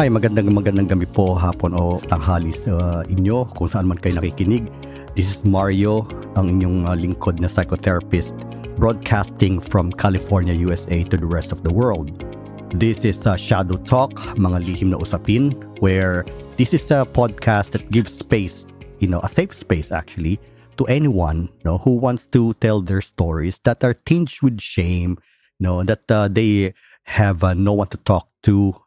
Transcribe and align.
Hi, 0.00 0.08
magandang 0.08 0.48
magandang 0.56 0.88
gabi 0.88 1.04
po, 1.04 1.36
hapon 1.36 1.76
o 1.76 2.00
tanghali 2.08 2.56
sa 2.56 3.04
inyo 3.04 3.44
kung 3.52 3.68
saan 3.68 3.84
man 3.84 4.00
kayo 4.00 4.16
nakikinig. 4.16 4.64
This 5.12 5.28
is 5.28 5.44
Mario, 5.44 6.08
ang 6.40 6.56
inyong 6.56 6.88
uh, 6.88 6.96
lingkod 6.96 7.36
na 7.36 7.52
psychotherapist 7.52 8.32
broadcasting 8.80 9.60
from 9.60 9.92
California, 9.92 10.56
USA 10.64 11.04
to 11.04 11.20
the 11.20 11.28
rest 11.28 11.52
of 11.52 11.60
the 11.68 11.68
world. 11.68 12.16
This 12.72 13.04
is 13.04 13.28
uh, 13.28 13.36
Shadow 13.36 13.76
Talk, 13.76 14.16
mga 14.40 14.72
lihim 14.72 14.96
na 14.96 15.04
usapin, 15.04 15.52
where 15.84 16.24
this 16.56 16.72
is 16.72 16.88
a 16.88 17.04
podcast 17.04 17.76
that 17.76 17.84
gives 17.92 18.16
space, 18.16 18.64
you 19.04 19.08
know, 19.12 19.20
a 19.20 19.28
safe 19.28 19.52
space 19.52 19.92
actually, 19.92 20.40
to 20.80 20.88
anyone 20.88 21.52
you 21.60 21.64
know, 21.68 21.76
who 21.76 22.00
wants 22.00 22.24
to 22.32 22.56
tell 22.64 22.80
their 22.80 23.04
stories 23.04 23.60
that 23.68 23.84
are 23.84 23.92
tinged 24.08 24.32
with 24.40 24.64
shame, 24.64 25.20
you 25.60 25.68
know, 25.68 25.84
that 25.84 26.08
uh, 26.08 26.24
they 26.24 26.72
have 27.04 27.44
uh, 27.44 27.52
no 27.52 27.76
one 27.76 27.92
to 27.92 28.00
talk 28.08 28.32
to 28.48 28.80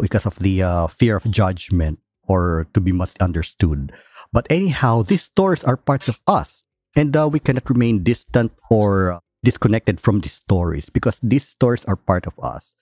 because 0.00 0.26
of 0.26 0.38
the 0.38 0.62
uh, 0.62 0.86
fear 0.86 1.16
of 1.16 1.30
judgment 1.30 1.98
or 2.24 2.66
to 2.74 2.80
be 2.80 2.92
misunderstood. 2.92 3.92
But 4.32 4.46
anyhow, 4.50 5.02
these 5.02 5.22
stories 5.22 5.64
are 5.64 5.76
part 5.76 6.08
of 6.08 6.18
us, 6.26 6.62
and 6.96 7.16
uh, 7.16 7.28
we 7.28 7.40
cannot 7.40 7.68
remain 7.68 8.02
distant 8.02 8.52
or 8.70 9.20
disconnected 9.44 10.00
from 10.00 10.20
these 10.20 10.32
stories 10.32 10.88
because 10.88 11.20
these 11.22 11.46
stories 11.46 11.84
are 11.84 11.96
part 11.96 12.26
of 12.26 12.34
us. 12.42 12.74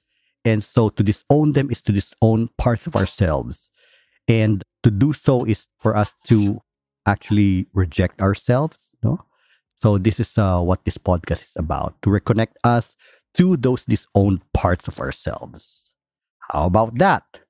And 0.45 0.63
so 0.63 0.89
to 0.91 1.03
disown 1.03 1.53
them 1.53 1.71
is 1.71 1.83
to 1.83 1.93
disown 1.93 2.49
parts 2.57 2.87
of 2.87 2.97
ourselves. 2.97 3.69
And 4.29 4.63
to 4.83 4.91
do 4.91 5.13
so 5.13 5.45
is 5.45 5.67
for 5.81 5.97
us 5.97 6.15
to 6.27 6.61
actually 7.07 7.67
reject 7.75 8.21
ourselves. 8.23 8.95
No? 9.03 9.25
So 9.77 9.99
this 9.99 10.21
is 10.21 10.37
uh, 10.39 10.61
what 10.61 10.85
this 10.85 10.99
podcast 10.99 11.43
is 11.43 11.53
about 11.57 12.01
to 12.03 12.11
reconnect 12.11 12.55
us 12.65 12.97
to 13.35 13.57
those 13.57 13.85
disowned 13.85 14.41
parts 14.53 14.89
of 14.89 14.99
ourselves. 15.01 15.80
How 16.53 16.67
about 16.67 16.99
that? 16.99 17.41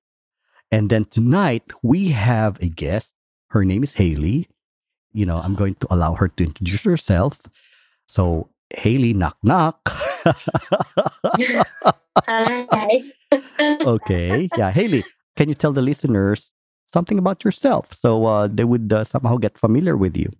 And 0.70 0.90
then 0.90 1.06
tonight 1.06 1.72
we 1.82 2.08
have 2.08 2.60
a 2.62 2.68
guest. 2.68 3.14
Her 3.48 3.64
name 3.64 3.82
is 3.82 3.94
Haley. 3.94 4.48
You 5.12 5.26
know, 5.26 5.38
I'm 5.38 5.54
going 5.54 5.74
to 5.76 5.86
allow 5.90 6.14
her 6.14 6.28
to 6.28 6.44
introduce 6.44 6.84
herself. 6.84 7.40
So, 8.06 8.50
Haley, 8.70 9.14
knock, 9.14 9.36
knock. 9.42 9.80
Hi. 12.28 13.02
okay. 13.60 14.48
Yeah. 14.56 14.70
Haley, 14.70 15.04
can 15.36 15.48
you 15.48 15.54
tell 15.54 15.72
the 15.72 15.82
listeners 15.82 16.50
something 16.92 17.18
about 17.18 17.44
yourself 17.44 17.92
so 17.98 18.26
uh, 18.26 18.46
they 18.46 18.64
would 18.64 18.92
uh, 18.92 19.02
somehow 19.04 19.36
get 19.36 19.58
familiar 19.58 19.96
with 19.96 20.16
you? 20.16 20.30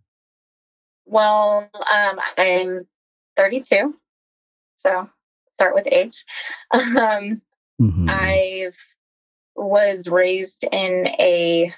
Well, 1.06 1.69
um, 1.75 2.20
I'm 2.38 2.86
32. 3.36 3.97
So, 4.77 5.08
start 5.55 5.75
with 5.75 5.88
age. 5.91 6.25
Um, 6.72 7.42
Mhm. 7.80 8.08
I 8.08 8.70
was 9.56 10.08
raised 10.08 10.64
in 10.72 11.06
a 11.18 11.72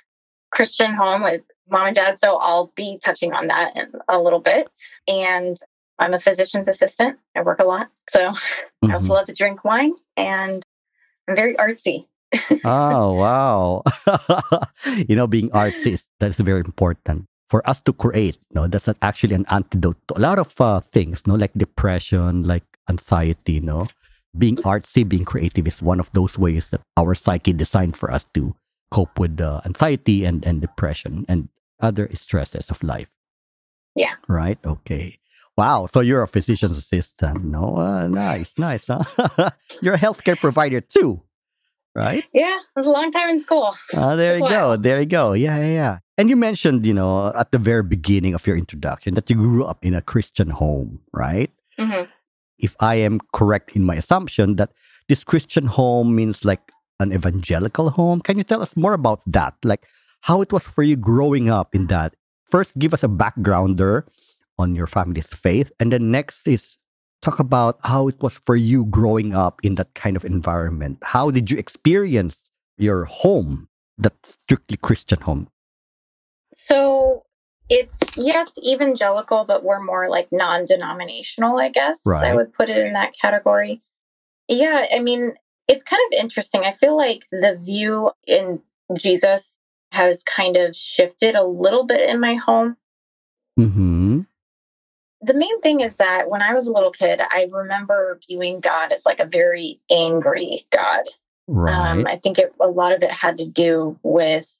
Christian 0.52 0.94
home 0.94 1.22
with 1.22 1.42
mom 1.70 1.88
and 1.88 1.96
dad, 1.96 2.18
so 2.18 2.36
I'll 2.36 2.72
be 2.76 2.98
touching 3.04 3.32
on 3.32 3.48
that 3.48 3.76
in 3.76 3.92
a 4.08 4.20
little 4.20 4.40
bit. 4.40 4.68
And 5.08 5.58
I'm 5.98 6.14
a 6.14 6.20
physician's 6.20 6.68
assistant. 6.68 7.18
I 7.36 7.42
work 7.42 7.60
a 7.60 7.64
lot. 7.64 7.88
So 8.10 8.32
I 8.84 8.92
also 8.92 9.12
Mhm. 9.12 9.14
love 9.14 9.26
to 9.26 9.34
drink 9.34 9.64
wine 9.64 9.94
and 10.16 10.62
I'm 11.28 11.36
very 11.36 11.54
artsy. 11.56 12.06
oh 12.64 13.14
wow 13.22 13.82
you 15.08 15.16
know 15.16 15.26
being 15.26 15.50
artsy 15.50 16.00
that's 16.20 16.38
very 16.40 16.60
important 16.60 17.26
for 17.48 17.60
us 17.68 17.80
to 17.80 17.92
create 17.92 18.38
no 18.54 18.66
that's 18.66 18.86
not 18.86 18.96
actually 19.02 19.34
an 19.34 19.46
antidote 19.50 19.96
to 20.08 20.18
a 20.18 20.22
lot 20.22 20.38
of 20.38 20.58
uh, 20.60 20.80
things 20.80 21.26
no 21.26 21.34
like 21.34 21.52
depression 21.54 22.42
like 22.44 22.64
anxiety 22.88 23.60
no 23.60 23.88
being 24.36 24.56
artsy 24.64 25.06
being 25.06 25.24
creative 25.24 25.66
is 25.66 25.82
one 25.82 26.00
of 26.00 26.10
those 26.12 26.38
ways 26.38 26.70
that 26.70 26.80
our 26.96 27.14
psyche 27.14 27.52
designed 27.52 27.96
for 27.96 28.10
us 28.10 28.24
to 28.34 28.54
cope 28.90 29.18
with 29.18 29.40
uh, 29.40 29.60
anxiety 29.64 30.24
and 30.24 30.44
and 30.46 30.60
depression 30.60 31.24
and 31.28 31.48
other 31.80 32.08
stresses 32.14 32.70
of 32.70 32.82
life 32.82 33.08
Yeah. 33.94 34.14
right 34.28 34.58
okay 34.64 35.18
wow 35.56 35.86
so 35.86 36.00
you're 36.00 36.22
a 36.22 36.28
physician's 36.28 36.78
assistant 36.78 37.44
no 37.44 37.76
uh, 37.76 38.08
nice 38.08 38.52
nice 38.56 38.86
huh? 38.88 39.04
you're 39.82 39.94
a 39.94 39.98
healthcare 39.98 40.38
provider 40.38 40.80
too 40.80 41.20
right 41.94 42.24
Yeah, 42.32 42.56
it 42.56 42.72
was 42.76 42.86
a 42.86 42.90
long 42.90 43.12
time 43.12 43.28
in 43.28 43.40
school. 43.42 43.74
Ah, 43.92 44.16
there 44.16 44.38
you 44.40 44.48
go. 44.48 44.76
There 44.80 44.96
you 45.00 45.04
go. 45.04 45.34
Yeah, 45.36 45.58
yeah, 45.60 45.72
yeah. 45.76 45.94
And 46.16 46.30
you 46.32 46.36
mentioned, 46.40 46.86
you 46.88 46.94
know, 46.96 47.28
at 47.36 47.52
the 47.52 47.58
very 47.60 47.82
beginning 47.84 48.32
of 48.32 48.46
your 48.48 48.56
introduction 48.56 49.12
that 49.12 49.28
you 49.28 49.36
grew 49.36 49.64
up 49.68 49.84
in 49.84 49.92
a 49.92 50.00
Christian 50.00 50.48
home, 50.48 51.00
right? 51.12 51.52
Mhm. 51.76 52.08
If 52.58 52.76
I 52.80 52.96
am 52.96 53.20
correct 53.32 53.74
in 53.76 53.84
my 53.84 53.96
assumption 53.96 54.56
that 54.56 54.72
this 55.08 55.24
Christian 55.24 55.66
home 55.66 56.14
means 56.14 56.44
like 56.44 56.72
an 57.00 57.12
evangelical 57.12 57.90
home, 57.90 58.20
can 58.20 58.38
you 58.38 58.44
tell 58.44 58.62
us 58.62 58.76
more 58.76 58.92
about 58.92 59.20
that? 59.26 59.54
Like 59.64 59.86
how 60.22 60.40
it 60.42 60.52
was 60.52 60.62
for 60.62 60.82
you 60.82 60.96
growing 60.96 61.50
up 61.50 61.74
in 61.74 61.88
that? 61.88 62.14
First, 62.44 62.78
give 62.78 62.94
us 62.94 63.02
a 63.02 63.08
backgrounder 63.08 64.06
on 64.58 64.74
your 64.74 64.86
family's 64.86 65.28
faith. 65.28 65.72
And 65.80 65.92
then 65.92 66.10
next 66.10 66.46
is 66.46 66.78
talk 67.22 67.38
about 67.38 67.78
how 67.82 68.08
it 68.08 68.20
was 68.22 68.34
for 68.34 68.56
you 68.56 68.84
growing 68.86 69.34
up 69.34 69.60
in 69.62 69.76
that 69.76 69.94
kind 69.94 70.16
of 70.16 70.24
environment. 70.24 70.98
How 71.02 71.30
did 71.30 71.50
you 71.50 71.58
experience 71.58 72.50
your 72.76 73.04
home, 73.06 73.68
that 73.98 74.14
strictly 74.24 74.76
Christian 74.76 75.20
home? 75.20 75.48
So 76.52 77.21
it's 77.72 77.98
yes, 78.18 78.50
evangelical, 78.58 79.46
but 79.46 79.64
we're 79.64 79.82
more 79.82 80.10
like 80.10 80.28
non-denominational, 80.30 81.58
I 81.58 81.70
guess. 81.70 82.02
Right. 82.04 82.24
I 82.24 82.36
would 82.36 82.52
put 82.52 82.68
it 82.68 82.76
in 82.76 82.92
that 82.92 83.14
category. 83.18 83.80
Yeah, 84.46 84.84
I 84.94 84.98
mean, 84.98 85.32
it's 85.68 85.82
kind 85.82 86.02
of 86.12 86.20
interesting. 86.20 86.64
I 86.64 86.72
feel 86.72 86.98
like 86.98 87.24
the 87.32 87.58
view 87.58 88.10
in 88.26 88.60
Jesus 88.94 89.58
has 89.90 90.22
kind 90.24 90.58
of 90.58 90.76
shifted 90.76 91.34
a 91.34 91.44
little 91.44 91.84
bit 91.84 92.10
in 92.10 92.20
my 92.20 92.34
home. 92.34 92.76
Mm-hmm. 93.58 94.20
The 95.22 95.34
main 95.34 95.60
thing 95.62 95.80
is 95.80 95.96
that 95.96 96.28
when 96.28 96.42
I 96.42 96.52
was 96.52 96.66
a 96.66 96.72
little 96.72 96.90
kid, 96.90 97.22
I 97.22 97.48
remember 97.50 98.20
viewing 98.28 98.60
God 98.60 98.92
as 98.92 99.06
like 99.06 99.20
a 99.20 99.24
very 99.24 99.80
angry 99.90 100.64
God. 100.70 101.04
Right. 101.46 101.72
Um, 101.72 102.06
I 102.06 102.16
think 102.18 102.38
it, 102.38 102.52
a 102.60 102.68
lot 102.68 102.92
of 102.92 103.02
it 103.02 103.10
had 103.10 103.38
to 103.38 103.46
do 103.46 103.98
with 104.02 104.54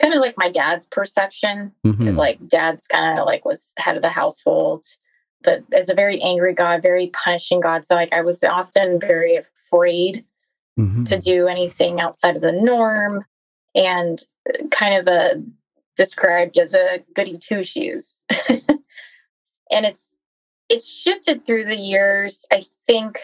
kind 0.00 0.14
of 0.14 0.20
like 0.20 0.34
my 0.38 0.50
dad's 0.50 0.86
perception 0.88 1.72
because 1.82 2.14
Mhm. 2.14 2.18
like 2.18 2.48
dad's 2.48 2.86
kind 2.86 3.18
of 3.18 3.26
like 3.26 3.44
was 3.44 3.72
head 3.76 3.96
of 3.96 4.02
the 4.02 4.08
household 4.08 4.84
but 5.42 5.62
as 5.72 5.88
a 5.88 5.94
very 5.94 6.20
angry 6.22 6.52
god 6.54 6.82
very 6.82 7.08
punishing 7.08 7.60
god 7.60 7.84
so 7.84 7.94
like 7.94 8.12
i 8.12 8.20
was 8.22 8.42
often 8.44 8.98
very 9.00 9.36
afraid 9.36 10.24
Mhm. 10.78 11.06
to 11.08 11.18
do 11.18 11.46
anything 11.48 12.00
outside 12.00 12.36
of 12.36 12.42
the 12.42 12.52
norm 12.52 13.24
and 13.74 14.24
uh, 14.48 14.66
kind 14.70 14.94
of 14.96 15.06
a 15.06 15.42
described 15.96 16.56
as 16.58 16.72
a 16.74 17.04
goody 17.14 17.36
two 17.38 17.62
shoes 17.62 18.20
and 19.70 19.86
it's 19.86 20.14
it's 20.68 20.86
shifted 20.88 21.44
through 21.44 21.64
the 21.64 21.76
years 21.76 22.44
i 22.50 22.62
think 22.86 23.18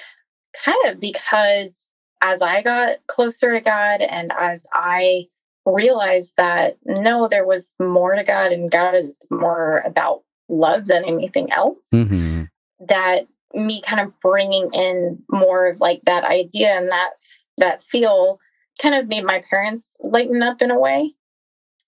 kind 0.64 0.84
of 0.86 1.00
because 1.00 1.76
as 2.20 2.42
i 2.42 2.60
got 2.62 2.98
closer 3.06 3.52
to 3.54 3.60
god 3.60 4.00
and 4.02 4.30
as 4.38 4.66
i 4.72 5.26
realized 5.66 6.34
that 6.36 6.76
no 6.84 7.26
there 7.28 7.44
was 7.46 7.74
more 7.80 8.14
to 8.14 8.22
god 8.24 8.52
and 8.52 8.70
god 8.70 8.94
is 8.94 9.12
more 9.30 9.82
about 9.84 10.22
love 10.48 10.86
than 10.86 11.04
anything 11.04 11.52
else 11.52 11.88
Mhm. 11.92 12.48
that 12.88 13.26
me 13.54 13.82
kind 13.82 14.00
of 14.00 14.18
bringing 14.20 14.70
in 14.72 15.22
more 15.30 15.66
of 15.68 15.80
like 15.80 16.02
that 16.04 16.24
idea 16.24 16.68
and 16.76 16.88
that 16.90 17.10
that 17.58 17.82
feel 17.82 18.38
kind 18.80 18.94
of 18.94 19.08
made 19.08 19.24
my 19.24 19.40
parents 19.50 19.96
lighten 20.00 20.42
up 20.42 20.62
in 20.62 20.70
a 20.70 20.78
way 20.78 21.14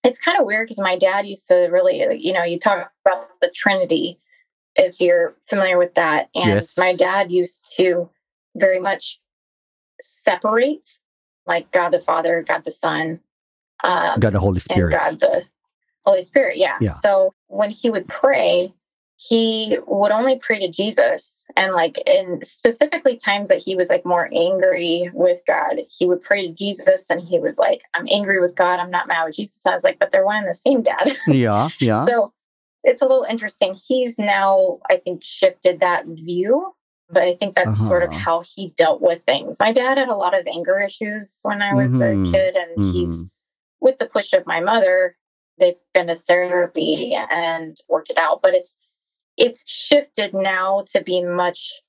it's 0.03 0.19
kind 0.19 0.39
of 0.39 0.45
weird 0.45 0.67
because 0.67 0.81
my 0.81 0.97
dad 0.97 1.25
used 1.27 1.47
to 1.47 1.55
really 1.71 2.17
you 2.19 2.33
know 2.33 2.43
you 2.43 2.59
talk 2.59 2.91
about 3.05 3.29
the 3.41 3.49
trinity 3.49 4.19
if 4.75 4.99
you're 4.99 5.35
familiar 5.47 5.77
with 5.77 5.93
that 5.95 6.29
and 6.35 6.45
Yes. 6.55 6.77
my 6.77 6.93
dad 6.95 7.31
used 7.31 7.71
to 7.77 8.09
very 8.55 8.79
much 8.79 9.19
separate 10.01 10.97
like 11.45 11.71
god 11.71 11.89
the 11.89 12.01
father 12.01 12.43
god 12.47 12.63
the 12.65 12.71
son 12.71 13.19
um, 13.83 14.19
Got 14.19 14.33
the 14.33 14.39
Holy 14.39 14.59
Spirit. 14.59 14.91
God 14.91 15.19
the 15.19 15.43
Holy 16.05 16.21
Spirit. 16.21 16.57
Yeah. 16.57 16.77
Yeah. 16.81 16.93
So 17.01 17.33
when 17.47 17.69
he 17.71 17.89
would 17.89 18.07
pray, 18.07 18.73
he 19.17 19.77
would 19.87 20.11
only 20.11 20.37
pray 20.39 20.59
to 20.59 20.69
Jesus. 20.71 21.35
And 21.57 21.73
like 21.73 21.97
in 22.07 22.39
specifically 22.43 23.17
times 23.17 23.49
that 23.49 23.57
he 23.57 23.75
was 23.75 23.89
like 23.89 24.05
more 24.05 24.29
angry 24.33 25.09
with 25.13 25.41
God, 25.47 25.77
he 25.89 26.05
would 26.05 26.21
pray 26.21 26.47
to 26.47 26.53
Jesus 26.53 27.05
and 27.09 27.21
he 27.21 27.39
was 27.39 27.57
like, 27.57 27.81
I'm 27.95 28.07
angry 28.09 28.39
with 28.39 28.55
God. 28.55 28.79
I'm 28.79 28.91
not 28.91 29.07
mad 29.07 29.25
with 29.25 29.35
Jesus. 29.35 29.65
I 29.65 29.73
was 29.75 29.83
like, 29.83 29.99
but 29.99 30.11
they're 30.11 30.23
one 30.25 30.37
and 30.37 30.47
the 30.49 30.53
same 30.55 30.83
dad. 30.83 31.17
Yeah, 31.27 31.69
yeah. 31.79 32.05
So 32.05 32.33
it's 32.83 33.01
a 33.01 33.05
little 33.05 33.25
interesting. 33.29 33.77
He's 33.87 34.17
now, 34.17 34.79
I 34.89 34.97
think, 34.97 35.23
shifted 35.23 35.79
that 35.81 36.05
view. 36.05 36.73
But 37.11 37.23
I 37.23 37.35
think 37.35 37.55
that's 37.55 37.87
sort 37.87 38.03
of 38.03 38.09
Uh-huh. 38.11 38.19
how 38.19 38.43
he 38.55 38.69
dealt 38.77 39.01
with 39.01 39.23
things. 39.23 39.59
My 39.59 39.73
dad 39.73 39.97
had 39.97 40.09
a 40.09 40.15
lot 40.15 40.39
of 40.39 40.45
anger 40.45 40.79
issues 40.79 41.39
when 41.41 41.61
I 41.63 41.73
was 41.73 41.91
Mhm. 41.91 42.27
a 42.29 42.31
kid, 42.31 42.55
and 42.55 42.85
he's 42.93 43.25
Mhm. 43.25 43.29
With 43.81 43.97
the 43.99 44.05
push 44.05 44.33
of 44.33 44.45
my 44.45 44.59
mother, 44.59 45.15
they've 45.59 45.75
been 45.93 46.07
to 46.07 46.15
therapy 46.15 47.13
and 47.15 47.77
worked 47.89 48.09
it 48.09 48.17
out. 48.17 48.41
But 48.41 48.53
it's 48.53 48.75
it's 49.37 49.63
shifted 49.69 50.33
now 50.33 50.83
to 50.93 51.01
be 51.01 51.23
much 51.23 51.81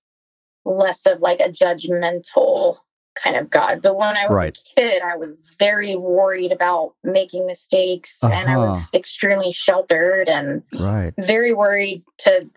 less 0.65 1.05
of 1.07 1.21
like 1.21 1.41
a 1.41 1.49
judgmental 1.49 2.77
kind 3.21 3.37
of 3.37 3.51
God. 3.51 3.83
But 3.83 3.97
when 3.97 4.17
I 4.17 4.27
was 4.29 4.37
Right. 4.37 4.57
a 4.57 4.81
kid, 4.81 5.03
I 5.03 5.17
was 5.17 5.43
very 5.59 5.97
worried 5.97 6.53
about 6.53 6.95
making 7.03 7.47
mistakes 7.47 8.19
and 8.23 8.49
I 8.49 8.57
was 8.57 8.71
Uh-huh. 8.71 8.87
extremely 8.95 9.51
sheltered 9.53 10.29
and 10.29 10.63
Right. 10.79 11.13
very 11.19 11.53
worried 11.53 12.05
to 12.19 12.49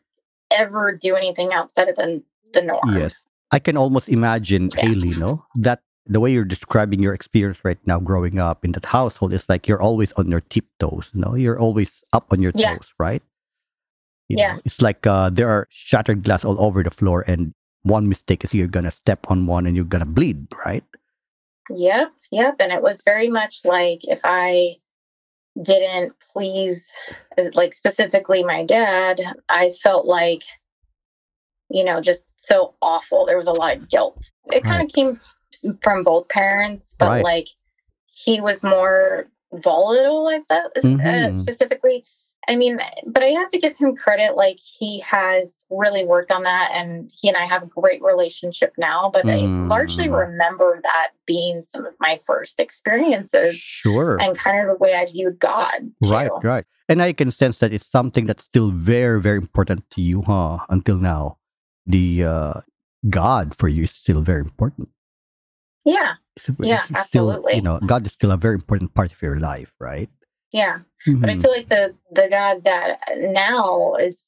ever 0.51 0.95
do 0.95 1.15
anything 1.15 1.51
outside 1.53 1.89
of 1.89 1.95
the, 1.95 2.21
the 2.53 2.61
norm. 2.61 2.81
Yes. 2.95 3.23
I 3.51 3.57
can 3.59 3.77
almost 3.77 4.09
imagine, 4.09 4.69
Yeah. 4.75 4.81
Haley, 4.85 5.15
no? 5.15 5.43
That 5.55 5.81
the 6.05 6.19
way 6.19 6.31
you're 6.31 6.45
describing 6.45 7.01
your 7.01 7.13
experience 7.13 7.59
right 7.63 7.79
now 7.85 7.99
growing 7.99 8.39
up 8.39 8.65
in 8.65 8.71
that 8.73 8.85
household 8.85 9.33
is 9.33 9.47
like 9.49 9.67
you're 9.67 9.81
always 9.81 10.11
on 10.13 10.29
your 10.29 10.41
tiptoes, 10.41 11.11
no? 11.13 11.35
You're 11.35 11.59
always 11.59 12.03
up 12.13 12.27
on 12.31 12.41
your 12.41 12.51
Yeah. 12.53 12.75
toes, 12.75 12.93
right? 12.99 13.23
You 14.29 14.37
Yeah. 14.37 14.53
know, 14.55 14.61
it's 14.65 14.81
like 14.81 15.05
uh, 15.07 15.29
there 15.29 15.49
are 15.49 15.67
shattered 15.69 16.23
glass 16.23 16.43
all 16.45 16.59
over 16.61 16.83
the 16.83 16.89
floor, 16.91 17.23
and 17.27 17.53
one 17.83 18.09
mistake 18.09 18.43
is 18.43 18.53
you're 18.53 18.67
gonna 18.67 18.91
step 18.91 19.29
on 19.29 19.45
one 19.47 19.65
and 19.65 19.75
you're 19.75 19.85
gonna 19.85 20.05
bleed, 20.05 20.47
right? 20.65 20.83
Yep, 21.69 22.11
yep. 22.31 22.55
And 22.59 22.71
it 22.71 22.81
was 22.81 23.01
very 23.03 23.29
much 23.29 23.61
like 23.63 23.99
if 24.03 24.21
I 24.23 24.77
didn't 25.61 26.13
please, 26.33 26.85
like 27.53 27.73
specifically 27.73 28.43
my 28.43 28.65
dad, 28.65 29.21
I 29.49 29.71
felt 29.71 30.05
like, 30.05 30.43
you 31.69 31.83
know, 31.83 32.01
just 32.01 32.27
so 32.37 32.75
awful. 32.81 33.25
There 33.25 33.37
was 33.37 33.47
a 33.47 33.53
lot 33.53 33.77
of 33.77 33.89
guilt. 33.89 34.31
It 34.47 34.63
kind 34.63 34.81
Right. 34.81 34.85
of 34.85 34.93
came 34.93 35.21
from 35.81 36.03
both 36.03 36.27
parents, 36.29 36.95
but 36.99 37.07
Right. 37.09 37.23
like 37.23 37.47
he 38.07 38.39
was 38.41 38.63
more 38.63 39.27
volatile, 39.51 40.27
I 40.27 40.39
felt 40.39 40.77
uh, 40.77 40.81
Mhm. 40.81 41.33
specifically. 41.33 42.03
I 42.47 42.57
mean, 42.57 42.77
but 43.07 43.23
I 43.23 43.27
have 43.27 43.47
to 43.49 43.57
give 43.57 43.77
him 43.77 43.95
credit. 43.95 44.35
Like 44.35 44.57
he 44.59 44.99
has 44.99 45.63
really 45.69 46.03
worked 46.05 46.29
on 46.29 46.43
that, 46.43 46.71
and 46.73 47.09
he 47.13 47.29
and 47.29 47.37
I 47.37 47.45
have 47.45 47.63
a 47.63 47.67
great 47.67 48.01
relationship 48.03 48.73
now. 48.77 49.09
But 49.13 49.29
I 49.29 49.37
largely 49.69 50.09
Mm. 50.09 50.17
remember 50.27 50.81
that 50.83 51.11
being 51.25 51.63
some 51.63 51.85
of 51.85 51.93
my 52.01 52.19
first 52.27 52.59
experiences 52.59 53.55
Sure. 53.55 54.17
and 54.19 54.37
kind 54.37 54.59
of 54.59 54.67
the 54.77 54.83
way 54.83 54.93
I 54.93 55.05
viewed 55.05 55.39
God. 55.39 55.89
Right, 56.01 56.29
too. 56.29 56.47
right. 56.47 56.65
And 56.89 57.01
I 57.01 57.13
can 57.13 57.31
sense 57.31 57.59
that 57.59 57.71
it's 57.71 57.87
something 57.89 58.25
that's 58.25 58.43
still 58.43 58.71
very, 58.71 59.21
very 59.21 59.37
important 59.37 59.89
to 59.91 60.01
you, 60.01 60.21
huh? 60.23 60.59
Until 60.69 60.97
now. 60.97 61.37
The 61.85 62.23
uh, 62.23 62.53
God 63.09 63.55
for 63.57 63.69
you 63.69 63.83
is 63.83 63.91
still 63.91 64.21
very 64.21 64.41
important. 64.41 64.89
Yeah, 65.85 66.13
It's, 66.35 66.49
Yeah, 66.59 66.75
it's 66.89 67.03
still, 67.03 67.29
absolutely. 67.31 67.55
you 67.55 67.61
know, 67.61 67.79
God 67.85 68.05
is 68.05 68.11
still 68.13 68.31
a 68.31 68.37
very 68.37 68.55
important 68.55 68.93
part 68.93 69.11
of 69.11 69.21
your 69.21 69.37
life, 69.39 69.73
right? 69.79 70.09
yeah. 70.51 70.79
But 71.05 71.29
I 71.29 71.33
Mhm. 71.35 71.41
feel 71.41 71.51
like 71.51 71.67
the 71.67 71.95
the 72.11 72.27
God 72.29 72.63
that 72.63 72.99
now 73.17 73.95
is 73.95 74.23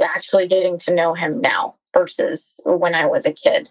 actually 0.00 0.46
getting 0.48 0.78
to 0.80 0.94
know 0.94 1.12
Him 1.14 1.40
now 1.40 1.74
versus 1.92 2.60
when 2.64 2.94
I 2.94 3.04
was 3.06 3.26
a 3.26 3.32
kid 3.32 3.68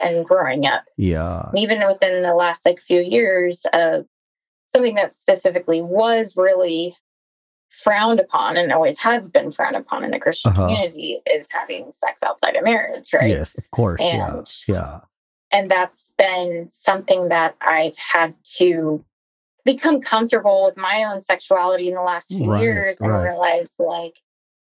and 0.00 0.24
growing 0.26 0.66
up. 0.66 0.84
Yeah. 0.96 1.48
And 1.48 1.58
even 1.58 1.78
within 1.86 2.22
the 2.22 2.34
last 2.34 2.66
like 2.66 2.78
few 2.80 3.00
years 3.00 3.64
of 3.72 4.04
something 4.72 4.96
that 4.96 5.14
specifically 5.14 5.80
was 5.80 6.36
really 6.36 6.94
frowned 7.70 8.20
upon 8.20 8.56
and 8.56 8.72
always 8.72 8.98
has 8.98 9.28
been 9.30 9.50
frowned 9.52 9.76
upon 9.76 10.04
in 10.04 10.10
the 10.10 10.18
Christian 10.20 10.50
Uh-huh. 10.52 10.66
community 10.66 11.20
is 11.26 11.46
having 11.50 11.92
sex 11.92 12.22
outside 12.22 12.56
of 12.56 12.64
marriage, 12.64 13.12
right? 13.14 13.28
Yes, 13.30 13.54
of 13.56 13.70
course. 13.70 14.00
yeah. 14.02 14.42
Yeah. 14.66 15.00
And 15.50 15.70
that's 15.70 16.12
been 16.18 16.68
something 16.72 17.28
that 17.28 17.56
I've 17.60 17.96
had 17.96 18.34
to 18.58 19.04
become 19.64 20.00
comfortable 20.00 20.64
with 20.66 20.76
my 20.76 21.04
own 21.04 21.22
sexuality 21.22 21.88
in 21.88 21.94
the 21.94 22.02
last 22.02 22.28
few 22.28 22.50
Right, 22.50 22.62
years 22.62 23.00
and 23.00 23.10
right. 23.10 23.30
realize 23.30 23.74
like 23.78 24.14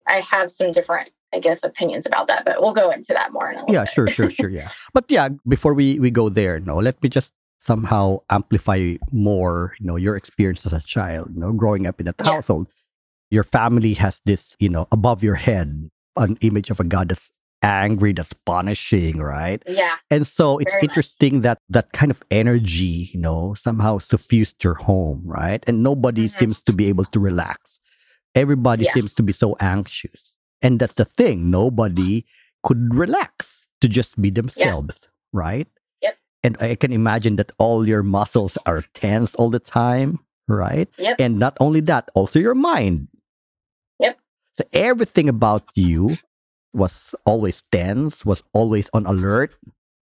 I 0.08 0.20
have 0.20 0.52
some 0.52 0.72
different, 0.72 1.10
I 1.34 1.40
guess, 1.40 1.64
opinions 1.64 2.06
about 2.06 2.28
that. 2.28 2.46
But 2.46 2.62
we'll 2.62 2.74
go 2.74 2.92
into 2.92 3.14
that 3.14 3.32
more 3.32 3.50
in 3.52 3.58
a 3.58 3.60
little 3.62 3.74
Yeah, 3.74 3.86
bit. 3.86 3.94
sure, 3.94 4.08
sure, 4.08 4.30
sure. 4.30 4.50
Yeah. 4.50 4.70
But 4.94 5.06
yeah, 5.10 5.30
before 5.48 5.74
we, 5.74 6.00
we 6.00 6.12
go 6.12 6.30
there, 6.30 6.60
no, 6.60 6.78
let 6.78 7.02
me 7.02 7.10
just 7.10 7.32
somehow 7.60 8.20
amplify 8.30 8.96
more, 9.12 9.74
you 9.80 9.86
know, 9.88 9.96
your 9.96 10.16
experience 10.16 10.66
as 10.66 10.74
a 10.74 10.82
child, 10.82 11.32
you 11.34 11.40
know, 11.40 11.52
growing 11.54 11.88
up 11.88 12.00
in 12.00 12.06
that 12.06 12.16
Yeah. 12.20 12.26
household. 12.36 12.72
Your 13.32 13.44
family 13.44 13.94
has 13.96 14.22
this, 14.26 14.56
you 14.60 14.70
know, 14.70 14.88
above 14.92 15.24
your 15.24 15.36
head, 15.36 15.90
an 16.18 16.38
image 16.42 16.70
of 16.70 16.80
a 16.80 16.84
God 16.84 17.10
that's 17.10 17.32
angry, 17.64 18.14
that's 18.14 18.34
punishing, 18.46 19.18
right? 19.18 19.64
Yeah, 19.68 19.96
And 20.12 20.28
so 20.28 20.60
it's 20.60 20.74
Very 20.74 20.82
much. 20.84 20.90
interesting 20.92 21.42
that 21.42 21.58
that 21.70 21.92
kind 21.94 22.12
of 22.12 22.22
energy, 22.30 23.10
you 23.14 23.20
know, 23.20 23.54
somehow 23.56 23.98
suffused 23.98 24.64
your 24.64 24.76
home, 24.76 25.24
right? 25.26 25.64
And 25.66 25.82
nobody 25.82 26.28
Mhm. 26.28 26.32
seems 26.32 26.62
to 26.64 26.74
be 26.74 26.86
able 26.88 27.06
to 27.06 27.20
relax. 27.20 27.80
Everybody 28.36 28.86
Yeah. 28.86 28.94
seems 28.94 29.14
to 29.16 29.24
be 29.24 29.34
so 29.34 29.56
anxious. 29.60 30.36
And 30.62 30.80
that's 30.80 30.94
the 30.94 31.06
thing. 31.06 31.50
Nobody 31.50 32.26
could 32.64 32.94
relax 32.94 33.66
to 33.82 33.88
just 33.90 34.22
be 34.22 34.30
themselves, 34.30 35.08
right? 35.34 35.68
Yep. 36.02 36.18
And 36.44 36.58
I 36.62 36.76
can 36.76 36.92
imagine 36.94 37.36
that 37.38 37.52
all 37.58 37.88
your 37.88 38.04
muscles 38.04 38.58
are 38.66 38.84
tense 38.94 39.36
all 39.36 39.50
the 39.50 39.60
time, 39.60 40.20
right? 40.48 40.90
Yep. 40.98 41.16
And 41.20 41.40
not 41.40 41.58
only 41.60 41.80
that, 41.82 42.10
also 42.14 42.40
your 42.40 42.56
mind. 42.56 43.08
Yep. 44.00 44.18
So 44.58 44.64
everything 44.74 45.28
about 45.30 45.64
you 45.76 46.18
was 46.74 47.16
always 47.26 47.62
tense, 47.72 48.26
was 48.26 48.44
always 48.54 48.90
on 48.94 49.06
alert, 49.06 49.54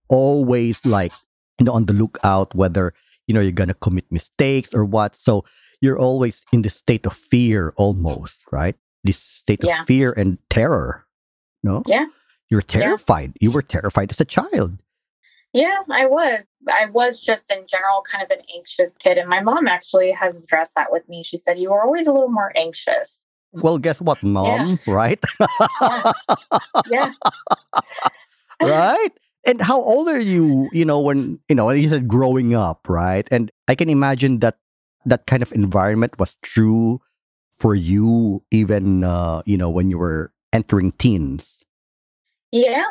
always 0.10 0.86
like, 0.86 1.12
you 1.60 1.66
know, 1.66 1.74
on 1.74 1.86
the 1.86 1.94
lookout 1.94 2.54
whether, 2.56 2.94
you 3.28 3.34
know, 3.34 3.40
you're 3.42 3.52
going 3.52 3.70
to 3.70 3.74
commit 3.76 4.06
mistakes 4.12 4.74
or 4.74 4.84
what. 4.86 5.16
So 5.16 5.44
you're 5.82 6.00
always 6.00 6.44
in 6.52 6.62
this 6.62 6.76
state 6.76 7.06
of 7.06 7.14
fear 7.14 7.74
almost, 7.78 8.38
right? 8.52 8.76
This 9.04 9.18
state 9.18 9.64
Yeah. 9.64 9.82
of 9.82 9.88
fear 9.88 10.12
and 10.12 10.38
terror. 10.50 11.06
No? 11.64 11.84
Yeah. 11.88 12.06
You're 12.50 12.62
terrified. 12.62 13.34
You 13.40 13.52
were 13.52 13.62
terrified 13.62 14.12
as 14.12 14.20
a 14.20 14.26
child. 14.26 14.78
yeah, 15.54 15.84
I 15.90 16.06
was. 16.06 16.44
I 16.70 16.86
was 16.88 17.20
just 17.20 17.52
in 17.52 17.66
general 17.68 18.04
kind 18.10 18.24
of 18.24 18.30
an 18.32 18.44
anxious 18.56 18.96
kid. 18.98 19.18
And 19.18 19.28
my 19.30 19.42
mom 19.42 19.68
actually 19.68 20.12
has 20.12 20.42
addressed 20.42 20.76
that 20.76 20.92
with 20.92 21.08
me. 21.10 21.24
She 21.24 21.38
said, 21.38 21.60
You 21.60 21.72
were 21.72 21.82
always 21.84 22.08
a 22.08 22.14
little 22.14 22.30
more 22.30 22.52
anxious. 22.56 23.20
Well, 23.64 23.78
guess 23.80 24.00
what, 24.00 24.24
mom? 24.24 24.80
Right? 24.88 25.20
Yeah. 26.90 27.12
right? 28.62 29.12
And 29.46 29.62
how 29.62 29.82
old 29.82 30.08
are 30.08 30.20
you, 30.20 30.70
you 30.72 30.86
know, 30.86 31.00
when, 31.00 31.40
you 31.50 31.56
know, 31.56 31.70
you 31.72 31.88
said 31.90 32.08
growing 32.08 32.56
up, 32.56 32.88
right? 32.88 33.28
And 33.32 33.52
I 33.68 33.76
can 33.76 33.90
imagine 33.90 34.40
that 34.40 34.58
that 35.06 35.26
kind 35.26 35.42
of 35.42 35.52
environment 35.52 36.20
was 36.20 36.38
true 36.44 37.02
for 37.58 37.76
you 37.76 38.44
even, 38.52 39.04
uh, 39.04 39.42
you 39.46 39.58
know, 39.58 39.70
when 39.70 39.90
you 39.90 39.98
were 39.98 40.32
entering 40.54 40.92
teens. 40.94 41.58
Yeah, 42.52 42.86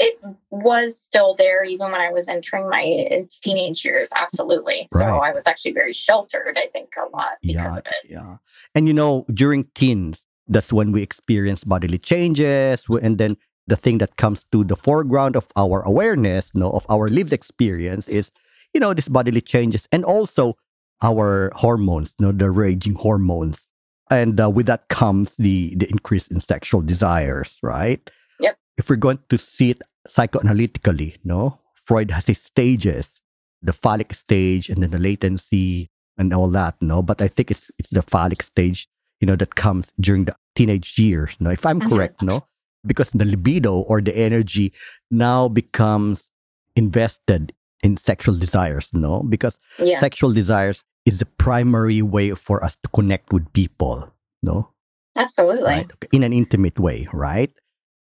it 0.00 0.18
was 0.50 0.98
still 0.98 1.34
there 1.34 1.62
even 1.62 1.92
when 1.92 2.00
I 2.00 2.10
was 2.10 2.26
entering 2.26 2.68
my 2.68 3.26
teenage 3.42 3.84
years. 3.84 4.08
Absolutely. 4.16 4.88
So 4.92 5.00
Right. 5.00 5.28
I 5.28 5.32
was 5.32 5.46
actually 5.46 5.72
very 5.72 5.92
sheltered, 5.92 6.56
I 6.56 6.68
think, 6.72 6.94
a 6.96 7.08
lot 7.14 7.36
because 7.42 7.54
Yeah, 7.74 7.76
of 7.76 7.86
it. 7.86 8.10
yeah. 8.10 8.36
And, 8.74 8.86
you 8.88 8.94
know, 8.94 9.26
during 9.32 9.64
teens, 9.74 10.24
that's 10.48 10.72
when 10.72 10.90
we 10.90 11.02
experience 11.02 11.64
bodily 11.64 11.98
changes. 11.98 12.84
And 13.02 13.18
then 13.18 13.36
the 13.66 13.76
thing 13.76 13.98
that 13.98 14.16
comes 14.16 14.44
to 14.52 14.64
the 14.64 14.74
foreground 14.74 15.36
of 15.36 15.46
our 15.54 15.82
awareness, 15.82 16.50
you 16.54 16.60
know, 16.60 16.70
of 16.70 16.86
our 16.88 17.08
lived 17.08 17.32
experience 17.32 18.08
is, 18.08 18.32
you 18.72 18.80
know, 18.80 18.94
these 18.94 19.08
bodily 19.08 19.42
changes 19.42 19.86
and 19.92 20.04
also 20.04 20.56
our 21.02 21.52
hormones, 21.56 22.14
you 22.18 22.26
know, 22.26 22.32
the 22.32 22.50
raging 22.50 22.94
hormones. 22.94 23.66
And 24.10 24.40
uh, 24.40 24.50
with 24.50 24.66
that 24.66 24.88
comes 24.88 25.36
the, 25.36 25.74
the 25.76 25.88
increase 25.90 26.26
in 26.28 26.40
sexual 26.40 26.80
desires, 26.82 27.58
right? 27.62 28.00
Yep. 28.40 28.56
If 28.78 28.88
we're 28.88 28.96
going 28.96 29.20
to 29.28 29.38
see 29.38 29.70
it 29.70 29.82
psychoanalytically, 30.08 31.16
no, 31.24 31.58
Freud 31.84 32.10
has 32.10 32.26
his 32.26 32.42
stages, 32.42 33.14
the 33.62 33.72
phallic 33.72 34.14
stage 34.14 34.68
and 34.68 34.82
then 34.82 34.90
the 34.90 34.98
latency 34.98 35.90
and 36.18 36.32
all 36.32 36.48
that, 36.50 36.74
no. 36.80 37.02
But 37.02 37.20
I 37.20 37.28
think 37.28 37.50
it's 37.50 37.70
it's 37.78 37.90
the 37.90 38.02
phallic 38.02 38.42
stage, 38.42 38.88
you 39.20 39.26
know, 39.26 39.36
that 39.36 39.54
comes 39.54 39.92
during 40.00 40.24
the 40.24 40.34
teenage 40.54 40.98
years, 40.98 41.36
no. 41.40 41.50
If 41.50 41.64
I'm 41.66 41.80
Mhm. 41.80 41.88
correct, 41.88 42.22
no, 42.22 42.46
because 42.86 43.10
the 43.10 43.24
libido 43.24 43.74
or 43.76 44.00
the 44.00 44.16
energy 44.16 44.72
now 45.10 45.48
becomes 45.48 46.30
invested 46.76 47.52
in 47.82 47.96
sexual 47.96 48.36
desires, 48.36 48.90
no, 48.92 49.22
because 49.22 49.58
Yeah. 49.78 49.98
sexual 49.98 50.32
desires 50.32 50.84
is 51.06 51.18
the 51.18 51.26
primary 51.26 52.02
way 52.02 52.30
for 52.34 52.62
us 52.64 52.76
to 52.82 52.88
connect 52.88 53.32
with 53.32 53.50
people, 53.52 54.12
no, 54.42 54.68
Absolutely. 55.16 55.64
right? 55.64 55.90
In 56.12 56.22
an 56.22 56.32
intimate 56.32 56.78
way, 56.78 57.08
right? 57.12 57.50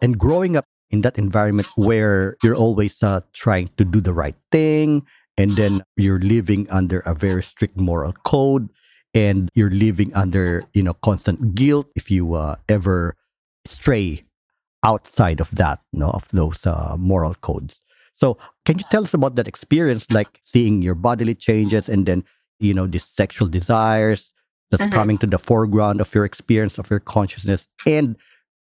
And 0.01 0.17
growing 0.19 0.55
up 0.55 0.65
in 0.93 1.01
that 1.01 1.17
environment 1.17 1.67
where 1.75 2.37
you're 2.43 2.55
always 2.55 3.01
uh, 3.01 3.21
trying 3.33 3.69
to 3.77 3.83
do 3.83 3.99
the 3.99 4.13
right 4.13 4.35
thing, 4.51 5.01
and 5.37 5.57
then 5.57 5.83
you're 5.97 6.19
living 6.21 6.69
under 6.69 6.99
a 6.99 7.15
very 7.15 7.41
strict 7.41 7.75
moral 7.75 8.13
code, 8.23 8.69
and 9.15 9.49
you're 9.55 9.71
living 9.73 10.13
under 10.13 10.63
you 10.73 10.83
know 10.83 10.93
constant 10.93 11.55
guilt 11.55 11.87
if 11.95 12.11
you 12.11 12.35
uh, 12.35 12.55
ever 12.69 13.17
stray 13.65 14.23
outside 14.83 15.39
of 15.41 15.49
that, 15.55 15.79
you 15.91 15.99
know, 15.99 16.11
of 16.11 16.27
those 16.31 16.65
uh, 16.67 16.95
moral 16.99 17.33
codes. 17.35 17.81
So, 18.13 18.37
can 18.65 18.77
you 18.77 18.85
tell 18.91 19.03
us 19.03 19.13
about 19.15 19.35
that 19.35 19.47
experience, 19.47 20.05
like 20.11 20.39
seeing 20.43 20.81
your 20.83 20.95
bodily 20.95 21.33
changes, 21.35 21.89
and 21.89 22.05
then 22.05 22.23
you 22.59 22.73
know 22.75 22.85
these 22.85 23.03
sexual 23.05 23.47
desires 23.47 24.29
that's 24.69 24.85
Mhm. 24.85 24.91
coming 24.93 25.17
to 25.19 25.27
the 25.27 25.39
foreground 25.39 26.01
of 26.01 26.13
your 26.13 26.23
experience 26.25 26.77
of 26.77 26.89
your 26.91 26.99
consciousness, 27.01 27.67
and 27.87 28.15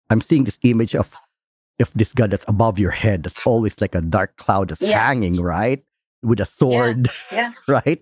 I'm 0.09 0.21
seeing 0.21 0.45
this 0.45 0.57
image 0.63 0.95
of 0.95 1.13
if 1.79 1.91
this 1.93 2.13
God 2.13 2.31
that's 2.31 2.45
above 2.47 2.79
your 2.79 2.91
head, 2.91 3.23
that's 3.23 3.39
always 3.45 3.79
like 3.81 3.95
a 3.95 4.01
dark 4.01 4.37
cloud 4.37 4.69
that's 4.69 4.81
Yeah. 4.81 4.99
hanging, 5.05 5.41
right? 5.41 5.83
with 6.23 6.39
a 6.39 6.45
sword, 6.45 7.09
yeah. 7.33 7.51
right? 7.67 8.01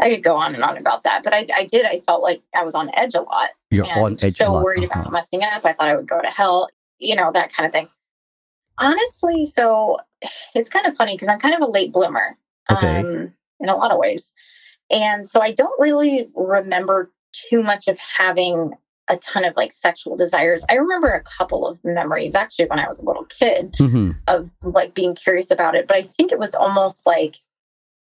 I 0.00 0.10
could 0.10 0.24
go 0.24 0.34
on 0.36 0.54
and 0.56 0.64
on 0.64 0.76
about 0.76 1.04
that, 1.04 1.22
but 1.22 1.32
I, 1.32 1.46
I 1.54 1.66
did. 1.66 1.86
I 1.86 2.00
felt 2.00 2.20
like 2.22 2.42
I 2.54 2.64
was 2.64 2.74
on 2.74 2.90
edge 2.94 3.14
a 3.14 3.20
lot. 3.20 3.50
You're 3.70 3.86
on 3.86 4.14
edge. 4.14 4.24
a 4.24 4.30
So 4.32 4.52
lot. 4.52 4.64
worried 4.64 4.84
Uh-huh. 4.90 5.00
about 5.02 5.12
messing 5.12 5.44
up. 5.44 5.64
I 5.64 5.72
thought 5.74 5.88
I 5.88 5.94
would 5.96 6.08
go 6.08 6.20
to 6.20 6.26
hell. 6.28 6.68
You 6.98 7.14
know 7.14 7.30
that 7.32 7.52
kind 7.52 7.66
of 7.66 7.72
thing. 7.72 7.88
Honestly, 8.78 9.46
so 9.46 9.98
it's 10.54 10.70
kind 10.70 10.86
of 10.86 10.96
funny 10.96 11.14
because 11.14 11.28
I'm 11.28 11.38
kind 11.38 11.54
of 11.54 11.60
a 11.60 11.70
late 11.70 11.92
bloomer. 11.92 12.36
Okay. 12.70 13.00
Um, 13.00 13.32
in 13.60 13.68
a 13.68 13.76
lot 13.76 13.90
of 13.92 13.98
ways, 13.98 14.32
and 14.90 15.28
so 15.28 15.40
I 15.40 15.52
don't 15.52 15.78
really 15.80 16.28
remember 16.34 17.12
too 17.32 17.62
much 17.62 17.86
of 17.88 17.98
having 17.98 18.72
a 19.10 19.16
ton 19.18 19.44
of 19.44 19.56
like 19.56 19.72
sexual 19.72 20.16
desires. 20.16 20.64
I 20.70 20.74
remember 20.74 21.08
a 21.08 21.20
couple 21.22 21.66
of 21.66 21.78
memories 21.84 22.34
actually 22.34 22.66
when 22.66 22.78
I 22.78 22.88
was 22.88 23.00
a 23.00 23.04
little 23.04 23.24
kid 23.24 23.74
Mhm. 23.78 24.16
of 24.28 24.50
like 24.62 24.94
being 24.94 25.14
curious 25.16 25.50
about 25.50 25.74
it, 25.74 25.86
but 25.88 25.96
I 25.96 26.02
think 26.02 26.30
it 26.32 26.38
was 26.38 26.54
almost 26.54 27.04
like 27.04 27.36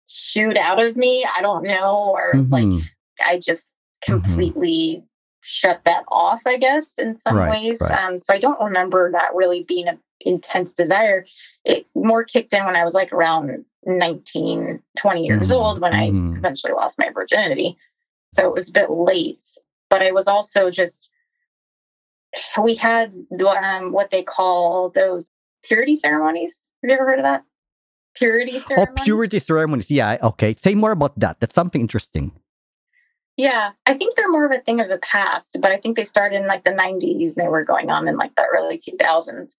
shoot 0.06 0.58
out 0.58 0.82
of 0.84 0.94
me. 0.96 1.24
I 1.24 1.40
don't 1.40 1.64
know, 1.64 2.10
or 2.14 2.34
like 2.50 2.64
Mhm. 2.66 2.82
I 3.26 3.38
just 3.38 3.64
Mhm. 4.06 4.22
completely 4.22 5.04
shut 5.40 5.80
that 5.84 6.04
off, 6.08 6.42
I 6.46 6.58
guess, 6.58 6.92
in 6.98 7.18
some 7.18 7.36
Right, 7.36 7.50
ways. 7.50 7.80
right. 7.80 7.98
Um, 8.04 8.18
so 8.18 8.32
I 8.34 8.38
don't 8.38 8.60
remember 8.60 9.10
that 9.12 9.34
really 9.34 9.64
being 9.64 9.88
an 9.88 9.98
intense 10.20 10.72
desire. 10.74 11.24
It 11.64 11.86
more 11.94 12.22
kicked 12.22 12.52
in 12.52 12.64
when 12.64 12.76
I 12.76 12.84
was 12.84 12.94
like 12.94 13.12
around 13.12 13.64
19, 13.86 14.82
20 14.96 15.26
years 15.26 15.48
Mhm, 15.48 15.54
old 15.54 15.80
when. 15.80 15.94
I 15.94 16.08
eventually 16.36 16.74
lost 16.74 16.98
my 16.98 17.08
virginity. 17.08 17.76
So 18.32 18.46
it 18.46 18.54
was 18.54 18.68
a 18.68 18.72
bit 18.72 18.90
late, 18.90 19.42
but 19.92 20.00
I 20.00 20.10
was 20.10 20.26
also 20.26 20.70
just, 20.70 21.10
we 22.58 22.74
had 22.74 23.12
um, 23.62 23.92
what 23.92 24.10
they 24.10 24.22
call 24.22 24.88
those 24.88 25.28
purity 25.62 25.96
ceremonies. 25.96 26.56
Have 26.82 26.88
you 26.88 26.94
ever 26.96 27.04
heard 27.04 27.18
of 27.18 27.24
that? 27.24 27.44
Purity 28.14 28.62
Oh, 28.74 28.86
purity 29.04 29.38
ceremonies. 29.38 29.90
Yeah, 29.90 30.16
okay. 30.22 30.54
Say 30.54 30.74
more 30.74 30.92
about 30.92 31.20
that. 31.20 31.40
That's 31.40 31.54
something 31.54 31.82
interesting. 31.82 32.32
Yeah, 33.36 33.72
I 33.84 33.92
think 33.92 34.16
they're 34.16 34.30
more 34.30 34.46
of 34.46 34.52
a 34.52 34.60
thing 34.60 34.80
of 34.80 34.88
the 34.88 34.96
past, 34.98 35.58
but 35.60 35.70
I 35.70 35.76
think 35.76 35.96
they 35.96 36.04
started 36.04 36.36
in 36.40 36.46
like 36.46 36.64
the 36.64 36.70
90s. 36.70 37.26
and 37.26 37.36
They 37.36 37.48
were 37.48 37.64
going 37.64 37.90
on 37.90 38.08
in 38.08 38.16
like 38.16 38.34
the 38.34 38.46
early 38.50 38.78
2000s. 38.78 39.56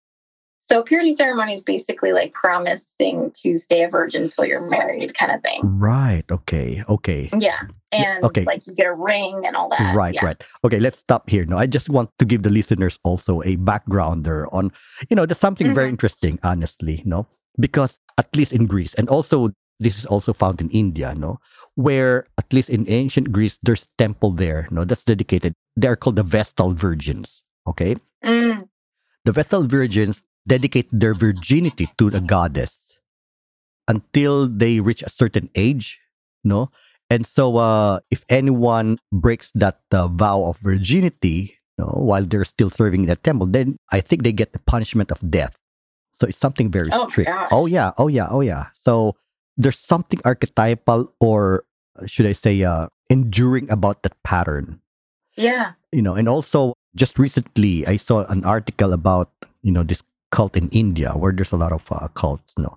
So 0.66 0.82
purity 0.82 1.14
ceremony 1.14 1.54
is 1.54 1.62
basically 1.62 2.14
like 2.14 2.34
promising 2.34 3.32
to 3.44 3.60
stay 3.60 3.84
a 3.84 3.90
virgin 3.90 4.24
until 4.24 4.46
you're 4.46 4.68
married, 4.70 5.14
kind 5.14 5.32
of 5.34 5.42
thing. 5.42 5.60
Right. 5.64 6.24
Okay. 6.32 6.84
Okay. 6.88 7.30
Yeah, 7.38 7.60
and 7.92 8.24
okay. 8.24 8.44
like 8.46 8.66
you 8.66 8.74
get 8.74 8.88
a 8.88 8.94
ring 8.94 9.44
and 9.46 9.56
all 9.58 9.68
that. 9.70 9.94
Right, 9.94 10.14
yeah. 10.16 10.24
right. 10.26 10.44
Okay, 10.64 10.80
let's 10.80 10.98
stop 10.98 11.30
here. 11.30 11.44
No, 11.46 11.58
I 11.58 11.68
just 11.68 11.90
want 11.90 12.12
to 12.20 12.26
give 12.26 12.44
the 12.44 12.50
listeners 12.50 12.98
also 13.04 13.42
a 13.42 13.58
backgrounder 13.58 14.48
on, 14.54 14.72
you 15.10 15.16
know, 15.16 15.26
there's 15.26 15.38
something 15.40 15.74
very 15.74 15.88
Mhm. 15.88 16.00
interesting, 16.00 16.40
honestly, 16.44 17.04
no, 17.06 17.28
because 17.60 18.00
at 18.18 18.34
least 18.36 18.54
in 18.54 18.66
Greece, 18.66 18.94
and 18.94 19.10
also 19.10 19.52
this 19.80 20.00
is 20.00 20.06
also 20.06 20.32
found 20.32 20.62
in 20.62 20.70
India, 20.70 21.14
no, 21.14 21.40
where 21.76 22.26
at 22.38 22.54
least 22.54 22.70
in 22.70 22.88
ancient 22.88 23.34
Greece, 23.34 23.60
there's 23.64 23.88
temple 23.98 24.32
there, 24.32 24.68
no, 24.72 24.86
that's 24.86 25.04
dedicated. 25.04 25.54
They're 25.76 25.98
called 25.98 26.16
the 26.16 26.24
Vestal 26.24 26.72
Virgins. 26.74 27.42
Okay, 27.68 27.96
Mm, 28.24 28.70
the 29.26 29.32
Vestal 29.34 29.68
Virgins 29.68 30.24
dedicate 30.48 30.88
their 30.92 31.14
virginity 31.14 31.90
to 31.98 32.10
the 32.10 32.22
goddess 32.22 32.98
until 33.88 34.48
they 34.48 34.80
reach 34.80 35.02
a 35.04 35.10
certain 35.10 35.50
age, 35.56 36.00
no? 36.44 36.70
And 37.10 37.26
so, 37.26 37.58
uh, 37.58 38.00
if 38.10 38.26
anyone 38.30 38.98
breaks 39.12 39.52
that 39.56 39.82
uh, 39.92 40.08
vow 40.08 40.46
of 40.46 40.58
virginity, 40.60 41.60
no, 41.78 41.86
while 41.86 42.24
they're 42.26 42.46
still 42.46 42.70
serving 42.70 43.02
in 43.02 43.08
the 43.10 43.16
temple, 43.18 43.48
then 43.48 43.78
I 43.92 44.02
think 44.02 44.24
they 44.24 44.32
get 44.32 44.54
the 44.54 44.60
punishment 44.60 45.12
of 45.12 45.20
death. 45.30 45.58
So 46.20 46.28
it's 46.28 46.38
something 46.38 46.72
very 46.72 46.90
Oh, 46.92 47.10
strict. 47.10 47.30
gosh. 47.30 47.50
Oh 47.52 47.66
yeah, 47.66 47.92
oh 47.98 48.08
yeah, 48.08 48.28
oh 48.30 48.42
yeah. 48.42 48.68
So 48.74 49.16
there's 49.58 49.78
something 49.78 50.20
archetypal, 50.26 51.14
or 51.20 51.66
uh, 52.00 52.06
should 52.08 52.26
I 52.26 52.34
say, 52.34 52.64
uh, 52.64 52.88
enduring 53.10 53.70
about 53.70 54.02
that 54.04 54.16
pattern 54.24 54.80
yeah. 55.36 55.74
you 55.92 56.02
know 56.02 56.14
and 56.16 56.28
also 56.30 56.74
just 56.96 57.20
recently 57.20 57.86
i 57.86 57.98
saw 57.98 58.24
an 58.26 58.44
article 58.46 58.94
about 58.94 59.30
you 59.62 59.72
know 59.72 59.84
this 59.84 60.02
cult 60.36 60.58
in 60.62 60.68
india 60.84 61.12
where 61.22 61.32
there's 61.36 61.54
a 61.54 61.62
lot 61.64 61.72
of 61.78 61.86
uh, 61.92 62.08
cults 62.22 62.54
no 62.58 62.72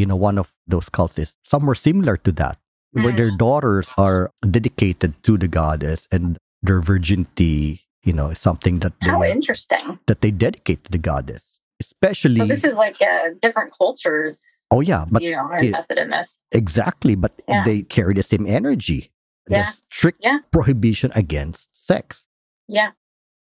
you 0.00 0.06
know 0.10 0.16
one 0.28 0.38
of 0.42 0.48
those 0.66 0.88
cults 0.98 1.18
is 1.24 1.36
somewhere 1.54 1.78
similar 1.88 2.16
to 2.26 2.32
that 2.32 2.58
where 2.92 3.14
their 3.14 3.30
daughters 3.30 3.88
are 3.96 4.30
dedicated 4.50 5.14
to 5.22 5.38
the 5.38 5.46
goddess 5.46 6.08
and 6.10 6.36
their 6.66 6.80
virginity 6.82 7.86
you 8.02 8.12
know 8.12 8.28
is 8.34 8.38
something 8.48 8.80
that 8.82 8.92
How 9.00 9.20
they 9.22 9.30
interesting. 9.30 9.98
that 10.10 10.20
they 10.22 10.32
dedicate 10.32 10.82
to 10.84 10.90
the 10.90 10.98
goddess 11.10 11.44
especially 11.80 12.40
So 12.42 12.46
this 12.54 12.64
is 12.66 12.74
like 12.74 12.98
uh, 13.00 13.38
different 13.40 13.70
cultures, 13.76 14.40
oh 14.74 14.80
yeah 14.82 15.04
but 15.06 15.22
you 15.22 15.30
know, 15.36 15.46
are 15.46 15.62
invested 15.62 15.98
in 16.02 16.10
this. 16.10 16.28
exactly 16.50 17.14
but 17.14 17.32
Yeah. 17.46 17.62
they 17.68 17.82
carry 17.96 18.14
the 18.18 18.26
same 18.26 18.44
energy 18.60 19.00
Yeah. 19.48 19.64
the 19.64 19.64
strict 19.94 20.18
Yeah. 20.28 20.38
prohibition 20.56 21.10
against 21.14 21.70
sex 21.72 22.26
Yeah. 22.68 22.90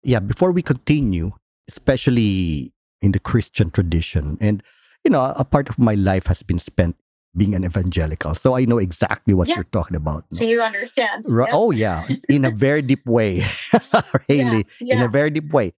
yeah, 0.03 0.21
before 0.21 0.51
we 0.57 0.61
continue, 0.61 1.33
especially 1.67 2.71
in 3.01 3.11
the 3.11 3.19
Christian 3.19 3.69
tradition, 3.71 4.37
and 4.41 4.63
you 5.03 5.11
know, 5.11 5.33
a 5.35 5.45
part 5.45 5.69
of 5.69 5.77
my 5.79 5.93
life 5.95 6.27
has 6.27 6.43
been 6.43 6.59
spent 6.59 6.95
being 7.35 7.53
an 7.53 7.63
evangelical, 7.63 8.33
so 8.33 8.55
I 8.55 8.65
know 8.65 8.79
exactly 8.79 9.33
what 9.33 9.47
Yeah. 9.47 9.55
you're 9.55 9.69
talking 9.71 9.95
about. 9.95 10.25
So 10.33 10.43
you 10.43 10.61
understand. 10.61 11.25
Yeah. 11.29 11.45
Oh 11.53 11.71
yeah, 11.71 12.07
in 12.29 12.45
a 12.45 12.51
very 12.51 12.81
deep 12.81 13.05
way, 13.05 13.45
really, 14.29 14.65
yeah. 14.81 14.95
in 14.97 15.01
a 15.03 15.07
very 15.07 15.29
deep 15.29 15.53
way. 15.53 15.73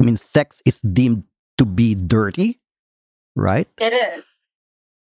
I 0.00 0.04
mean, 0.04 0.16
sex 0.16 0.62
is 0.64 0.80
deemed 0.80 1.24
to 1.58 1.64
be 1.66 1.94
dirty, 1.94 2.60
right? 3.34 3.68
It 3.78 3.92
is. 3.92 4.24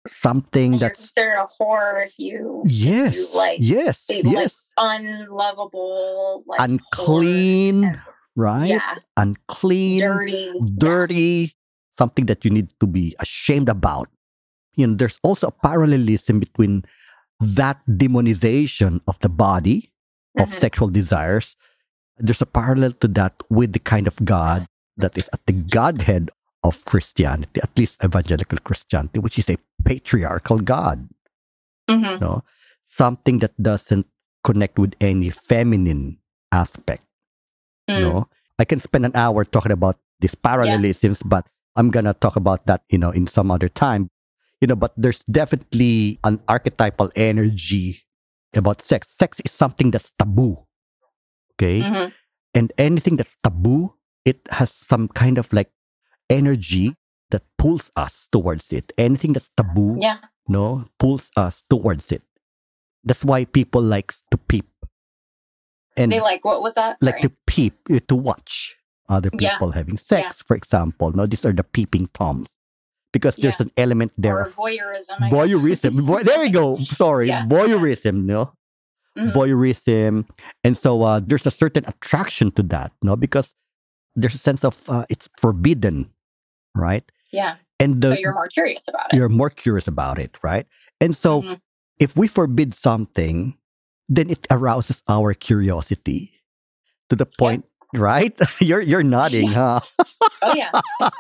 Something 0.07 0.75
And 0.75 0.83
that's 0.83 0.99
considered 1.01 1.35
a 1.43 1.49
whore 1.59 2.07
if 2.07 2.15
you 2.19 2.63
yes, 2.65 3.35
like- 3.35 3.59
yes, 3.61 4.01
say, 4.07 4.23
like, 4.23 4.33
yes, 4.33 4.69
unlovable, 4.79 6.45
like 6.47 6.61
unclean, 6.61 8.01
right? 8.37 8.79
Yeah, 8.79 8.99
Unclean, 9.17 10.01
dirty, 10.01 10.53
dirty, 10.77 11.57
something 11.97 12.27
that 12.27 12.45
you 12.45 12.51
need 12.51 12.69
to 12.79 12.87
be 12.87 13.17
ashamed 13.19 13.69
about. 13.69 14.09
You 14.77 14.87
know, 14.87 14.95
there's 14.95 15.19
also 15.23 15.49
a 15.49 15.53
parallelism 15.53 16.39
between 16.39 16.85
that 17.41 17.81
demonization 17.89 19.01
of 19.09 19.19
the 19.21 19.29
body 19.29 19.93
of 20.39 20.49
Mhm. 20.51 20.55
sexual 20.61 20.89
desires. 20.89 21.57
There's 22.19 22.43
a 22.43 22.47
parallel 22.47 22.93
to 23.01 23.09
that 23.09 23.43
with 23.49 23.73
the 23.73 23.81
kind 23.81 24.07
of 24.07 24.17
God 24.25 24.67
that 24.97 25.17
is 25.17 25.29
at 25.33 25.45
the 25.47 25.53
Godhead 25.53 26.31
of 26.63 26.85
Christianity, 26.85 27.61
at 27.63 27.79
least 27.79 28.03
evangelical 28.05 28.59
Christianity, 28.59 29.19
which 29.19 29.39
is 29.39 29.49
a 29.49 29.59
patriarchal 29.85 30.59
God, 30.61 31.09
Mhm. 31.89 32.21
no? 32.21 32.43
Something 32.83 33.39
that 33.41 33.57
doesn't 33.61 34.07
connect 34.45 34.79
with 34.79 34.95
any 35.01 35.31
feminine 35.31 36.19
aspect. 36.53 37.06
Mm. 37.89 38.01
No, 38.01 38.29
I 38.59 38.65
can 38.65 38.81
spend 38.81 39.05
an 39.07 39.13
hour 39.15 39.45
talking 39.45 39.73
about 39.73 39.97
these 40.21 40.35
parallelisms, 40.35 41.23
but 41.23 41.47
I'm 41.77 41.91
gonna 41.91 42.15
talk 42.15 42.37
about 42.37 42.67
that, 42.67 42.83
you 42.91 42.99
know, 42.99 43.11
in 43.11 43.27
some 43.27 43.51
other 43.51 43.69
time. 43.69 44.11
You 44.61 44.67
know, 44.69 44.77
but 44.77 44.93
there's 44.97 45.23
definitely 45.25 46.19
an 46.25 46.41
archetypal 46.49 47.13
energy 47.15 48.03
about 48.55 48.81
sex. 48.81 49.09
Sex 49.13 49.39
is 49.45 49.53
something 49.53 49.91
that's 49.93 50.11
taboo. 50.19 50.65
Okay, 51.55 51.81
Mhm. 51.81 52.13
and 52.55 52.73
anything 52.79 53.17
that's 53.17 53.37
taboo, 53.43 53.95
it 54.25 54.41
has 54.51 54.73
some 54.73 55.09
kind 55.09 55.37
of 55.39 55.53
like 55.53 55.71
energy 56.29 56.97
that 57.31 57.43
pulls 57.59 57.91
us 57.97 58.29
towards 58.33 58.73
it. 58.73 58.93
Anything 58.99 59.33
that's 59.33 59.51
taboo, 59.57 59.99
Yeah. 60.01 60.19
no, 60.49 60.89
pulls 60.99 61.31
us 61.37 61.63
towards 61.69 62.11
it. 62.13 62.23
That's 63.05 63.25
why 63.25 63.45
people 63.45 63.83
like 63.83 64.13
to 64.31 64.37
peep. 64.37 64.67
And 65.97 66.13
They 66.13 66.21
like 66.21 66.45
what 66.45 66.61
was 66.63 66.75
that? 66.75 66.97
like 67.01 67.21
to 67.23 67.31
peep, 67.47 67.75
uh, 67.91 68.01
to 68.09 68.15
watch 68.17 68.77
other 69.09 69.31
Yeah. 69.33 69.53
people 69.53 69.71
having 69.73 69.97
sex, 69.97 70.43
for 70.43 70.57
example. 70.57 71.13
No, 71.13 71.27
these 71.27 71.45
are 71.45 71.53
the 71.53 71.65
peeping 71.65 72.09
toms. 72.13 72.57
Because 73.13 73.37
there's 73.37 73.61
Yeah. 73.61 73.67
an 73.67 73.73
element 73.79 74.13
there 74.19 74.39
or 74.41 74.51
voyeurism. 74.51 75.17
I 75.23 75.31
voyeurism. 75.31 76.01
Vo- 76.09 76.23
there 76.23 76.41
we 76.41 76.51
go. 76.51 76.77
Sorry, 76.85 77.29
Yeah. 77.29 77.47
voyeurism, 77.47 78.25
no? 78.27 78.53
Mhm. 79.17 79.33
Voyeurism. 79.33 80.29
And 80.65 80.77
so 80.77 81.03
uh, 81.03 81.21
there's 81.25 81.47
a 81.47 81.51
certain 81.51 81.85
attraction 81.87 82.51
to 82.53 82.63
that, 82.65 82.93
no? 83.03 83.17
Because 83.17 83.55
there's 84.15 84.35
a 84.35 84.39
sense 84.39 84.65
of 84.65 84.77
uh, 84.89 85.07
it's 85.09 85.29
forbidden, 85.41 86.13
right? 86.75 87.05
Yeah. 87.33 87.57
And 87.81 88.03
the, 88.03 88.11
so 88.11 88.19
you're 88.19 88.35
more 88.35 88.49
curious 88.49 88.85
about 88.89 89.13
it. 89.13 89.17
you're 89.17 89.29
more 89.31 89.51
curious 89.51 89.89
about 89.89 90.19
it, 90.19 90.37
right? 90.43 90.67
And 91.01 91.17
so 91.17 91.43
Mhm. 91.43 91.61
if 91.99 92.17
we 92.17 92.29
forbid 92.29 92.75
something, 92.75 93.57
then 94.09 94.31
it 94.31 94.47
arouses 94.51 95.03
our 95.09 95.35
curiosity 95.35 96.33
to 97.11 97.17
the 97.17 97.27
point, 97.27 97.65
right? 97.95 98.39
you're 98.61 98.81
you're 98.81 99.03
nodding, 99.03 99.49
Yes. 99.51 99.57
huh? 99.57 99.81
Oh 100.43 100.55
yeah. 100.55 100.71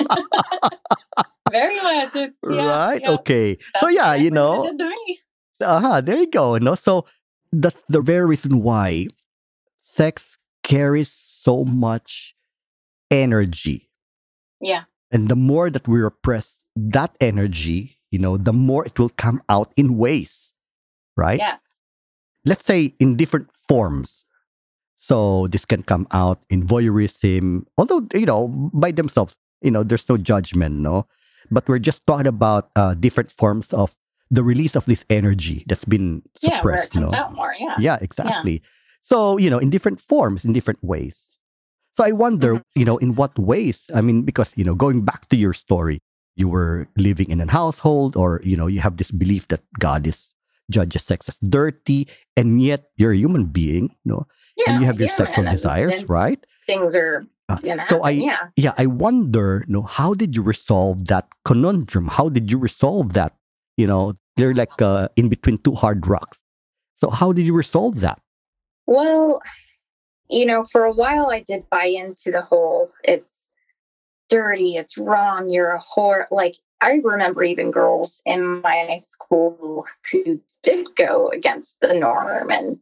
Very 1.51 1.77
much. 1.77 2.15
Yeah, 2.15 2.67
right? 2.67 3.01
yeah. 3.03 3.11
Okay. 3.13 3.59
so 3.79 3.89
yeah, 3.89 4.15
you 4.15 4.31
know, 4.31 4.65
it 4.65 4.71
did 4.71 4.79
to 4.79 4.89
me. 4.89 5.21
uh-huh, 5.63 6.01
there 6.01 6.17
you 6.17 6.27
go. 6.27 6.59
No, 6.59 6.75
so 6.75 7.07
that's 7.53 7.83
the 7.89 8.01
very 8.01 8.27
reason 8.27 8.63
why 8.63 9.07
sex 9.77 10.39
carries 10.65 11.11
so 11.11 11.65
much 11.65 12.35
energy. 13.11 13.89
Yeah. 14.61 14.85
And 15.13 15.29
the 15.29 15.37
more 15.37 15.71
that 15.71 15.87
we 15.87 16.01
repress 16.01 16.65
that 16.75 17.17
energy, 17.21 17.99
you 18.11 18.19
know, 18.19 18.37
the 18.37 18.53
more 18.53 18.85
it 18.85 18.99
will 18.99 19.11
come 19.11 19.41
out 19.49 19.73
in 19.77 19.97
ways, 19.97 20.53
right? 21.17 21.39
Yes. 21.39 21.63
Let's 22.47 22.65
say 22.65 22.95
in 23.01 23.17
different 23.17 23.49
forms. 23.69 24.25
So 24.95 25.47
this 25.49 25.65
can 25.65 25.83
come 25.83 26.07
out 26.11 26.41
in 26.49 26.67
voyeurism, 26.67 27.67
although, 27.77 28.07
you 28.15 28.27
know, 28.27 28.49
by 28.73 28.91
themselves, 28.93 29.37
you 29.63 29.71
know, 29.71 29.83
there's 29.83 30.09
no 30.09 30.17
judgment, 30.17 30.77
no? 30.77 31.07
But 31.51 31.69
we're 31.69 31.79
just 31.79 32.07
talking 32.07 32.27
about 32.27 32.71
uh, 32.77 32.95
different 32.95 33.31
forms 33.31 33.73
of 33.73 33.95
the 34.31 34.43
release 34.43 34.75
of 34.75 34.85
this 34.87 35.05
energy 35.11 35.65
that's 35.69 35.85
been 35.85 36.23
Yeah, 36.41 36.63
where 36.63 36.75
it 36.75 36.91
suppressed, 36.91 36.93
comes 36.93 37.13
no? 37.13 37.19
out 37.19 37.35
more. 37.35 37.55
Yeah. 37.59 37.75
Yeah, 37.79 37.99
exactly. 38.01 38.63
So, 39.01 39.37
you 39.39 39.51
know, 39.51 39.59
in 39.59 39.71
different 39.71 40.01
forms, 40.01 40.45
in 40.45 40.53
different 40.53 40.83
ways. 40.83 41.37
So 41.95 42.03
I 42.05 42.13
wonder, 42.13 42.57
Mhm. 42.57 42.63
you 42.75 42.85
know, 42.85 42.97
in 42.99 43.15
what 43.15 43.39
ways? 43.39 43.87
I 43.95 44.01
mean, 44.01 44.23
because, 44.23 44.53
you 44.57 44.65
know, 44.65 44.75
going 44.75 45.03
back 45.05 45.29
to 45.29 45.37
your 45.37 45.53
story, 45.53 46.01
you 46.35 46.49
were 46.49 46.89
living 46.97 47.31
in 47.31 47.41
a 47.41 47.51
household 47.51 48.17
or, 48.17 48.41
you 48.45 48.57
know, 48.57 48.67
you 48.67 48.81
have 48.81 48.97
this 48.97 49.11
belief 49.11 49.47
that 49.49 49.63
God 49.79 50.07
is 50.07 50.33
judges 50.71 51.03
sex 51.05 51.29
as 51.29 51.39
dirty, 51.39 52.09
and 52.37 52.63
yet 52.63 52.91
you're 52.97 53.13
a 53.13 53.17
human 53.17 53.47
being, 53.47 53.95
you 54.05 54.13
know, 54.13 54.27
Yeah. 54.57 54.73
and 54.73 54.81
you 54.81 54.87
have 54.87 54.99
your 54.99 55.09
yeah, 55.09 55.15
sexual 55.15 55.45
desires, 55.45 56.09
right? 56.09 56.45
Things 56.67 56.95
are 56.97 57.25
Uh, 57.49 57.79
so 57.87 58.03
I, 58.03 58.11
yeah. 58.11 58.51
yeah, 58.57 58.75
I 58.77 58.87
wonder, 58.87 59.63
you 59.69 59.73
know, 59.75 59.83
how 59.83 60.15
did 60.15 60.35
you 60.35 60.43
resolve 60.43 61.07
that 61.07 61.29
conundrum? 61.45 62.09
How 62.09 62.29
did 62.29 62.51
you 62.51 62.59
resolve 62.59 63.13
that? 63.13 63.37
You 63.77 63.87
know, 63.87 64.15
they're 64.35 64.53
like 64.55 64.83
uh, 64.83 65.07
in 65.15 65.29
between 65.29 65.59
two 65.59 65.75
hard 65.79 66.07
rocks. 66.09 66.41
So 66.97 67.09
how 67.11 67.31
did 67.31 67.47
you 67.47 67.55
resolve 67.55 68.01
that? 68.01 68.19
Well, 68.87 69.41
you 70.29 70.45
know, 70.45 70.65
for 70.73 70.83
a 70.85 70.93
while 70.93 71.31
I 71.31 71.45
did 71.47 71.71
buy 71.71 71.85
into 71.87 72.33
the 72.33 72.43
whole 72.43 72.91
it's 73.05 73.46
dirty, 74.29 74.77
it's 74.77 74.97
wrong, 74.99 75.49
you're 75.51 75.71
a 75.73 75.81
whore. 75.81 76.27
Like, 76.31 76.57
I 76.81 77.01
remember 77.03 77.43
even 77.45 77.71
girls 77.71 78.21
in 78.27 78.61
my 78.61 79.01
school 79.05 79.87
who 80.11 80.41
did 80.63 80.87
go 80.97 81.29
against 81.29 81.79
the 81.81 81.95
norm 81.95 82.51
and 82.51 82.79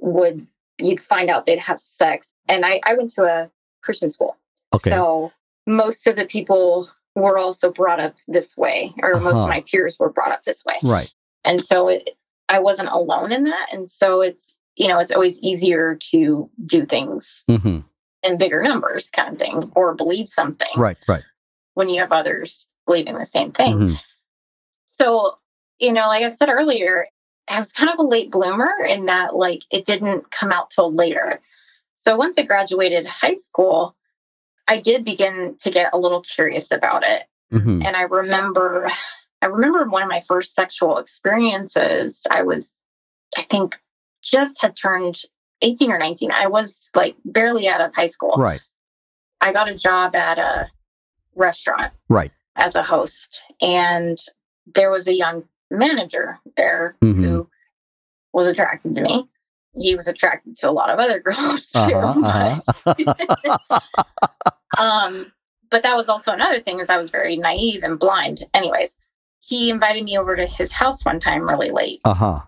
would, 0.00 0.46
you'd 0.78 1.00
find 1.00 1.30
out 1.30 1.46
they'd 1.46 1.58
have 1.58 1.80
sex. 1.80 2.28
And 2.48 2.64
I, 2.66 2.80
I 2.84 2.94
went 2.94 3.12
to 3.14 3.24
a 3.24 3.50
Christian 3.82 4.10
school. 4.10 4.36
Okay. 4.74 4.90
So 4.90 5.32
most 5.66 6.06
of 6.06 6.16
the 6.16 6.26
people 6.26 6.90
were 7.14 7.38
also 7.38 7.70
brought 7.70 8.00
up 8.00 8.14
this 8.28 8.56
way, 8.56 8.92
or 9.02 9.20
most 9.20 9.34
Uh-huh. 9.36 9.42
of 9.44 9.48
my 9.48 9.60
peers 9.62 9.98
were 9.98 10.10
brought 10.10 10.32
up 10.32 10.42
this 10.44 10.64
way 10.64 10.74
right. 10.82 11.10
and 11.44 11.64
so 11.64 11.88
it, 11.88 12.10
i 12.48 12.58
wasn't 12.58 12.88
alone 12.88 13.30
in 13.32 13.44
that 13.44 13.68
and 13.72 13.88
so 13.90 14.20
it's 14.20 14.58
you 14.74 14.88
know 14.88 14.98
it's 14.98 15.12
always 15.12 15.38
easier 15.40 15.94
to 16.10 16.50
do 16.66 16.84
things 16.84 17.44
hmm 17.48 17.78
in 18.24 18.38
bigger 18.38 18.62
numbers 18.62 19.10
kind 19.10 19.32
of 19.32 19.38
thing 19.38 19.72
or 19.76 19.94
believe 19.94 20.28
something 20.28 20.68
Right. 20.76 20.96
Right. 21.06 21.22
when 21.74 21.88
you 21.88 22.00
have 22.00 22.12
others 22.12 22.66
believing 22.86 23.18
the 23.18 23.26
same 23.26 23.52
thing 23.52 23.74
Mhm. 23.78 24.00
so 24.86 25.38
you 25.78 25.92
know 25.92 26.06
like 26.08 26.22
i 26.22 26.28
said 26.28 26.48
earlier 26.48 27.06
i 27.48 27.58
was 27.58 27.72
kind 27.72 27.90
of 27.92 27.98
a 27.98 28.02
late 28.02 28.30
bloomer 28.30 28.72
in 28.86 29.06
that 29.06 29.34
like 29.34 29.62
it 29.70 29.84
didn't 29.86 30.30
come 30.30 30.52
out 30.52 30.70
till 30.70 30.92
later 30.92 31.40
so 31.94 32.16
once 32.16 32.38
i 32.38 32.42
graduated 32.42 33.06
high 33.06 33.34
school 33.34 33.94
i 34.68 34.80
did 34.80 35.04
begin 35.04 35.56
to 35.60 35.70
get 35.70 35.92
a 35.92 35.98
little 35.98 36.20
curious 36.22 36.70
about 36.70 37.04
it 37.04 37.24
Mhm. 37.52 37.84
and 37.86 37.94
I 37.96 38.02
remember 38.02 38.90
I 39.42 39.46
remember 39.46 39.84
one 39.84 40.02
of 40.02 40.08
my 40.08 40.22
first 40.22 40.54
sexual 40.54 40.96
experiences. 40.96 42.22
I 42.30 42.42
was 42.42 42.80
I 43.36 43.42
think 43.42 43.78
just 44.22 44.60
had 44.62 44.74
turned 44.74 45.20
18 45.64 45.90
or 45.90 45.98
19. 45.98 46.30
I 46.30 46.46
was 46.46 46.76
like 46.94 47.16
barely 47.24 47.66
out 47.68 47.80
of 47.80 47.94
high 47.94 48.06
school. 48.06 48.34
Right. 48.36 48.60
I 49.40 49.52
got 49.52 49.68
a 49.68 49.74
job 49.74 50.14
at 50.14 50.38
a 50.38 50.68
restaurant 51.34 51.92
Right. 52.08 52.30
as 52.56 52.74
a 52.76 52.82
host 52.82 53.42
and 53.60 54.18
there 54.74 54.90
was 54.90 55.08
a 55.08 55.12
young 55.14 55.44
manager 55.70 56.38
there 56.56 56.96
Mhm. 57.02 57.14
who 57.24 57.48
was 58.32 58.46
attracted 58.46 58.94
to 58.96 59.02
me. 59.02 59.28
He 59.74 59.94
was 59.96 60.06
attracted 60.06 60.56
to 60.58 60.70
a 60.70 60.72
lot 60.72 60.90
of 60.90 60.98
other 60.98 61.18
girls 61.28 61.66
too. 61.66 61.78
Uh-huh, 61.80 62.60
uh-huh. 62.86 63.80
um, 64.78 65.32
but 65.70 65.82
that 65.82 65.96
was 65.96 66.08
also 66.08 66.32
another 66.32 66.60
thing 66.60 66.78
is 66.80 66.90
I 66.90 66.96
was 66.96 67.10
very 67.10 67.36
naive 67.36 67.82
and 67.82 67.98
blind. 67.98 68.44
Anyways, 68.54 68.96
he 69.40 69.70
invited 69.70 70.04
me 70.04 70.16
over 70.18 70.36
to 70.36 70.46
his 70.46 70.72
house 70.72 71.04
one 71.04 71.20
time 71.20 71.42
really 71.48 71.70
late. 71.70 72.00
uh-huh. 72.04 72.40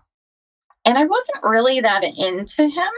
And 0.87 0.97
I 0.97 1.05
wasn't 1.05 1.43
really 1.43 1.81
that 1.81 2.03
into 2.03 2.63
him, 2.63 2.91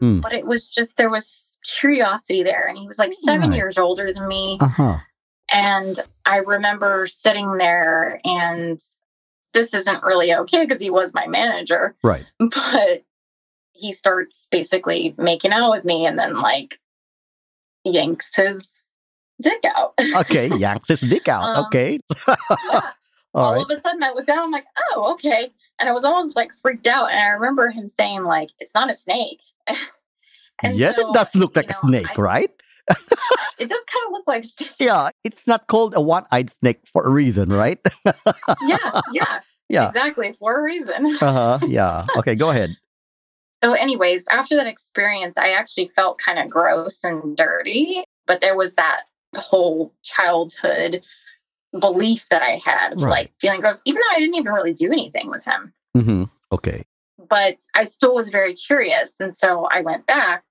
Hmm. 0.00 0.20
but 0.20 0.32
it 0.32 0.46
was 0.46 0.66
just 0.66 0.96
there 0.96 1.10
was 1.10 1.58
curiosity 1.78 2.42
there. 2.42 2.66
And 2.68 2.78
he 2.78 2.86
was 2.86 2.98
like 2.98 3.12
seven 3.12 3.50
Right. 3.50 3.56
years 3.56 3.76
older 3.78 4.12
than 4.12 4.28
me. 4.28 4.58
Uh-huh. 4.60 4.98
And 5.50 6.00
I 6.24 6.38
remember 6.38 7.06
sitting 7.06 7.56
there 7.58 8.20
and 8.24 8.78
this 9.52 9.74
isn't 9.74 10.02
really 10.02 10.32
okay 10.34 10.64
because 10.64 10.80
he 10.80 10.90
was 10.90 11.12
my 11.14 11.26
manager, 11.26 11.94
Right. 12.02 12.24
but 12.38 13.04
he 13.72 13.92
starts 13.92 14.46
basically 14.50 15.14
making 15.18 15.52
out 15.52 15.70
with 15.70 15.84
me 15.84 16.06
and 16.06 16.18
then 16.18 16.40
like 16.40 16.78
yanks 17.84 18.34
his 18.36 18.68
dick 19.40 19.64
out. 19.76 19.94
Okay. 20.16 20.48
Yanks 20.56 20.88
his 20.88 21.00
dick 21.00 21.28
out. 21.28 21.56
Um, 21.56 21.64
okay. 21.66 21.98
yeah. 22.28 22.34
All 23.34 23.44
all 23.44 23.54
right. 23.54 23.62
of 23.62 23.70
a 23.70 23.80
sudden 23.80 24.02
I 24.02 24.10
look 24.12 24.26
down, 24.26 24.38
I'm 24.38 24.50
like, 24.52 24.66
oh, 24.94 25.12
okay. 25.14 25.50
And 25.78 25.88
I 25.88 25.92
was 25.92 26.04
almost 26.04 26.36
like 26.36 26.52
freaked 26.62 26.86
out. 26.86 27.10
And 27.10 27.18
I 27.20 27.28
remember 27.28 27.68
him 27.70 27.88
saying, 27.88 28.22
like, 28.24 28.48
it's 28.60 28.74
not 28.74 28.90
a 28.90 28.94
snake. 28.94 29.40
And 30.62 30.76
yes, 30.78 30.96
so, 30.96 31.10
it 31.10 31.14
does 31.14 31.34
look 31.34 31.56
like 31.56 31.68
a 31.68 31.74
snake, 31.74 32.16
I- 32.16 32.22
right? 32.22 32.50
It 33.58 33.68
does 33.68 33.84
kind 33.92 34.06
of 34.06 34.12
look 34.12 34.26
like 34.26 34.44
snake. 34.56 34.70
Yeah. 34.78 35.10
It's 35.24 35.44
not 35.46 35.66
called 35.66 35.94
a 35.96 36.00
one-eyed 36.00 36.48
snake 36.48 36.80
for 36.92 37.02
a 37.04 37.10
reason, 37.10 37.50
right? 37.52 37.78
Yeah, 38.04 39.00
yeah, 39.12 39.40
Yeah. 39.68 39.88
exactly. 39.88 40.32
For 40.38 40.60
a 40.60 40.62
reason. 40.62 41.16
Uh-huh. 41.20 41.58
Yeah. 41.66 42.06
Okay, 42.16 42.36
go 42.36 42.50
ahead. 42.50 42.76
So, 43.64 43.72
anyways, 43.72 44.26
after 44.30 44.54
that 44.56 44.66
experience, 44.68 45.36
I 45.36 45.50
actually 45.50 45.90
felt 45.96 46.18
kind 46.18 46.38
of 46.38 46.48
gross 46.48 47.02
and 47.02 47.36
dirty. 47.36 48.04
But 48.26 48.40
there 48.40 48.56
was 48.56 48.74
that 48.74 49.02
whole 49.36 49.92
childhood 50.04 51.02
belief 51.78 52.26
that 52.30 52.42
I 52.42 52.60
had 52.64 52.92
of 52.92 53.02
Right. 53.02 53.10
like 53.10 53.32
feeling 53.40 53.60
gross, 53.60 53.80
even 53.84 54.00
though 54.00 54.16
I 54.16 54.20
didn't 54.20 54.36
even 54.36 54.52
really 54.52 54.74
do 54.74 54.86
anything 54.92 55.28
with 55.30 55.44
him. 55.44 55.72
Mm-hmm. 55.96 56.24
Okay. 56.52 56.84
but 57.28 57.56
I 57.74 57.84
still 57.84 58.14
was 58.14 58.28
very 58.28 58.54
curious. 58.54 59.14
And 59.20 59.36
so 59.36 59.64
I 59.66 59.80
went 59.80 60.06
back 60.06 60.44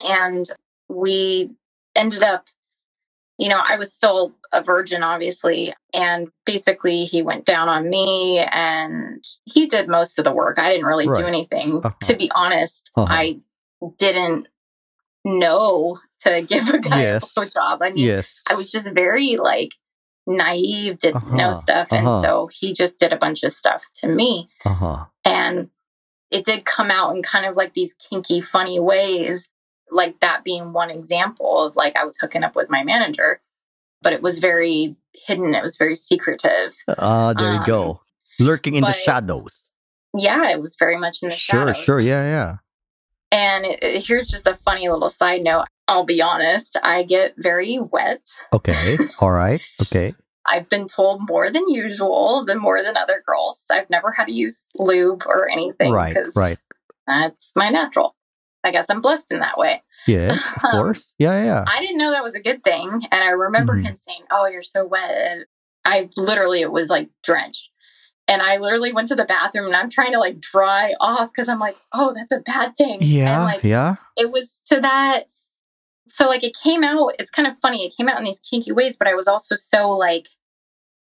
and 0.00 0.48
we 0.88 1.50
ended 1.96 2.22
up, 2.22 2.44
you 3.38 3.48
know, 3.48 3.60
I 3.66 3.76
was 3.76 3.92
still 3.92 4.34
a 4.52 4.62
virgin, 4.62 5.02
obviously. 5.02 5.74
And 5.94 6.28
basically, 6.46 7.04
he 7.06 7.22
went 7.22 7.44
down 7.46 7.68
on 7.68 7.88
me 7.90 8.38
and 8.52 9.24
he 9.44 9.66
did 9.66 9.88
most 9.88 10.18
of 10.18 10.24
the 10.24 10.32
work. 10.32 10.58
I 10.58 10.70
didn't 10.70 10.86
really 10.86 11.08
Right. 11.08 11.18
do 11.20 11.26
anything. 11.26 11.80
Uh-huh. 11.84 12.06
To 12.06 12.16
be 12.16 12.30
honest, 12.34 12.90
Uh-huh. 12.96 13.06
I 13.12 13.38
didn't 13.98 14.46
know 15.24 15.98
to 16.20 16.42
give 16.48 16.68
a 16.70 16.78
guy 16.78 17.02
Yes. 17.02 17.32
a 17.36 17.46
job. 17.46 17.82
I 17.82 17.90
mean, 17.90 18.04
Yes. 18.06 18.30
I 18.48 18.54
was 18.54 18.70
just 18.70 18.92
very 18.92 19.36
like 19.36 19.72
naive, 20.26 20.98
didn't 20.98 21.16
Uh-huh. 21.24 21.36
know 21.36 21.52
stuff. 21.52 21.88
And 21.92 22.06
Uh-huh. 22.06 22.22
so 22.22 22.46
he 22.52 22.72
just 22.72 22.98
did 22.98 23.12
a 23.12 23.16
bunch 23.16 23.42
of 23.42 23.52
stuff 23.52 23.84
to 23.96 24.08
me 24.08 24.48
Uh-huh. 24.64 25.04
and 25.24 25.70
it 26.30 26.44
did 26.44 26.64
come 26.64 26.90
out 26.90 27.14
in 27.16 27.22
kind 27.22 27.44
of 27.46 27.56
like 27.56 27.74
these 27.74 27.94
kinky 27.94 28.40
funny 28.40 28.78
ways 28.78 29.50
like 29.90 30.20
that 30.20 30.44
being 30.44 30.72
one 30.72 30.88
example 30.88 31.60
of 31.64 31.74
like 31.74 31.96
i 31.96 32.04
was 32.04 32.16
hooking 32.20 32.44
up 32.44 32.54
with 32.54 32.70
my 32.70 32.84
manager 32.84 33.40
but 34.02 34.12
it 34.12 34.22
was 34.22 34.38
very 34.38 34.94
hidden 35.26 35.52
it 35.52 35.62
was 35.64 35.76
very 35.76 35.96
secretive 35.96 36.76
Ah, 36.98 37.32
there 37.32 37.50
you 37.52 37.58
Um, 37.58 37.64
go. 37.64 38.00
Lurking 38.38 38.76
in 38.76 38.84
the 38.84 38.92
shadows. 38.92 39.68
yeah 40.16 40.50
it 40.50 40.60
was 40.60 40.76
very 40.78 40.96
much 40.96 41.22
in 41.22 41.28
the 41.30 41.34
Sure, 41.34 41.60
shadows. 41.62 41.76
Sure, 41.78 41.84
sure. 41.84 42.00
Yeah, 42.00 42.22
yeah. 42.22 42.56
and 43.32 43.64
it, 43.66 43.82
it- 43.82 44.06
here's 44.06 44.28
just 44.28 44.46
a 44.46 44.56
funny 44.64 44.88
little 44.88 45.10
side 45.10 45.42
note 45.42 45.66
i'll 45.90 46.04
be 46.06 46.22
honest 46.22 46.76
i 46.82 47.02
get 47.02 47.34
very 47.36 47.78
wet 47.92 48.22
Okay. 48.52 48.96
All 49.20 49.30
right. 49.30 49.60
Okay. 49.82 50.14
i've 50.46 50.68
been 50.68 50.86
told 50.86 51.20
more 51.28 51.50
than 51.50 51.68
usual 51.68 52.44
than 52.46 52.58
more 52.58 52.82
than 52.82 52.96
other 52.96 53.22
girls 53.26 53.64
i've 53.70 53.90
never 53.90 54.10
had 54.12 54.26
to 54.26 54.32
use 54.32 54.66
lube 54.76 55.24
or 55.26 55.48
anything 55.50 55.92
Right, 55.92 56.16
right. 56.36 56.58
that's 57.06 57.52
my 57.56 57.68
natural 57.70 58.14
i 58.64 58.70
guess 58.70 58.86
i'm 58.90 59.00
blessed 59.00 59.30
in 59.32 59.40
that 59.40 59.58
way 59.58 59.82
Yeah, 60.06 60.30
of 60.32 60.64
Um, 60.64 60.70
course. 60.72 61.02
Yeah, 61.18 61.44
yeah. 61.44 61.64
I 61.66 61.78
didn't 61.80 61.98
know 61.98 62.10
that 62.12 62.24
was 62.24 62.34
a 62.34 62.40
good 62.48 62.64
thing. 62.64 62.88
And 63.12 63.22
I 63.22 63.30
remember 63.46 63.74
Mhm. 63.76 63.84
him 63.84 63.96
saying, 63.96 64.22
Oh, 64.30 64.46
you're 64.46 64.62
so 64.76 64.80
wet. 64.86 65.10
And 65.10 65.44
I 65.84 66.08
literally, 66.16 66.62
it 66.62 66.72
was 66.72 66.88
like 66.88 67.10
drenched. 67.22 67.68
And 68.26 68.40
I 68.40 68.56
literally 68.56 68.92
went 68.94 69.08
to 69.08 69.14
the 69.14 69.26
bathroom 69.26 69.66
and 69.66 69.76
I'm 69.76 69.90
trying 69.90 70.12
to 70.12 70.18
like 70.18 70.40
dry 70.40 70.94
off 70.98 71.30
because 71.30 71.48
I'm 71.50 71.58
like, 71.58 71.76
Oh, 71.92 72.14
that's 72.16 72.32
a 72.32 72.40
bad 72.40 72.76
thing. 72.78 72.98
yeah, 73.02 73.34
And 73.34 73.44
like, 73.44 73.62
yeah. 73.62 73.96
it 74.16 74.30
was 74.32 74.50
to 74.70 74.80
that. 74.80 75.24
So, 76.12 76.26
like, 76.26 76.44
it 76.44 76.56
came 76.62 76.84
out, 76.84 77.14
it's 77.18 77.30
kind 77.30 77.48
of 77.48 77.58
funny. 77.58 77.86
It 77.86 77.96
came 77.96 78.08
out 78.08 78.18
in 78.18 78.24
these 78.24 78.40
kinky 78.40 78.72
ways, 78.72 78.96
but 78.96 79.08
I 79.08 79.14
was 79.14 79.28
also 79.28 79.56
so 79.56 79.90
like, 79.90 80.26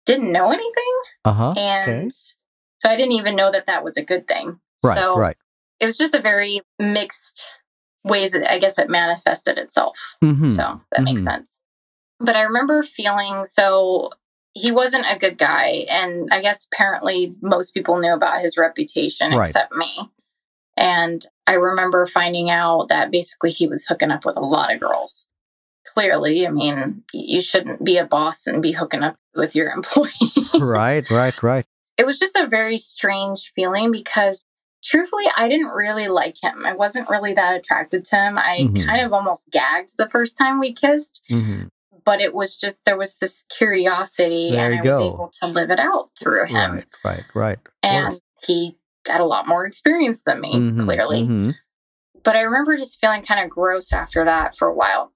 didn't 0.07 0.33
know 0.33 0.51
anything. 0.51 0.95
Uh-huh. 1.25 1.53
And 1.57 1.91
okay. 1.91 2.09
so 2.81 2.89
I 2.89 2.97
didn't 2.97 3.13
even 3.13 3.37
know 3.37 3.51
that 3.51 3.67
that 3.67 3.85
was 3.85 3.97
a 3.97 4.03
good 4.03 4.27
thing. 4.29 4.61
Right, 4.83 4.95
so 4.97 5.17
right. 5.17 5.37
it 5.81 5.87
was 5.87 5.97
just 5.97 6.15
a 6.15 6.21
very 6.21 6.61
mixed 6.79 7.45
ways 8.05 8.33
that 8.33 8.51
I 8.51 8.59
guess 8.59 8.79
it 8.79 8.91
manifested 8.91 9.57
itself. 9.57 9.99
Mhm. 10.23 10.55
So 10.55 10.81
that 10.93 11.03
makes 11.03 11.23
Mhm. 11.23 11.25
sense. 11.25 11.61
But 12.21 12.37
I 12.37 12.43
remember 12.43 12.83
feeling 12.83 13.45
so 13.47 14.11
he 14.53 14.71
wasn't 14.71 15.07
a 15.09 15.19
good 15.19 15.37
guy. 15.39 15.87
And 15.89 16.29
I 16.31 16.41
guess 16.41 16.67
apparently 16.73 17.35
most 17.41 17.75
people 17.75 17.99
knew 17.99 18.13
about 18.13 18.41
his 18.41 18.57
reputation 18.57 19.33
Right. 19.33 19.49
except 19.49 19.75
me. 19.75 20.11
And 20.77 21.25
I 21.47 21.55
remember 21.55 22.07
finding 22.07 22.51
out 22.51 22.89
that 22.89 23.11
basically 23.11 23.51
he 23.51 23.67
was 23.67 23.85
hooking 23.87 24.11
up 24.11 24.25
with 24.25 24.37
a 24.37 24.41
lot 24.41 24.73
of 24.73 24.81
girls. 24.81 25.27
Clearly, 25.87 26.47
I 26.47 26.51
mean, 26.51 27.05
you 27.13 27.41
shouldn't 27.41 27.85
be 27.85 27.99
a 27.99 28.07
boss 28.07 28.47
and 28.47 28.63
be 28.63 28.73
hooking 28.73 29.03
up 29.03 29.17
with 29.35 29.55
your 29.55 29.71
employee. 29.77 30.11
right, 30.59 31.09
right, 31.11 31.43
right. 31.43 31.67
it 31.99 32.07
was 32.07 32.19
just 32.19 32.37
a 32.37 32.47
very 32.49 32.77
strange 32.79 33.53
feeling 33.55 33.93
because 33.93 34.43
truthfully, 34.83 35.27
I 35.37 35.49
didn't 35.49 35.69
really 35.69 36.09
like 36.09 36.43
him. 36.43 36.65
I 36.67 36.75
wasn't 36.75 37.09
really 37.09 37.35
that 37.35 37.55
attracted 37.57 38.05
to 38.07 38.17
him. 38.17 38.39
I 38.39 38.61
Mhm. 38.63 38.87
kind 38.87 39.03
of 39.05 39.13
almost 39.13 39.49
gagged 39.51 39.93
the 39.97 40.09
first 40.11 40.37
time 40.37 40.59
we 40.59 40.75
kissed, 40.75 41.21
hmm 41.29 41.65
but 42.05 42.21
it 42.21 42.35
was 42.35 42.55
just 42.57 42.85
there 42.85 42.99
was 42.99 43.15
this 43.17 43.45
curiosity 43.49 44.51
There 44.51 44.73
and 44.73 44.81
I 44.81 44.83
was 44.83 45.01
able 45.01 45.31
to 45.41 45.47
live 45.47 45.71
it 45.71 45.79
out 45.79 46.11
through 46.19 46.47
him. 46.47 46.73
Right, 46.75 46.87
right, 47.05 47.25
right. 47.35 47.59
And 47.83 48.21
he 48.47 48.77
had 49.07 49.21
a 49.21 49.25
lot 49.25 49.47
more 49.49 49.65
experience 49.67 50.23
than 50.23 50.41
me, 50.41 50.55
Mhm, 50.55 50.85
clearly. 50.85 51.23
mhm. 51.23 51.55
But 52.23 52.37
I 52.37 52.41
remember 52.43 52.77
just 52.77 52.99
feeling 53.01 53.23
kind 53.23 53.45
of 53.45 53.51
gross 53.51 53.93
after 53.93 54.25
that 54.25 54.57
for 54.57 54.69
a 54.69 54.75
while. 54.75 55.13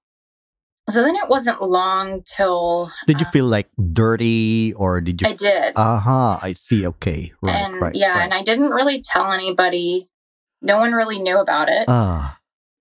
So 0.89 1.03
then 1.03 1.15
it 1.15 1.29
wasn't 1.29 1.61
long 1.61 2.23
till 2.23 2.91
Did 3.05 3.19
you 3.21 3.27
uh, 3.27 3.31
feel 3.31 3.45
like 3.45 3.69
dirty 3.93 4.73
or 4.73 5.01
did 5.01 5.21
you? 5.21 5.27
I 5.27 5.33
did. 5.33 5.73
Uh 5.75 5.99
huh. 5.99 6.39
I 6.41 6.53
see. 6.53 6.85
Okay. 6.87 7.31
Right. 7.41 7.55
and 7.55 7.81
right. 7.81 7.95
yeah, 7.95 8.15
right. 8.15 8.23
and 8.23 8.33
I 8.33 8.43
didn't 8.43 8.71
really 8.71 9.01
tell 9.01 9.31
anybody. 9.31 10.09
No 10.61 10.77
one 10.79 10.91
really 10.93 11.19
knew 11.19 11.37
about 11.37 11.69
it. 11.69 11.85
Ah. 11.87 12.37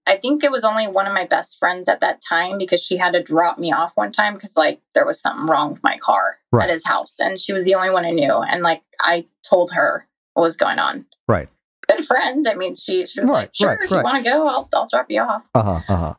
I 0.06 0.16
think 0.16 0.42
it 0.42 0.50
was 0.50 0.64
only 0.64 0.86
one 0.88 1.06
of 1.06 1.12
my 1.12 1.26
best 1.26 1.58
friends 1.58 1.86
at 1.86 2.00
that 2.00 2.22
time 2.26 2.56
because 2.56 2.82
she 2.82 2.96
had 2.96 3.12
to 3.12 3.22
drop 3.22 3.58
me 3.58 3.72
off 3.72 3.92
one 3.94 4.10
time 4.10 4.34
because 4.34 4.56
like 4.56 4.80
there 4.94 5.04
was 5.04 5.20
something 5.20 5.46
wrong 5.46 5.72
with 5.74 5.82
my 5.82 5.98
car 5.98 6.38
Right. 6.50 6.64
at 6.64 6.72
his 6.72 6.84
house, 6.86 7.14
and 7.18 7.38
she 7.38 7.52
was 7.52 7.64
the 7.64 7.74
only 7.74 7.90
one 7.90 8.06
I 8.06 8.10
knew. 8.12 8.32
And 8.32 8.62
like 8.62 8.82
I 9.00 9.26
told 9.46 9.70
her 9.72 10.07
what 10.38 10.44
was 10.44 10.56
going 10.56 10.78
on. 10.78 11.04
Right. 11.26 11.48
Good 11.88 12.04
friend. 12.06 12.46
I 12.46 12.54
mean, 12.54 12.74
she 12.76 13.06
she 13.06 13.20
was 13.20 13.28
Right, 13.28 13.40
like, 13.48 13.50
"Sure, 13.54 13.68
right, 13.68 13.78
if 13.82 13.90
you 13.90 13.96
right. 13.96 14.04
want 14.04 14.22
to 14.24 14.30
go, 14.30 14.46
I'll 14.46 14.68
I'll 14.72 14.88
drop 14.88 15.06
you 15.10 15.20
off." 15.20 15.42
Uh 15.54 15.62
huh. 15.62 15.80
Uh 15.88 15.96
huh. 15.96 16.14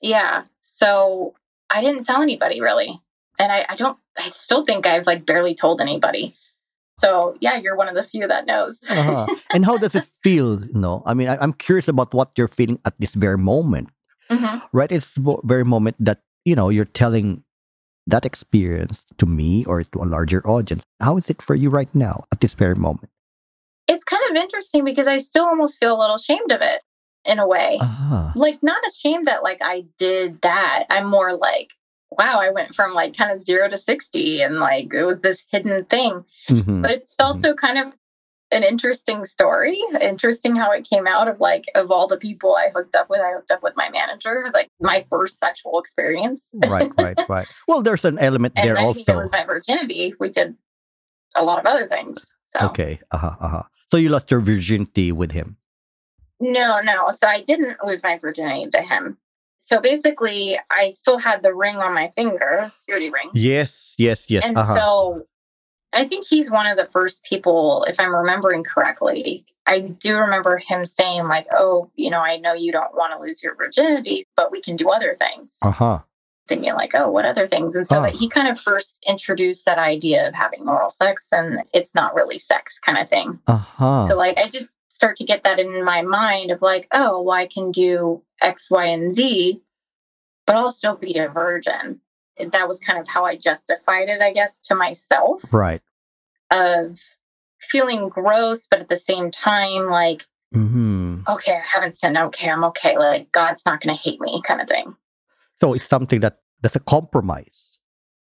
Yeah. 0.00 0.42
So 0.60 1.34
I 1.70 1.80
didn't 1.80 2.04
tell 2.04 2.22
anybody 2.22 2.60
really. 2.60 3.00
And 3.38 3.50
I, 3.50 3.64
I 3.70 3.76
don't, 3.76 3.96
I 4.18 4.28
still 4.28 4.64
think 4.64 4.86
I've 4.86 5.06
like 5.06 5.24
barely 5.26 5.54
told 5.54 5.80
anybody. 5.80 6.36
So 6.98 7.36
yeah, 7.40 7.56
you're 7.58 7.76
one 7.76 7.88
of 7.88 7.94
the 7.94 8.04
few 8.04 8.28
that 8.28 8.46
knows. 8.46 8.78
Uh-huh. 8.88 9.26
and 9.54 9.64
how 9.64 9.78
does 9.78 9.94
it 9.94 10.04
feel? 10.22 10.60
No, 10.74 11.02
I 11.06 11.14
mean, 11.14 11.28
I, 11.28 11.38
I'm 11.40 11.54
curious 11.54 11.88
about 11.88 12.12
what 12.14 12.30
you're 12.36 12.46
feeling 12.48 12.78
at 12.84 12.94
this 13.00 13.14
very 13.14 13.38
moment. 13.38 13.88
Mhm. 14.30 14.62
Right? 14.72 14.92
It's 14.92 15.14
the 15.14 15.38
very 15.44 15.64
moment 15.64 15.96
that 15.98 16.20
you 16.44 16.54
know 16.54 16.68
you're 16.68 16.84
telling 16.92 17.42
that 18.06 18.24
experience 18.26 19.06
to 19.18 19.26
me 19.26 19.64
or 19.64 19.82
to 19.84 20.02
a 20.02 20.04
larger 20.04 20.46
audience. 20.46 20.82
How 21.00 21.16
is 21.16 21.30
it 21.30 21.40
for 21.40 21.54
you 21.54 21.70
right 21.70 21.92
now 21.94 22.24
at 22.32 22.40
this 22.40 22.52
very 22.54 22.74
moment? 22.76 23.08
It's 23.88 24.04
kind 24.04 24.22
of 24.30 24.36
interesting 24.36 24.84
because 24.84 25.06
I 25.06 25.18
still 25.18 25.44
almost 25.44 25.78
feel 25.78 25.96
a 25.96 26.00
little 26.00 26.16
ashamed 26.16 26.50
of 26.52 26.60
it 26.60 26.82
in 27.24 27.38
a 27.38 27.46
way. 27.46 27.78
Ah. 27.80 28.32
Like, 28.34 28.62
not 28.62 28.86
ashamed 28.86 29.26
that 29.26 29.42
like 29.42 29.58
I 29.62 29.84
did 29.98 30.40
that. 30.42 30.84
I'm 30.90 31.08
more 31.08 31.34
like, 31.34 31.68
wow, 32.10 32.40
I 32.40 32.50
went 32.50 32.74
from 32.74 32.94
like 32.94 33.16
kind 33.16 33.32
of 33.32 33.40
zero 33.40 33.68
to 33.68 33.78
60 33.78 34.42
and 34.42 34.56
like 34.56 34.92
it 34.92 35.04
was 35.04 35.20
this 35.20 35.44
hidden 35.50 35.84
thing. 35.86 36.24
mhm. 36.48 36.82
But 36.82 36.90
it's 36.90 37.14
also 37.18 37.54
kind 37.54 37.78
of 37.78 37.92
an 38.50 38.62
interesting 38.62 39.24
story. 39.24 39.80
Interesting 40.00 40.54
how 40.54 40.70
it 40.70 40.86
came 40.88 41.06
out 41.06 41.26
of 41.26 41.40
like 41.40 41.64
of 41.74 41.90
all 41.90 42.06
the 42.06 42.18
people 42.18 42.54
I 42.54 42.68
hooked 42.74 42.94
up 42.94 43.08
with, 43.08 43.20
I 43.20 43.32
hooked 43.32 43.50
up 43.50 43.62
with 43.62 43.74
my 43.76 43.88
manager, 43.90 44.50
like 44.52 44.68
my 44.80 45.04
first 45.08 45.38
sexual 45.38 45.80
experience. 45.80 46.50
right, 46.68 46.92
right, 46.98 47.16
right. 47.28 47.48
Well, 47.66 47.82
there's 47.82 48.04
an 48.04 48.18
element 48.18 48.52
and 48.56 48.68
there 48.68 48.76
think 48.76 48.84
it 48.84 48.86
also. 48.86 49.16
was 49.18 49.32
my 49.32 49.44
virginity. 49.44 50.14
We 50.20 50.28
did 50.28 50.54
a 51.34 51.42
lot 51.42 51.58
of 51.58 51.66
other 51.66 51.88
things. 51.88 52.24
So 52.52 52.66
Okay. 52.66 53.00
Uh 53.10 53.18
huh. 53.18 53.36
Uh 53.40 53.48
huh. 53.48 53.62
So 53.90 53.96
you 53.96 54.08
lost 54.08 54.30
your 54.30 54.40
virginity 54.40 55.12
with 55.12 55.32
him. 55.32 55.56
no, 56.40 56.80
no. 56.80 57.10
So 57.12 57.26
I 57.26 57.42
didn't 57.42 57.76
lose 57.84 58.02
my 58.02 58.18
virginity 58.18 58.70
to 58.70 58.82
him. 58.82 59.18
So 59.60 59.80
basically, 59.80 60.58
I 60.70 60.90
still 60.90 61.18
had 61.18 61.42
the 61.42 61.54
ring 61.54 61.76
on 61.76 61.94
my 61.94 62.10
finger, 62.16 62.72
purity 62.86 63.10
ring. 63.10 63.30
Yes. 63.32 63.94
Yes. 63.96 64.28
Yes. 64.28 64.44
and 64.44 64.56
Uh 64.58 64.64
huh. 64.64 64.74
so 64.74 65.26
I 65.92 66.06
think 66.06 66.26
he's 66.26 66.50
one 66.50 66.66
of 66.66 66.76
the 66.76 66.88
first 66.92 67.22
people, 67.22 67.84
if 67.88 68.00
I'm 68.00 68.14
remembering 68.14 68.64
correctly. 68.64 69.44
I 69.66 69.80
do 69.80 70.16
remember 70.16 70.58
him 70.58 70.84
saying, 70.84 71.28
like, 71.28 71.46
oh, 71.52 71.88
you 71.94 72.10
know, 72.10 72.18
I 72.18 72.38
know 72.38 72.52
you 72.52 72.72
don't 72.72 72.94
want 72.94 73.12
to 73.12 73.24
lose 73.24 73.42
your 73.42 73.54
virginity, 73.54 74.26
but 74.36 74.50
we 74.50 74.60
can 74.60 74.74
do 74.76 74.90
other 74.90 75.14
things. 75.14 75.58
Uh 75.62 75.70
huh. 75.70 76.00
Thinking, 76.48 76.74
like, 76.74 76.90
oh, 76.94 77.08
what 77.10 77.24
other 77.24 77.46
things? 77.46 77.76
And 77.76 77.86
so 77.86 78.00
Oh. 78.04 78.10
he 78.10 78.28
kind 78.28 78.48
of 78.48 78.60
first 78.60 78.98
introduced 79.06 79.64
that 79.64 79.78
idea 79.78 80.26
of 80.26 80.34
having 80.34 80.68
oral 80.68 80.90
sex 80.90 81.28
and 81.32 81.60
it's 81.72 81.94
not 81.94 82.14
really 82.14 82.38
sex 82.38 82.78
kind 82.80 82.98
of 82.98 83.08
thing. 83.08 83.38
Uh 83.46 83.56
huh. 83.56 84.02
So, 84.08 84.16
like, 84.16 84.36
I 84.36 84.48
did 84.48 84.68
start 84.88 85.16
to 85.18 85.24
get 85.24 85.44
that 85.44 85.58
in 85.60 85.84
my 85.84 86.02
mind 86.02 86.50
of, 86.50 86.60
like, 86.60 86.88
oh, 86.92 87.22
well, 87.22 87.36
I 87.36 87.46
can 87.46 87.70
do 87.70 88.22
X, 88.40 88.70
Y, 88.70 88.84
and 88.86 89.14
Z, 89.14 89.60
but 90.46 90.56
I'll 90.56 90.72
still 90.72 90.96
be 90.96 91.16
a 91.18 91.28
virgin. 91.28 92.00
That 92.52 92.66
was 92.68 92.80
kind 92.80 92.98
of 92.98 93.06
how 93.06 93.24
I 93.24 93.36
justified 93.36 94.08
it, 94.08 94.20
I 94.20 94.32
guess, 94.32 94.58
to 94.64 94.74
myself 94.74 95.42
right. 95.52 95.80
of 96.50 96.98
feeling 97.60 98.08
gross, 98.08 98.66
but 98.66 98.80
at 98.80 98.88
the 98.88 98.96
same 98.96 99.30
time, 99.30 99.88
like, 99.88 100.24
hmm 100.52 101.20
okay, 101.28 101.52
I 101.54 101.60
haven't 101.64 101.96
sinned. 101.96 102.18
Okay, 102.18 102.50
I'm 102.50 102.64
okay. 102.64 102.98
Like, 102.98 103.30
God's 103.30 103.62
not 103.64 103.80
going 103.80 103.96
to 103.96 104.02
hate 104.02 104.20
me, 104.20 104.42
kind 104.44 104.60
of 104.60 104.68
thing. 104.68 104.96
So 105.62 105.74
it's 105.78 105.86
something 105.86 106.18
that 106.26 106.42
that's 106.60 106.74
a 106.74 106.80
compromise. 106.82 107.78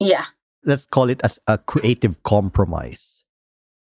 Yeah. 0.03 0.27
Let's 0.67 0.85
call 0.85 1.09
it 1.15 1.21
as 1.23 1.39
a 1.47 1.59
creative 1.59 2.19
compromise. 2.27 3.23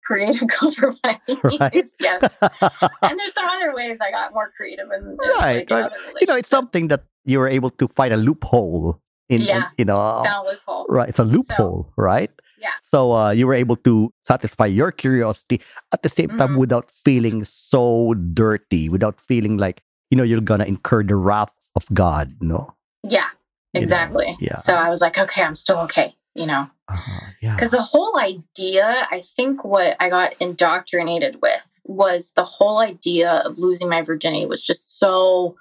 Creative 0.05 0.47
compromise. 0.61 1.17
Right? 1.41 1.89
yes. 1.99 2.21
And 3.01 3.17
there's 3.17 3.33
some 3.33 3.49
other 3.49 3.73
ways 3.73 3.97
I 4.05 4.11
got 4.13 4.33
more 4.37 4.53
creative 4.55 4.85
in, 4.93 5.17
in 5.17 5.17
Right, 5.41 5.65
in 5.65 5.75
right. 5.75 5.91
you 6.21 6.27
know, 6.29 6.37
it's 6.37 6.49
something 6.49 6.89
that 6.93 7.05
you 7.25 7.39
were 7.41 7.49
able 7.49 7.71
to 7.81 7.87
find 7.89 8.13
a 8.13 8.17
loophole 8.21 9.01
in, 9.33 9.41
in 9.41 9.47
Yeah. 9.47 9.69
you 9.81 9.85
know, 9.89 9.97
Found 9.97 10.45
a 10.45 10.49
loophole. 10.49 10.85
right? 10.89 11.09
It's 11.09 11.17
a 11.19 11.25
loophole, 11.25 11.89
right? 11.97 12.29
Yeah. 12.61 12.77
So 12.93 13.13
uh, 13.17 13.31
you 13.33 13.47
were 13.49 13.57
able 13.57 13.77
to 13.89 14.13
satisfy 14.21 14.67
your 14.69 14.91
curiosity 14.93 15.57
at 15.93 16.03
the 16.05 16.09
same 16.09 16.29
time 16.37 16.53
Mhm. 16.53 16.61
without 16.61 16.91
feeling 16.91 17.41
so 17.45 18.13
dirty, 18.13 18.89
without 18.93 19.17
feeling 19.19 19.57
like 19.57 19.81
you 20.13 20.17
know 20.17 20.25
you're 20.29 20.41
gonna 20.45 20.65
incur 20.69 21.01
the 21.01 21.15
wrath 21.17 21.57
of 21.75 21.85
God. 21.93 22.37
No. 22.41 22.77
Yeah. 23.01 23.29
You 23.73 23.81
know, 23.81 23.83
Exactly. 23.83 24.37
yeah. 24.39 24.55
So 24.55 24.73
I 24.73 24.89
was 24.89 24.99
like, 25.01 25.17
okay, 25.17 25.43
I'm 25.43 25.55
still 25.55 25.77
okay, 25.81 26.15
you 26.33 26.45
know. 26.47 26.67
Uh-huh, 26.87 27.19
yeah. 27.41 27.55
Because 27.55 27.69
the 27.71 27.81
whole 27.83 28.17
idea, 28.19 29.07
I 29.11 29.23
think 29.35 29.63
what 29.63 29.95
I 29.99 30.09
got 30.09 30.33
indoctrinated 30.39 31.39
with 31.41 31.61
was 31.83 32.31
the 32.35 32.45
whole 32.45 32.79
idea 32.79 33.29
of 33.45 33.59
losing 33.59 33.87
my 33.89 34.01
virginity 34.01 34.45
was 34.47 34.61
just 34.63 34.97
so 34.99 35.55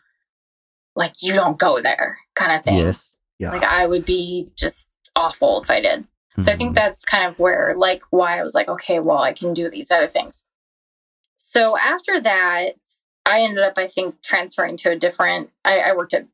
like, 0.96 1.14
you 1.20 1.32
don't 1.34 1.58
go 1.58 1.80
there 1.80 2.18
kind 2.34 2.52
of 2.52 2.64
thing. 2.64 2.78
Yes. 2.78 3.12
Yeah. 3.38 3.52
Like, 3.52 3.62
I 3.62 3.86
would 3.86 4.04
be 4.04 4.50
just 4.56 4.88
awful 5.14 5.62
if 5.62 5.70
I 5.70 5.80
did. 5.80 6.06
So 6.40 6.52
I 6.52 6.56
think 6.56 6.72
Mhm. 6.72 6.76
that's 6.76 7.04
kind 7.04 7.26
of 7.26 7.38
where, 7.38 7.74
like, 7.76 8.02
why 8.10 8.38
I 8.38 8.42
was 8.42 8.54
like, 8.54 8.68
okay, 8.68 9.00
well, 9.00 9.18
I 9.18 9.32
can 9.32 9.52
do 9.54 9.68
these 9.68 9.90
other 9.90 10.06
things. 10.06 10.44
So 11.36 11.76
after 11.76 12.20
that, 12.20 12.74
I 13.26 13.40
ended 13.42 13.62
up, 13.64 13.74
I 13.76 13.86
think, 13.88 14.22
transferring 14.22 14.76
to 14.78 14.90
a 14.92 14.96
different, 14.96 15.50
I, 15.64 15.80
I 15.80 15.92
worked 15.96 16.14
at 16.14 16.26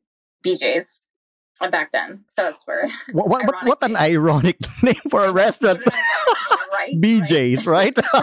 BJ's 0.45 1.01
back 1.59 1.91
then. 1.91 2.23
So 2.35 2.43
that's 2.43 2.65
where. 2.65 2.87
what, 3.11 3.29
what, 3.29 3.45
what, 3.45 3.65
what 3.65 3.83
an 3.83 3.95
ironic 3.95 4.57
name 4.83 4.95
for 5.09 5.25
a 5.25 5.31
restaurant. 5.31 5.81
What 5.85 5.93
an 5.93 6.01
ironic 6.73 7.01
name, 7.01 7.01
right? 7.01 7.25
BJ's, 7.27 7.65
right? 7.65 7.93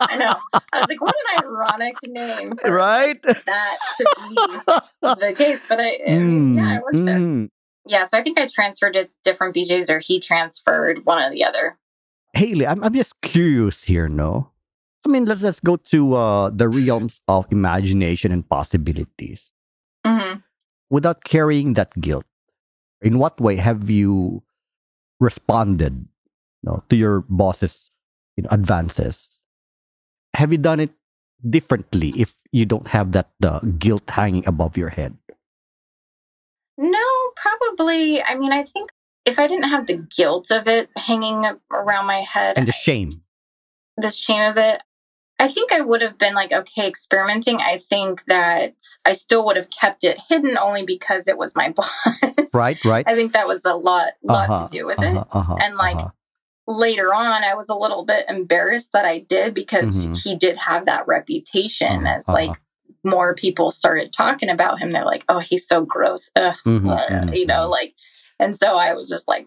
I 0.00 0.16
know. 0.16 0.36
I 0.72 0.80
was 0.80 0.88
like, 0.88 1.00
what 1.00 1.14
an 1.34 1.44
ironic 1.44 1.96
name. 2.04 2.56
for 2.56 2.70
right? 2.72 3.22
That 3.22 3.78
to 3.98 4.06
be 4.28 4.36
the 5.02 5.34
case. 5.36 5.64
But 5.68 5.80
I, 5.80 5.98
mean, 6.06 6.56
yeah, 6.56 6.76
I 6.76 6.78
worked 6.78 7.04
there. 7.04 7.18
Mm. 7.18 7.48
Yeah, 7.86 8.02
so 8.02 8.18
I 8.18 8.22
think 8.22 8.38
I 8.38 8.48
transferred 8.48 8.94
to 8.94 9.08
different 9.22 9.54
BJ's 9.54 9.90
or 9.90 10.00
he 10.00 10.20
transferred 10.20 11.06
one 11.06 11.22
or 11.22 11.30
the 11.30 11.44
other. 11.44 11.78
Haley, 12.34 12.66
I'm, 12.66 12.82
I'm 12.82 12.92
just 12.92 13.20
curious 13.22 13.84
here, 13.84 14.08
no? 14.08 14.50
I 15.06 15.08
mean, 15.08 15.24
let's, 15.24 15.40
let's 15.40 15.60
go 15.60 15.76
to 15.76 16.14
uh, 16.14 16.50
the 16.50 16.68
realms 16.68 17.20
of 17.28 17.46
imagination 17.52 18.32
and 18.32 18.46
possibilities. 18.48 19.52
hmm 20.04 20.40
Without 20.90 21.24
carrying 21.24 21.74
that 21.74 21.92
guilt, 22.00 22.24
in 23.02 23.18
what 23.18 23.40
way 23.40 23.56
have 23.56 23.90
you 23.90 24.42
responded 25.20 26.06
you 26.62 26.70
know, 26.70 26.82
to 26.88 26.96
your 26.96 27.20
boss's 27.28 27.90
you 28.36 28.42
know, 28.44 28.48
advances? 28.52 29.30
Have 30.36 30.52
you 30.52 30.58
done 30.58 30.80
it 30.80 30.90
differently 31.48 32.12
if 32.16 32.36
you 32.52 32.64
don't 32.66 32.86
have 32.88 33.12
that 33.12 33.30
uh, 33.42 33.60
guilt 33.78 34.08
hanging 34.10 34.46
above 34.46 34.76
your 34.76 34.90
head? 34.90 35.16
No, 36.78 37.04
probably. 37.36 38.22
I 38.22 38.34
mean, 38.36 38.52
I 38.52 38.62
think 38.62 38.90
if 39.24 39.38
I 39.38 39.46
didn't 39.46 39.68
have 39.70 39.86
the 39.86 39.96
guilt 39.98 40.50
of 40.50 40.68
it 40.68 40.90
hanging 40.96 41.44
around 41.72 42.06
my 42.06 42.20
head, 42.20 42.58
And 42.58 42.68
the 42.68 42.72
shame. 42.72 43.22
the 43.96 44.10
shame 44.10 44.42
of 44.50 44.58
it, 44.58 44.82
I 45.38 45.48
think 45.48 45.70
I 45.72 45.82
would 45.82 46.00
have 46.02 46.18
been 46.18 46.34
like, 46.34 46.52
okay, 46.52 46.86
experimenting. 46.88 47.58
I 47.60 47.78
think 47.78 48.24
that 48.26 48.74
I 49.04 49.12
still 49.12 49.44
would 49.46 49.56
have 49.56 49.68
kept 49.70 50.02
it 50.04 50.18
hidden 50.28 50.56
only 50.56 50.84
because 50.84 51.28
it 51.28 51.36
was 51.36 51.54
my 51.54 51.70
boss. 51.76 51.90
Right, 52.54 52.82
right. 52.84 53.06
I 53.06 53.14
think 53.14 53.32
that 53.32 53.46
was 53.46 53.64
a 53.64 53.74
lot, 53.74 54.12
lot 54.22 54.48
Uh-huh, 54.48 54.68
to 54.68 54.78
do 54.78 54.86
with 54.86 54.98
uh-huh, 54.98 55.20
it. 55.20 55.26
uh-huh, 55.32 55.56
And, 55.60 55.76
like, 55.76 55.96
uh-huh. 55.96 56.10
Later 56.68 57.14
on, 57.14 57.44
I 57.44 57.54
was 57.54 57.68
a 57.68 57.76
little 57.76 58.04
bit 58.04 58.26
embarrassed 58.28 58.90
that 58.92 59.04
I 59.04 59.20
did 59.20 59.54
because 59.54 60.08
Mhm. 60.08 60.20
he 60.24 60.34
did 60.34 60.56
have 60.56 60.86
that 60.86 61.06
reputation 61.06 62.04
Uh-huh, 62.04 62.16
as 62.16 62.26
like 62.26 62.56
more 63.04 63.36
people 63.36 63.70
started 63.70 64.12
talking 64.12 64.48
about 64.48 64.80
him. 64.80 64.90
They're 64.90 65.04
like, 65.04 65.24
oh, 65.28 65.38
he's 65.38 65.68
so 65.68 65.84
gross. 65.84 66.28
Ugh, 66.34 66.56
Mhm, 66.66 66.90
uh, 66.90 67.06
mhm, 67.08 67.36
you 67.36 67.46
know, 67.46 67.68
mhm. 67.68 67.70
like, 67.70 67.94
and 68.40 68.58
so 68.58 68.74
I 68.74 68.94
was 68.94 69.08
just 69.08 69.28
like, 69.28 69.46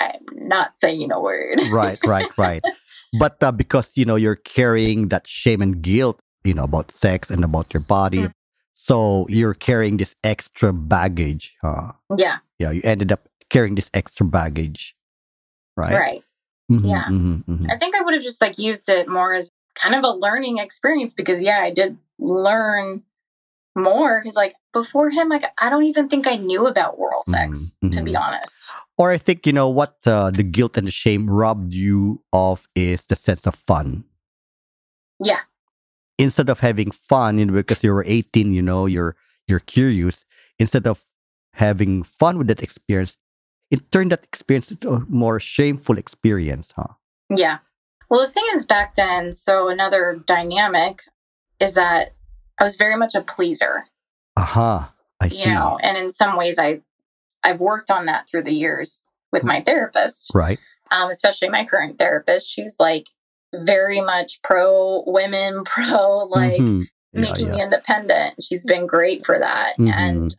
I'm 0.00 0.24
not 0.32 0.72
saying 0.80 1.12
a 1.12 1.20
word. 1.20 1.60
right, 1.70 1.98
right, 2.06 2.30
right. 2.38 2.64
But 3.18 3.42
uh, 3.42 3.52
because 3.52 3.92
you 3.94 4.04
know 4.04 4.16
you're 4.16 4.36
carrying 4.36 5.08
that 5.08 5.26
shame 5.26 5.62
and 5.62 5.80
guilt, 5.82 6.18
you 6.44 6.54
know 6.54 6.64
about 6.64 6.90
sex 6.90 7.30
and 7.30 7.44
about 7.44 7.72
your 7.72 7.82
body, 7.82 8.18
Mm. 8.28 8.32
so 8.74 9.26
you're 9.28 9.54
carrying 9.54 9.96
this 9.98 10.14
extra 10.24 10.72
baggage. 10.72 11.54
Huh? 11.62 11.92
yeah, 12.16 12.38
Yeah, 12.58 12.70
you 12.70 12.80
ended 12.84 13.12
up 13.12 13.28
carrying 13.50 13.74
this 13.74 13.90
extra 13.94 14.26
baggage, 14.26 14.94
right? 15.76 15.94
right. 15.94 16.22
Mhm, 16.70 16.88
Yeah. 16.88 17.04
mhm, 17.08 17.44
mhm. 17.44 17.70
I 17.70 17.78
think 17.78 17.94
I 17.94 18.00
would 18.02 18.14
have 18.14 18.22
just 18.22 18.40
like 18.40 18.58
used 18.58 18.88
it 18.88 19.08
more 19.08 19.32
as 19.34 19.50
kind 19.74 19.94
of 19.94 20.02
a 20.04 20.10
learning 20.10 20.58
experience 20.58 21.14
because 21.14 21.42
yeah, 21.42 21.60
I 21.60 21.70
did 21.70 21.96
learn 22.18 23.02
more 23.76 24.20
because 24.20 24.36
like 24.36 24.54
before 24.72 25.10
him, 25.10 25.28
like 25.28 25.44
I 25.58 25.70
don't 25.70 25.84
even 25.84 26.08
think 26.08 26.26
I 26.26 26.36
knew 26.36 26.66
about 26.66 26.94
oral 26.98 27.22
sex 27.22 27.72
Mhm, 27.82 27.90
to 27.92 28.02
be 28.02 28.14
mhm. 28.14 28.20
honest. 28.20 28.54
Or 28.98 29.10
I 29.10 29.18
think 29.18 29.46
you 29.46 29.52
know 29.52 29.68
what 29.68 29.96
uh, 30.06 30.30
the 30.30 30.42
guilt 30.44 30.76
and 30.76 30.86
the 30.86 30.90
shame 30.92 31.28
robbed 31.28 31.72
you 31.72 32.22
of 32.32 32.68
is 32.74 33.04
the 33.04 33.16
sense 33.16 33.46
of 33.46 33.54
fun. 33.54 34.04
Yeah, 35.20 35.40
Instead 36.18 36.48
of 36.48 36.60
having 36.60 36.90
fun, 36.92 37.38
you 37.38 37.46
know, 37.46 37.52
because 37.52 37.82
you 37.82 37.92
were 37.92 38.04
18, 38.06 38.52
you 38.52 38.62
know, 38.62 38.86
you're 38.86 39.16
you're 39.48 39.60
curious. 39.60 40.24
Instead 40.58 40.86
of 40.86 41.04
having 41.54 42.02
fun 42.04 42.38
with 42.38 42.46
that 42.48 42.62
experience, 42.62 43.16
it 43.70 43.90
turned 43.90 44.12
that 44.12 44.24
experience 44.24 44.70
into 44.70 44.92
a 44.94 45.00
more 45.08 45.40
shameful 45.40 45.98
experience, 45.98 46.72
huh? 46.76 46.94
yeah. 47.34 47.58
Well, 48.10 48.20
the 48.20 48.30
thing 48.32 48.44
is, 48.52 48.66
back 48.66 48.94
then, 48.94 49.32
so 49.32 49.68
another 49.68 50.22
dynamic 50.26 51.02
is 51.60 51.74
that 51.74 52.10
I 52.58 52.64
was 52.64 52.76
very 52.76 52.96
much 52.96 53.14
a 53.14 53.20
pleaser, 53.22 53.84
Aha, 54.36 54.92
I 55.20 55.28
see. 55.28 55.40
you 55.40 55.54
know, 55.54 55.78
and 55.82 55.96
in 55.96 56.10
some 56.10 56.36
ways, 56.36 56.58
I 56.58 56.80
I've 57.42 57.60
worked 57.60 57.90
on 57.90 58.06
that 58.06 58.28
through 58.28 58.44
the 58.44 58.52
years 58.54 59.02
with 59.32 59.42
my 59.44 59.60
therapist. 59.62 60.30
Right. 60.34 60.58
um, 60.90 61.10
especially 61.10 61.48
my 61.48 61.64
current 61.64 61.98
therapist, 61.98 62.48
she's 62.48 62.76
like 62.78 63.06
very 63.54 64.00
much 64.00 64.40
pro 64.42 65.02
women, 65.06 65.64
pro 65.64 66.24
like 66.24 66.60
Mhm. 66.60 66.86
Yeah, 67.12 67.20
making 67.20 67.46
yeah. 67.48 67.52
me 67.54 67.62
independent. 67.62 68.42
She's 68.42 68.64
been 68.64 68.86
great 68.86 69.24
for 69.24 69.38
that 69.38 69.76
Mhm. 69.78 69.92
and 69.92 70.36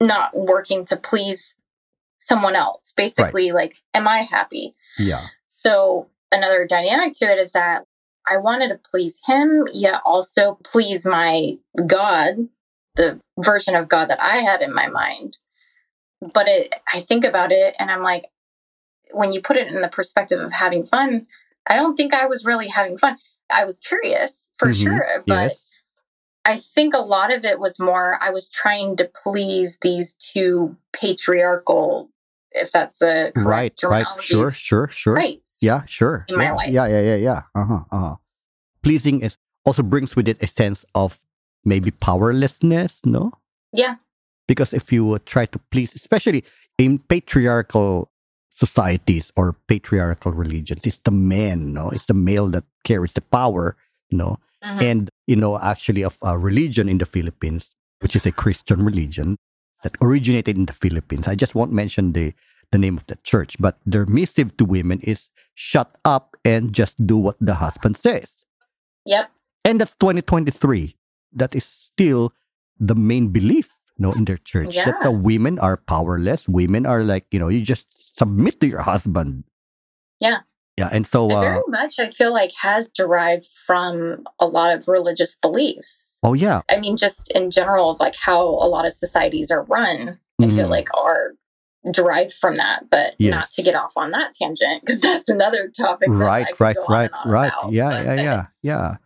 not 0.00 0.36
working 0.36 0.84
to 0.86 0.96
please 0.96 1.56
someone 2.18 2.54
else. 2.56 2.92
Basically, 2.96 3.52
like, 3.52 3.74
am 3.94 4.06
I 4.08 4.22
happy? 4.22 4.74
Yeah. 4.98 5.26
So, 5.48 6.08
another 6.32 6.66
dynamic 6.66 7.12
to 7.18 7.30
it 7.30 7.38
is 7.38 7.52
that 7.52 7.86
I 8.26 8.36
wanted 8.38 8.68
to 8.68 8.78
please 8.90 9.20
him, 9.26 9.66
yet 9.72 10.00
also 10.04 10.58
please 10.64 11.04
my 11.04 11.56
God, 11.86 12.48
the 12.96 13.20
version 13.38 13.74
of 13.74 13.88
God 13.88 14.10
that 14.10 14.22
I 14.22 14.38
had 14.38 14.62
in 14.62 14.72
my 14.72 14.88
mind. 14.88 15.36
But 16.20 16.46
it, 16.48 16.74
I 16.92 17.00
think 17.00 17.24
about 17.24 17.50
it 17.52 17.74
and 17.78 17.90
I'm 17.90 18.02
like, 18.02 18.26
when 19.10 19.32
you 19.32 19.40
put 19.42 19.56
it 19.56 19.68
in 19.68 19.80
the 19.82 19.88
perspective 19.88 20.40
of 20.40 20.52
having 20.52 20.86
fun, 20.86 21.26
I 21.66 21.76
don't 21.76 21.96
think 21.96 22.14
I 22.14 22.26
was 22.26 22.44
really 22.44 22.68
having 22.68 22.96
fun. 22.96 23.18
I 23.50 23.64
was 23.64 23.78
curious 23.78 24.48
for 24.58 24.68
Mhm. 24.68 24.82
sure, 24.84 25.06
but 25.26 25.34
yes. 25.42 25.68
I 26.44 26.58
think 26.58 26.94
a 26.94 26.98
lot 26.98 27.32
of 27.32 27.44
it 27.44 27.58
was 27.60 27.78
more 27.78 28.18
I 28.20 28.30
was 28.30 28.50
trying 28.50 28.96
to 28.96 29.04
please 29.04 29.78
these 29.82 30.14
two 30.14 30.76
patriarchal, 30.92 32.10
if 32.52 32.72
that's 32.72 33.02
a 33.02 33.32
Right. 33.36 33.78
Right. 33.82 34.06
Sure. 34.20 34.50
Sure. 34.52 34.88
Sure. 34.88 35.14
traits. 35.14 35.51
Yeah. 35.62 35.84
Sure. 35.86 36.24
in 36.28 36.36
my 36.36 36.44
yeah. 36.44 36.54
life. 36.54 36.70
yeah. 36.74 36.86
Yeah. 36.86 37.00
Yeah. 37.00 37.16
Yeah. 37.16 37.40
Uh 37.54 37.64
huh. 37.64 37.82
Uh 37.90 37.98
huh. 38.00 38.16
Pleasing 38.82 39.22
is 39.22 39.38
also 39.64 39.82
brings 39.82 40.16
with 40.16 40.26
it 40.28 40.42
a 40.42 40.46
sense 40.50 40.84
of 40.94 41.18
maybe 41.64 41.90
powerlessness. 41.90 43.00
No. 43.06 43.32
Yeah. 43.72 43.96
because 44.48 44.74
if 44.74 44.92
you 44.92 45.16
try 45.24 45.46
to 45.46 45.58
please 45.70 45.94
especially 45.94 46.42
in 46.76 46.98
patriarchal 46.98 48.10
societies 48.52 49.32
or 49.36 49.56
patriarchal 49.66 50.32
religions 50.32 50.84
it's 50.84 50.98
the 51.08 51.10
man 51.14 51.72
no 51.72 51.88
it's 51.90 52.04
the 52.06 52.12
male 52.14 52.48
that 52.50 52.64
carries 52.84 53.14
the 53.14 53.22
power 53.22 53.76
you 54.10 54.18
know 54.18 54.36
Mhm. 54.62 54.82
and 54.82 55.00
you 55.26 55.36
know 55.36 55.56
actually 55.58 56.02
of 56.04 56.18
a 56.22 56.36
religion 56.36 56.88
in 56.88 56.98
the 56.98 57.06
philippines 57.06 57.70
which 58.04 58.14
is 58.14 58.26
a 58.26 58.32
christian 58.34 58.84
religion 58.84 59.36
that 59.82 59.96
originated 60.02 60.58
in 60.58 60.66
the 60.66 60.76
philippines 60.76 61.26
i 61.26 61.34
just 61.34 61.54
won't 61.54 61.72
mention 61.72 62.12
the 62.12 62.34
the 62.72 62.78
name 62.78 62.96
of 62.98 63.06
the 63.06 63.16
church 63.22 63.54
but 63.60 63.78
their 63.86 64.04
missive 64.06 64.56
to 64.56 64.64
women 64.64 64.98
is 65.04 65.30
shut 65.54 65.96
up 66.04 66.36
and 66.44 66.72
just 66.72 66.96
do 67.06 67.16
what 67.16 67.36
the 67.40 67.54
husband 67.60 67.96
says 67.96 68.44
Yep. 69.06 69.30
and 69.64 69.80
that's 69.80 69.94
2023 70.00 70.96
that 71.36 71.54
is 71.54 71.64
still 71.64 72.32
the 72.80 72.94
main 72.96 73.28
belief 73.28 73.70
you 73.96 74.02
know 74.02 74.12
in 74.12 74.24
their 74.24 74.38
church 74.38 74.76
that 74.76 74.96
the 75.02 75.10
women 75.12 75.58
are 75.60 75.76
powerless 75.76 76.48
women 76.48 76.86
are 76.86 77.04
like 77.04 77.26
you 77.30 77.38
know 77.38 77.48
you 77.48 77.60
just 77.62 77.86
submit 78.18 78.58
to 78.60 78.66
your 78.66 78.82
husband 78.82 79.44
Yeah. 80.20 80.40
yeah 80.78 80.88
and 80.92 81.06
so 81.06 81.28
It 81.28 81.34
uh, 81.34 81.40
very 81.40 81.68
much, 81.68 81.98
I 81.98 82.10
feel 82.10 82.32
like, 82.32 82.52
has 82.56 82.88
derived 82.88 83.48
from 83.66 84.24
a 84.40 84.46
lot 84.46 84.72
of 84.74 84.88
religious 84.88 85.36
beliefs. 85.42 86.18
oh 86.22 86.32
yeah 86.34 86.62
I 86.70 86.78
mean, 86.80 86.96
just 86.96 87.30
in 87.34 87.50
general, 87.50 87.90
of 87.90 88.00
like 88.00 88.14
how 88.16 88.40
a 88.62 88.68
lot 88.70 88.86
of 88.86 88.92
societies 88.94 89.50
are 89.50 89.64
run, 89.66 90.18
I 90.40 90.46
feel 90.48 90.66
Mhm. 90.70 90.70
like 90.70 90.88
are 90.94 91.34
derived 91.90 92.34
from 92.34 92.56
that. 92.56 92.88
But 92.90 93.14
not 93.18 93.50
to 93.52 93.62
get 93.62 93.74
off 93.74 93.92
on 93.96 94.10
that 94.12 94.34
tangent, 94.34 94.80
because 94.82 95.00
that's 95.00 95.28
another 95.28 95.68
topic. 95.76 96.08
right 96.10 96.46
right 96.60 96.76
right 96.88 97.10
right 97.26 97.52
about. 97.52 97.72
yeah 97.72 98.02
yeah 98.02 98.14
yeah 98.14 98.46
yeah 98.62 98.96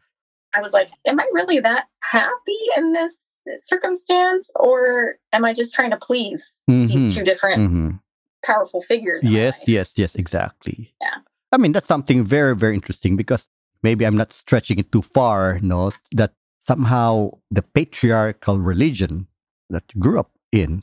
I 0.54 0.60
was 0.60 0.72
like, 0.72 0.90
am 1.06 1.20
I 1.20 1.28
really 1.32 1.60
that 1.60 1.86
happy 2.00 2.58
in 2.76 2.92
this 2.92 3.16
circumstance, 3.62 4.50
or 4.56 5.16
am 5.32 5.44
I 5.44 5.54
just 5.54 5.74
trying 5.74 5.90
to 5.90 5.96
please 5.96 6.44
Mhm, 6.68 6.88
these 6.88 7.14
two 7.14 7.22
different 7.24 7.70
mhm. 7.70 8.00
powerful 8.44 8.82
figures? 8.82 9.22
yes 9.22 9.62
yes 9.68 9.92
yes 9.96 10.14
exactly 10.16 10.92
Yeah. 11.00 11.18
i 11.52 11.56
mean 11.56 11.70
that's 11.72 11.86
something 11.86 12.24
very 12.24 12.56
very 12.56 12.74
interesting 12.74 13.16
because 13.16 13.48
maybe 13.82 14.04
i'm 14.04 14.16
not 14.16 14.32
stretching 14.32 14.78
it 14.80 14.90
too 14.90 15.02
far 15.02 15.60
no 15.62 15.92
that 16.12 16.32
somehow 16.58 17.30
the 17.52 17.62
patriarchal 17.62 18.58
religion 18.58 19.28
that 19.70 19.84
you 19.94 20.00
grew 20.00 20.18
up 20.18 20.30
in 20.50 20.82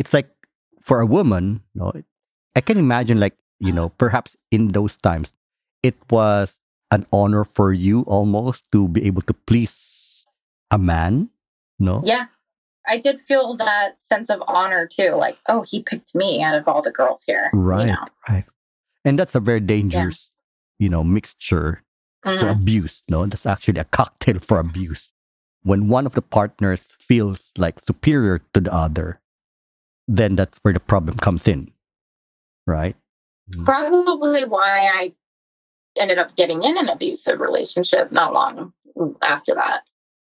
it's 0.00 0.12
like 0.12 0.30
for 0.80 1.00
a 1.00 1.06
woman 1.06 1.62
no 1.74 1.92
i 2.56 2.60
can 2.60 2.78
imagine 2.78 3.20
like 3.20 3.36
you 3.58 3.72
know 3.72 3.88
perhaps 3.90 4.36
in 4.50 4.68
those 4.68 4.96
times 4.96 5.32
it 5.82 5.94
was 6.10 6.58
an 6.90 7.06
honor 7.12 7.44
for 7.44 7.72
you 7.72 8.02
almost 8.02 8.64
to 8.72 8.88
be 8.88 9.04
able 9.06 9.22
to 9.22 9.34
please 9.34 10.26
a 10.70 10.78
man 10.78 11.30
no 11.78 12.02
Yeah. 12.04 12.26
I 12.88 12.96
did 12.96 13.20
feel 13.20 13.56
that 13.58 13.96
sense 13.98 14.30
of 14.30 14.42
honor 14.48 14.88
too. 14.88 15.10
Like, 15.14 15.36
oh, 15.46 15.62
he 15.62 15.82
picked 15.82 16.14
me 16.14 16.42
out 16.42 16.54
of 16.56 16.66
all 16.66 16.80
the 16.80 16.90
girls 16.90 17.22
here. 17.24 17.50
right 17.52 17.86
You 17.86 17.92
know? 17.92 18.06
right 18.28 18.44
and 19.04 19.18
that's 19.18 19.34
a 19.34 19.40
very 19.40 19.60
dangerous 19.60 20.32
you 20.78 20.88
know 20.88 21.04
mixture 21.04 21.84
for 22.24 22.48
Mhm. 22.48 22.50
abuse. 22.56 23.02
No, 23.08 23.26
that's 23.26 23.44
actually 23.46 23.78
a 23.80 23.84
cocktail 23.84 24.38
for 24.40 24.58
abuse. 24.58 25.12
When 25.62 25.88
one 25.88 26.06
of 26.06 26.14
the 26.14 26.22
partners 26.22 26.88
feels 26.98 27.52
like 27.56 27.80
superior 27.80 28.40
to 28.54 28.60
the 28.60 28.72
other, 28.72 29.20
then 30.16 30.34
that's 30.34 30.58
where 30.62 30.74
the 30.74 30.80
problem 30.80 31.16
comes 31.18 31.46
in, 31.46 31.70
right? 32.66 32.96
Mm-hmm. 33.50 33.64
Probably 33.64 34.44
why 34.44 34.88
I 34.92 35.12
ended 35.96 36.18
up 36.18 36.34
getting 36.36 36.64
in 36.64 36.76
an 36.76 36.88
abusive 36.88 37.40
relationship 37.40 38.10
not 38.10 38.32
long 38.32 38.72
after 39.22 39.54
that. 39.54 39.82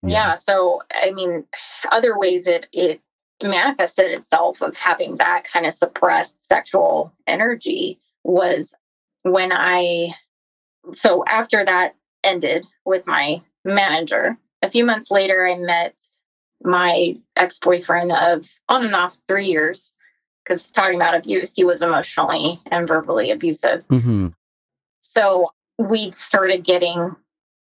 Yeah. 0.04 0.36
So, 0.36 0.82
I 0.90 1.10
mean, 1.12 1.44
other 1.90 2.18
ways 2.18 2.46
it, 2.46 2.66
it 2.72 3.00
manifested 3.42 4.10
itself 4.10 4.60
of 4.60 4.76
having 4.76 5.16
that 5.16 5.44
kind 5.44 5.66
of 5.66 5.74
suppressed 5.74 6.34
sexual 6.44 7.12
energy 7.26 8.00
was 8.24 8.74
when 9.22 9.52
I, 9.52 10.14
so 10.92 11.24
after 11.26 11.64
that 11.64 11.94
ended 12.24 12.66
with 12.84 13.06
my 13.06 13.42
manager, 13.64 14.36
a 14.62 14.70
few 14.70 14.84
months 14.84 15.10
later, 15.10 15.46
I 15.46 15.56
met 15.56 15.94
my 16.64 17.16
ex 17.36 17.58
boyfriend 17.58 18.12
of 18.12 18.48
on 18.68 18.84
and 18.84 18.94
off 18.94 19.16
three 19.28 19.46
years. 19.46 19.94
Because 20.44 20.64
talking 20.72 20.96
about 20.96 21.14
abuse, 21.14 21.52
he 21.54 21.64
was 21.64 21.82
emotionally 21.82 22.60
and 22.70 22.86
verbally 22.88 23.30
abusive. 23.30 23.84
hmm 23.88 24.28
So 25.00 25.52
we 25.78 26.10
started 26.12 26.64
getting 26.64 27.14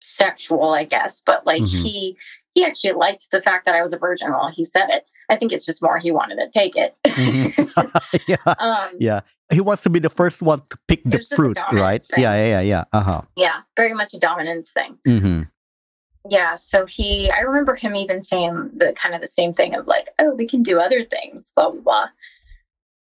sexual, 0.02 0.70
I 0.70 0.84
guess. 0.84 1.22
But 1.24 1.46
like 1.46 1.62
Mhm. 1.62 1.82
he 1.82 2.16
he 2.54 2.64
actually 2.64 2.92
liked 2.92 3.30
the 3.32 3.42
fact 3.42 3.64
that 3.66 3.74
I 3.74 3.82
was 3.82 3.92
a 3.92 3.98
virgin 3.98 4.30
while 4.32 4.50
he 4.50 4.64
said 4.64 4.88
it. 4.90 5.04
I 5.28 5.36
think 5.36 5.52
it's 5.52 5.64
just 5.64 5.82
more 5.82 5.98
he 5.98 6.10
wanted 6.12 6.36
to 6.36 6.48
take 6.50 6.74
it. 6.76 6.94
yeah, 8.28 8.36
um, 8.58 8.90
yeah. 8.98 9.20
He 9.52 9.60
wants 9.60 9.82
to 9.84 9.90
be 9.90 9.98
the 9.98 10.10
first 10.10 10.40
one 10.42 10.62
to 10.70 10.78
pick 10.86 11.02
the 11.04 11.16
It's 11.16 11.28
just 11.28 11.32
a 11.32 11.36
fruit, 11.36 11.58
right? 11.72 12.02
thing. 12.02 12.22
Yeah, 12.22 12.34
yeah, 12.34 12.46
yeah, 12.46 12.60
yeah. 12.60 12.84
Uh 12.92 13.02
huh. 13.02 13.22
yeah, 13.36 13.60
very 13.76 13.94
much 13.94 14.14
a 14.14 14.18
dominance 14.18 14.70
thing. 14.70 14.98
hmm 15.06 15.42
yeah, 16.28 16.54
so 16.54 16.86
he, 16.86 17.30
I 17.30 17.40
remember 17.40 17.74
him 17.74 17.94
even 17.94 18.22
saying 18.22 18.70
the 18.76 18.92
kind 18.96 19.14
of 19.14 19.20
the 19.20 19.26
same 19.26 19.52
thing 19.52 19.74
of 19.74 19.86
like, 19.86 20.08
oh, 20.18 20.34
we 20.34 20.46
can 20.46 20.62
do 20.62 20.80
other 20.80 21.04
things, 21.04 21.52
blah, 21.54 21.70
blah, 21.70 21.80
blah. 21.80 22.08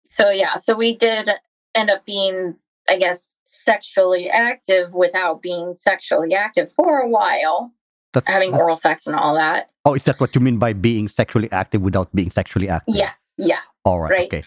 So, 0.05 0.29
yeah, 0.29 0.55
so 0.55 0.75
we 0.75 0.97
did 0.97 1.29
end 1.75 1.89
up 1.89 2.05
being, 2.05 2.55
I 2.89 2.97
guess, 2.97 3.27
sexually 3.43 4.29
active 4.29 4.93
without 4.93 5.41
being 5.41 5.75
sexually 5.75 6.33
active 6.33 6.71
for 6.73 6.99
a 6.99 7.07
while, 7.07 7.71
That's 8.13 8.27
having 8.27 8.53
oral 8.53 8.75
sex 8.75 9.05
and 9.05 9.15
all 9.15 9.35
that. 9.35 9.69
Oh, 9.85 9.93
is 9.93 10.03
that 10.03 10.19
what 10.19 10.33
you 10.35 10.41
mean 10.41 10.57
by 10.57 10.73
being 10.73 11.07
sexually 11.07 11.51
active 11.51 11.81
without 11.81 12.13
being 12.15 12.29
sexually 12.29 12.69
active? 12.69 12.95
Yeah, 12.95 13.11
yeah, 13.37 13.59
All 13.85 13.99
right. 13.99 14.11
right. 14.11 14.27
Okay. 14.27 14.43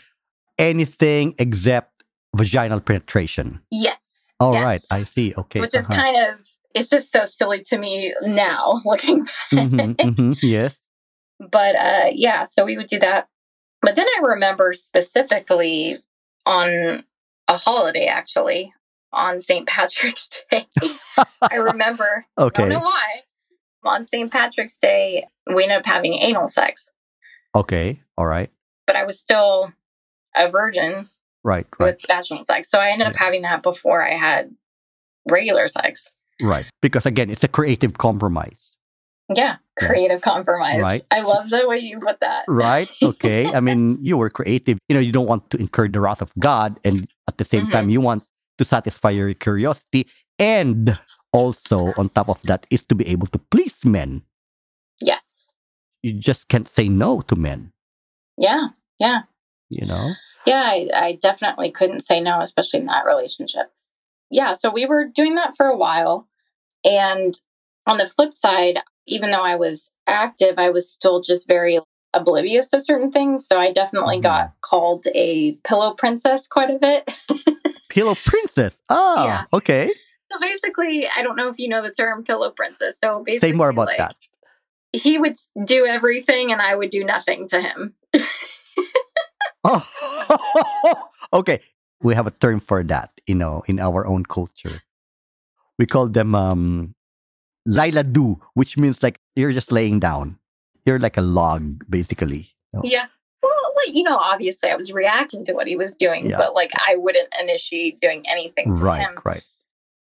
Anything 0.59 1.35
except 1.39 2.03
vaginal 2.37 2.81
penetration. 2.81 3.61
yes. 3.71 4.01
All 4.41 4.53
yes. 4.53 4.65
right. 4.65 4.81
I 4.91 5.05
see. 5.05 5.33
Okay. 5.39 5.61
Which 5.61 5.75
is 5.75 5.89
uh-huh. 5.89 5.95
kind 5.95 6.17
of, 6.17 6.41
it's 6.75 6.89
just 6.89 7.13
so 7.13 7.25
silly 7.25 7.63
to 7.69 7.79
me 7.79 8.13
now 8.23 8.83
looking 8.85 9.25
back. 9.25 9.31
Mhm, 9.53 9.95
mhm, 9.97 10.39
Yes. 10.43 10.79
but 11.39 11.75
uh 11.77 12.11
yeah 12.13 12.45
so 12.45 12.65
we 12.65 12.77
would 12.77 12.87
do 12.87 12.99
that 12.99 13.29
but 13.83 13.97
then 13.97 14.07
i 14.07 14.21
remember 14.27 14.73
specifically 14.73 15.97
on 16.47 17.05
a 17.49 17.57
holiday 17.57 18.07
actually 18.07 18.73
on 19.13 19.41
st 19.41 19.67
patrick's 19.67 20.29
day 20.51 20.67
i 21.43 21.57
remember 21.57 22.25
i 22.37 22.43
don't 22.43 22.47
Okay. 22.47 22.69
know 22.69 22.81
why 22.81 23.23
on 23.85 24.05
st 24.05 24.31
patrick's 24.33 24.77
day 24.81 25.27
we 25.55 25.63
ended 25.65 25.79
up 25.79 25.87
having 25.87 26.15
anal 26.15 26.49
sex 26.49 26.89
Okay. 27.57 28.01
All 28.19 28.27
right. 28.27 28.51
but 28.87 28.97
i 28.97 29.05
was 29.05 29.19
still 29.19 29.73
a 30.37 30.51
virgin 30.51 31.09
Right. 31.45 31.67
Right. 31.79 31.95
with 31.95 31.99
vaginal 32.09 32.43
sex 32.45 32.71
so 32.71 32.79
i 32.79 32.91
ended 32.91 33.07
up 33.09 33.17
having 33.17 33.43
that 33.43 33.63
before 33.63 34.07
i 34.07 34.15
had 34.17 34.51
regular 35.29 35.69
sex 35.69 36.11
Right. 36.41 36.67
Because 36.83 37.07
again, 37.07 37.31
it's 37.31 37.45
a 37.45 37.49
creative 37.49 37.99
compromise. 37.99 38.73
yeah 39.35 39.57
Yeah. 39.81 39.89
creative 39.89 40.21
compromise 40.21 40.79
Right. 40.85 41.03
i 41.11 41.21
love 41.25 41.49
the 41.49 41.65
way 41.67 41.79
you 41.81 41.97
put 41.99 42.21
that 42.21 42.45
Right. 42.47 42.93
Okay. 43.03 43.49
I 43.57 43.61
mean, 43.65 43.97
you 44.05 44.17
were 44.21 44.29
creative. 44.29 44.77
You 44.89 44.95
know, 44.95 45.01
you 45.01 45.13
don't 45.17 45.27
want 45.27 45.49
to 45.51 45.57
incur 45.57 45.89
the 45.89 45.99
wrath 46.05 46.21
of 46.21 46.29
God, 46.39 46.77
and 46.85 47.09
at 47.27 47.39
the 47.41 47.45
same 47.49 47.65
Mhm. 47.67 47.73
time, 47.73 47.87
you 47.89 48.01
want 48.05 48.23
to 48.61 48.65
satisfy 48.69 49.11
your 49.17 49.33
curiosity, 49.35 50.07
and 50.39 50.99
also 51.33 51.97
on 51.97 52.13
top 52.13 52.29
of 52.29 52.39
that 52.45 52.67
is 52.71 52.85
to 52.87 52.95
be 52.95 53.09
able 53.09 53.27
to 53.33 53.41
please 53.51 53.81
men. 53.85 54.23
yes 55.01 55.49
You 56.05 56.13
just 56.21 56.49
can't 56.53 56.69
say 56.69 56.87
no 56.93 57.25
to 57.33 57.35
men. 57.35 57.73
yeah 58.37 58.77
yeah 59.01 59.25
You 59.73 59.87
know. 59.89 60.13
Yeah, 60.45 60.61
I, 60.61 60.79
I 60.93 61.09
definitely 61.17 61.73
couldn't 61.73 62.05
say 62.05 62.21
no, 62.21 62.45
especially 62.45 62.81
in 62.85 62.87
that 62.93 63.09
relationship. 63.09 63.73
Yeah, 64.31 64.53
so 64.53 64.71
we 64.71 64.87
were 64.87 65.07
doing 65.07 65.35
that 65.37 65.57
for 65.57 65.67
a 65.67 65.77
while. 65.77 66.29
And 66.85 67.39
on 67.87 67.99
the 67.99 68.09
flip 68.09 68.35
side, 68.35 68.79
even 69.07 69.31
though 69.31 69.43
I 69.43 69.57
was 69.57 69.91
active, 70.07 70.59
I 70.59 70.71
was 70.71 70.91
still 70.91 71.21
just 71.23 71.47
very 71.47 71.79
oblivious 72.13 72.69
to 72.69 72.81
certain 72.81 73.11
things. 73.11 73.47
So 73.47 73.59
I 73.59 73.73
definitely 73.73 74.19
Mhm. 74.19 74.23
got 74.23 74.53
called 74.61 75.07
a 75.15 75.53
pillow 75.65 75.95
princess 75.95 76.47
quite 76.47 76.71
a 76.71 76.79
bit. 76.79 77.17
Pillow 77.89 78.15
princess. 78.25 78.81
Ah. 78.89 79.25
Yeah. 79.25 79.45
Okay. 79.53 79.93
so 80.33 80.39
basically, 80.41 81.07
I 81.17 81.23
don't 81.23 81.37
know 81.37 81.49
if 81.49 81.59
you 81.59 81.69
know 81.69 81.81
the 81.83 81.93
term 81.93 82.25
pillow 82.25 82.51
princess. 82.51 82.97
So 83.03 83.23
basically, 83.25 83.51
Say 83.51 83.53
more 83.57 83.69
about 83.69 83.87
like, 83.87 83.99
that. 83.99 84.17
He 84.93 85.17
would 85.19 85.37
do 85.65 85.87
everything 85.87 86.51
and 86.51 86.61
I 86.61 86.75
would 86.75 86.91
do 86.91 87.05
nothing 87.05 87.49
to 87.51 87.61
him. 87.61 87.95
Oh, 89.65 91.01
okay. 91.33 91.61
We 92.05 92.15
have 92.15 92.27
a 92.29 92.31
term 92.31 92.61
for 92.61 92.85
that, 92.85 93.11
you 93.27 93.35
know, 93.35 93.65
in 93.67 93.81
our 93.81 94.07
own 94.07 94.25
culture. 94.25 94.83
We 95.79 95.87
call 95.87 96.07
them 96.07 96.35
um, 96.37 96.95
Laila 97.67 98.05
do, 98.05 98.41
which 98.55 98.77
means 98.77 99.03
like 99.03 99.19
you're 99.35 99.53
just 99.53 99.73
laying 99.73 99.99
down. 100.01 100.39
You're 100.85 100.99
like 101.01 101.17
a 101.17 101.23
log, 101.23 101.83
basically. 101.89 102.53
you 102.73 102.79
know. 102.79 102.83
Yeah. 102.85 103.07
Well, 103.43 103.73
like, 103.77 103.95
you 103.97 104.03
know, 104.05 104.17
obviously 104.19 104.69
I 104.71 104.77
was 104.77 104.93
reacting 104.93 105.45
to 105.47 105.53
what 105.55 105.67
he 105.67 105.77
was 105.77 105.95
doing, 105.97 106.29
Yeah. 106.29 106.37
but 106.37 106.55
like 106.55 106.71
I 106.77 106.97
wouldn't 106.97 107.33
initiate 107.41 108.01
doing 108.01 108.23
anything 108.29 108.77
to 108.77 108.83
Right, 108.85 109.01
him. 109.01 109.19
right. 109.25 109.43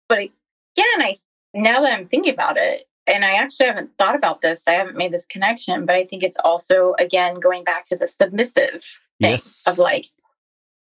But 0.08 0.18
again, 0.18 1.00
I 1.00 1.16
now 1.54 1.80
that 1.80 1.92
I'm 1.96 2.06
thinking 2.08 2.32
about 2.34 2.58
it, 2.58 2.86
and 3.06 3.24
I 3.24 3.32
actually 3.36 3.66
haven't 3.66 3.90
thought 3.98 4.14
about 4.14 4.42
this, 4.42 4.62
I 4.66 4.72
haven't 4.72 4.96
made 4.96 5.12
this 5.12 5.24
connection, 5.26 5.86
but 5.86 5.94
I 5.96 6.04
think 6.04 6.22
it's 6.22 6.38
also 6.44 6.94
again 6.98 7.40
going 7.40 7.64
back 7.64 7.86
to 7.88 7.96
the 7.96 8.06
submissive 8.06 8.84
thing 9.20 9.30
Yes. 9.32 9.62
of 9.66 9.78
like 9.78 10.06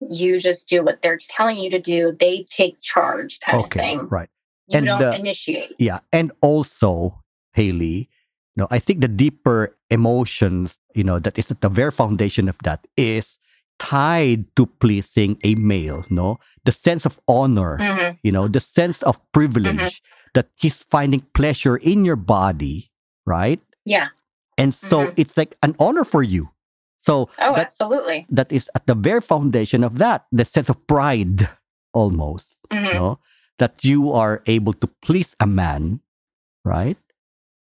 you 0.10 0.40
just 0.40 0.68
do 0.68 0.84
what 0.84 1.02
they're 1.02 1.18
telling 1.30 1.58
you 1.58 1.70
to 1.72 1.80
do, 1.80 2.16
they 2.20 2.44
take 2.50 2.80
charge 2.82 3.40
kind 3.40 3.60
of 3.60 3.66
Okay, 3.66 3.80
thing. 3.98 4.08
right. 4.10 4.30
You 4.68 4.78
And, 4.78 4.88
don't 4.88 5.02
uh, 5.02 5.12
initiate. 5.12 5.76
Yeah. 5.80 6.00
And 6.12 6.32
also, 6.42 7.22
Haley, 7.54 8.10
you 8.56 8.62
know, 8.62 8.68
I 8.72 8.80
think 8.80 9.02
the 9.02 9.08
deeper 9.08 9.76
emotions, 9.90 10.78
you 10.96 11.04
know, 11.04 11.20
that 11.20 11.38
is 11.38 11.52
at 11.52 11.62
the 11.62 11.70
very 11.70 11.92
foundation 11.92 12.48
of 12.50 12.58
that 12.64 12.88
is 12.98 13.38
tied 13.80 14.46
to 14.56 14.66
pleasing 14.68 15.38
a 15.44 15.56
male, 15.56 16.06
no? 16.10 16.40
The 16.64 16.72
sense 16.72 17.06
of 17.06 17.20
honor, 17.28 17.78
Mhm. 17.80 18.18
you 18.24 18.32
know, 18.32 18.48
the 18.48 18.60
sense 18.62 19.02
of 19.04 19.20
privilege 19.34 20.02
that 20.34 20.50
he's 20.56 20.76
finding 20.90 21.22
pleasure 21.34 21.76
in 21.78 22.06
your 22.06 22.16
body, 22.16 22.92
right? 23.26 23.60
Yeah. 23.86 24.10
And 24.58 24.74
so 24.74 25.08
Mhm. 25.08 25.14
it's 25.18 25.36
like 25.36 25.58
an 25.64 25.76
honor 25.80 26.06
for 26.06 26.24
you. 26.24 26.53
So 27.04 27.28
Oh, 27.38 27.52
that 27.60 27.68
absolutely. 27.76 28.26
that 28.32 28.48
is 28.52 28.72
at 28.76 28.88
the 28.88 28.96
very 28.96 29.20
foundation 29.20 29.84
of 29.84 30.00
that, 30.00 30.24
the 30.32 30.46
sense 30.48 30.70
of 30.72 30.80
pride 30.88 31.50
almost, 31.94 32.56
Mhm. 32.72 32.94
no? 32.96 33.20
That 33.60 33.84
you 33.84 34.12
are 34.16 34.42
able 34.48 34.72
to 34.80 34.88
please 35.04 35.36
a 35.44 35.46
man, 35.46 36.00
right? 36.64 36.98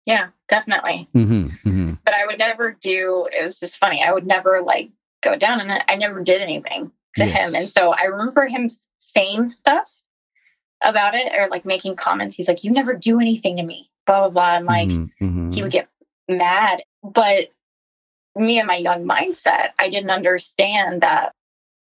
Yeah, 0.09 0.33
definitely. 0.49 1.07
Mm-hmm, 1.13 1.45
mm-hmm. 1.69 1.93
but 2.03 2.13
I 2.17 2.25
would 2.25 2.39
never 2.41 2.73
do. 2.73 3.29
It 3.31 3.43
was 3.45 3.59
just 3.61 3.77
funny. 3.77 4.01
I 4.01 4.11
would 4.11 4.25
never 4.25 4.61
like 4.65 4.89
go 5.21 5.35
down, 5.37 5.61
and 5.61 5.71
I, 5.71 5.95
never 5.95 6.23
did 6.23 6.41
anything 6.41 6.91
to 7.17 7.25
him. 7.25 7.53
And 7.53 7.69
so 7.69 7.93
I 7.93 8.05
remember 8.09 8.47
him 8.47 8.69
saying 9.13 9.49
stuff 9.49 9.87
about 10.81 11.13
it, 11.13 11.31
or 11.37 11.47
like 11.49 11.65
making 11.65 11.97
comments. 11.97 12.35
He's 12.35 12.47
like, 12.47 12.63
"You 12.63 12.71
never 12.71 12.95
do 12.95 13.19
anything 13.19 13.57
to 13.57 13.63
me." 13.63 13.91
Blah 14.07 14.29
blah 14.29 14.33
blah. 14.33 14.53
And 14.57 14.65
like 14.65 14.87
Mhm, 14.89 15.09
mhm. 15.21 15.53
he 15.53 15.61
would 15.61 15.71
get 15.71 15.87
mad, 16.27 16.81
but 17.03 17.49
me 18.35 18.59
and 18.59 18.67
my 18.67 18.75
young 18.77 19.05
mindset, 19.05 19.69
I 19.79 19.89
didn't 19.89 20.11
understand 20.11 21.01
that. 21.01 21.33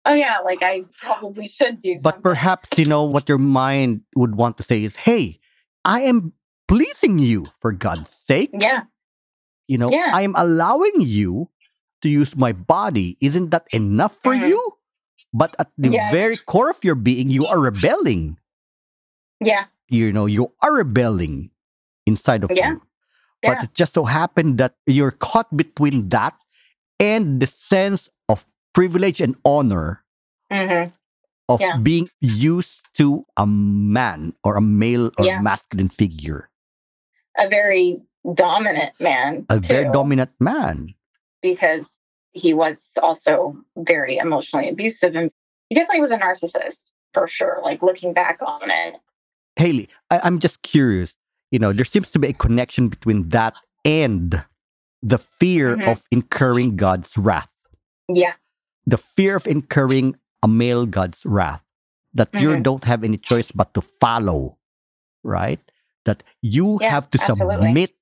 Oh 0.05 0.15
yeah, 0.15 0.39
like 0.45 0.63
I 0.63 0.85
probably 1.01 1.49
should 1.49 1.81
do. 1.81 1.99
But 2.01 2.17
something. 2.17 2.23
perhaps, 2.23 2.79
you 2.79 2.85
know, 2.87 3.05
what 3.05 3.29
your 3.29 3.39
mind 3.39 4.03
would 4.15 4.37
want 4.37 4.57
to 4.59 4.63
say 4.63 4.85
is, 4.85 4.97
hey, 4.97 5.41
I 5.85 6.03
am 6.03 6.33
pleasing 6.69 7.19
you 7.19 7.49
for 7.61 7.73
God's 7.73 8.11
sake. 8.11 8.51
yeah, 8.53 8.83
You 9.69 9.79
know, 9.79 9.91
Yeah. 9.91 10.11
I 10.15 10.23
am 10.23 10.35
allowing 10.37 11.01
you 11.01 11.51
to 12.03 12.09
use 12.09 12.37
my 12.37 12.53
body. 12.53 13.17
Isn't 13.21 13.51
that 13.51 13.67
enough 13.73 14.15
for 14.23 14.35
Mhm. 14.35 14.49
you? 14.49 14.79
But 15.35 15.57
at 15.59 15.71
the 15.77 15.91
Yes. 15.91 16.13
very 16.13 16.37
core 16.39 16.71
of 16.71 16.83
your 16.85 16.95
being, 16.95 17.31
you 17.31 17.47
are 17.47 17.59
rebelling. 17.59 18.39
yeah, 19.41 19.67
You 19.89 20.13
know, 20.13 20.27
you 20.27 20.53
are 20.63 20.73
rebelling 20.73 21.51
inside 22.07 22.43
of 22.45 22.51
Yeah. 22.55 22.71
you. 22.79 22.86
But 23.47 23.63
it 23.65 23.75
just 23.75 23.95
so 23.95 24.05
happened 24.05 24.59
that 24.59 24.75
you're 24.87 25.11
caught 25.13 25.55
between 25.57 26.09
that 26.11 26.35
and 26.99 27.41
the 27.41 27.47
sense 27.47 28.09
of 28.29 28.47
privilege 28.75 29.21
and 29.21 29.37
honor 29.45 30.03
hmm 30.51 30.91
of 31.49 31.61
Yeah. 31.61 31.77
being 31.79 32.11
used 32.21 32.83
to 32.99 33.25
a 33.37 33.47
man 33.47 34.35
or 34.43 34.57
a 34.57 34.61
male 34.61 35.13
or 35.19 35.25
Yeah. 35.27 35.41
masculine 35.41 35.89
figure, 35.89 36.51
a 37.39 37.49
very 37.49 38.03
dominant 38.35 38.99
man. 38.99 39.47
a 39.49 39.59
very 39.61 39.87
dominant 39.93 40.33
man. 40.41 40.95
because 41.43 41.89
he 42.33 42.53
was 42.53 42.83
also 43.01 43.57
very 43.79 44.17
emotionally 44.19 44.69
abusive 44.69 45.15
and 45.15 45.31
he 45.69 45.75
definitely 45.77 46.01
was 46.01 46.11
a 46.11 46.19
narcissist 46.19 46.83
for 47.15 47.29
sure 47.29 47.61
like 47.63 47.81
looking 47.83 48.13
back 48.13 48.39
on 48.43 48.69
it 48.71 48.97
Haley, 49.57 49.89
I, 50.11 50.21
I'm 50.25 50.39
just 50.41 50.61
curious. 50.63 51.15
You 51.57 51.61
know, 51.61 51.73
there 51.73 51.87
seems 51.89 52.11
to 52.11 52.19
be 52.19 52.29
a 52.29 52.33
connection 52.37 52.89
between 52.93 53.31
that 53.31 53.55
and 53.83 54.45
the 55.01 55.17
fear 55.17 55.79
Mhm. 55.79 55.89
of 55.89 56.05
incurring 56.13 56.77
God's 56.77 57.17
wrath. 57.17 57.49
yeah 58.13 58.35
The 58.85 58.99
fear 59.01 59.35
of 59.41 59.47
incurring 59.49 60.21
a 60.45 60.49
male 60.63 60.85
God's 60.85 61.25
wrath. 61.25 61.65
That 62.13 62.29
you 62.37 62.51
Mhm. 62.61 62.63
don't 62.63 62.85
have 62.85 63.01
any 63.09 63.17
choice 63.17 63.49
but 63.51 63.73
to 63.73 63.81
follow, 63.81 64.59
right? 65.25 65.65
That 66.05 66.23
you 66.43 66.77
Yeah, 66.81 66.91
have 66.93 67.09
to 67.11 67.19
absolutely. 67.19 67.73
submit. 67.73 67.97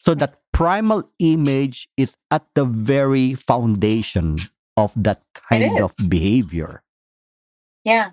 So 0.00 0.14
that 0.16 0.40
primal 0.56 1.04
image 1.20 1.86
is 2.00 2.16
at 2.32 2.48
the 2.56 2.64
very 2.64 3.34
foundation 3.36 4.48
of 4.74 4.90
that 4.96 5.20
kind 5.34 5.76
of 5.84 5.92
behavior. 6.08 6.80
yeah 7.84 8.12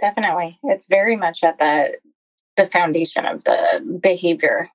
definitely 0.00 0.58
it's 0.62 0.86
very 0.86 1.16
much 1.16 1.42
at 1.42 1.58
the 1.58 1.98
the 2.58 2.66
foundation 2.66 3.24
of 3.24 3.42
the 3.44 3.98
behavior 4.02 4.68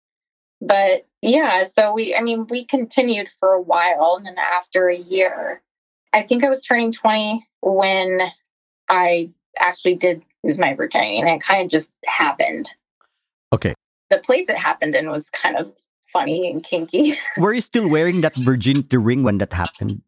but 0.62 1.06
yeah 1.22 1.64
so 1.64 1.94
we 1.94 2.16
i 2.16 2.22
mean 2.22 2.48
we 2.50 2.66
continued 2.66 3.30
for 3.40 3.54
a 3.54 3.62
while 3.62 4.16
and 4.18 4.26
then 4.26 4.36
after 4.38 4.90
a 4.90 4.98
year 4.98 5.62
i 6.14 6.24
think 6.24 6.44
i 6.44 6.50
was 6.50 6.64
turning 6.64 6.92
20 6.92 7.46
when 7.62 8.22
i 8.90 9.30
actually 9.60 9.94
did 9.96 10.24
lose 10.44 10.58
my 10.58 10.74
virginity 10.74 11.20
and 11.20 11.30
it 11.30 11.42
kind 11.42 11.62
of 11.64 11.70
just 11.70 11.92
happened 12.06 12.70
Okay. 13.54 13.76
the 14.10 14.18
place 14.18 14.50
it 14.50 14.58
happened 14.58 14.96
in 14.96 15.10
was 15.12 15.30
kind 15.30 15.58
of 15.58 15.72
funny 16.12 16.50
and 16.50 16.64
kinky. 16.64 17.18
Were 17.38 17.54
you 17.54 17.62
still 17.62 17.88
wearing 17.90 18.22
that 18.22 18.36
virginity 18.36 18.98
ring 18.98 19.24
when 19.24 19.40
that 19.40 19.52
happened? 19.52 20.02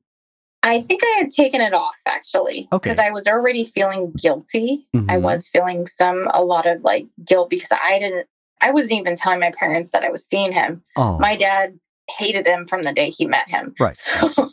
I 0.66 0.82
think 0.82 1.02
I 1.04 1.20
had 1.20 1.32
taken 1.32 1.62
it 1.62 1.74
off 1.74 1.96
actually. 2.08 2.68
Okay. 2.74 2.90
Because 2.90 3.00
I 3.00 3.12
was 3.12 3.28
already 3.28 3.64
feeling 3.64 4.12
guilty. 4.14 4.88
I 4.94 4.98
Mhm. 4.98 5.22
was 5.22 5.48
feeling 5.48 5.86
some, 5.88 6.28
a 6.34 6.44
lot 6.44 6.66
of 6.66 6.82
like 6.82 7.06
guilt 7.24 7.50
because 7.52 7.70
I 7.72 8.00
didn't, 8.00 8.28
I 8.62 8.72
wasn't 8.72 8.94
even 9.00 9.16
telling 9.16 9.40
my 9.40 9.52
parents 9.52 9.92
that 9.92 10.04
I 10.04 10.10
was 10.10 10.26
seeing 10.26 10.52
him. 10.52 10.84
Oh, 10.98 11.20
My 11.20 11.36
dad 11.36 11.80
hated 12.10 12.48
him 12.48 12.68
from 12.68 12.84
the 12.84 12.92
day 12.94 13.10
he 13.12 13.26
met 13.26 13.48
him. 13.48 13.76
Right. 13.80 13.96
So 13.96 14.52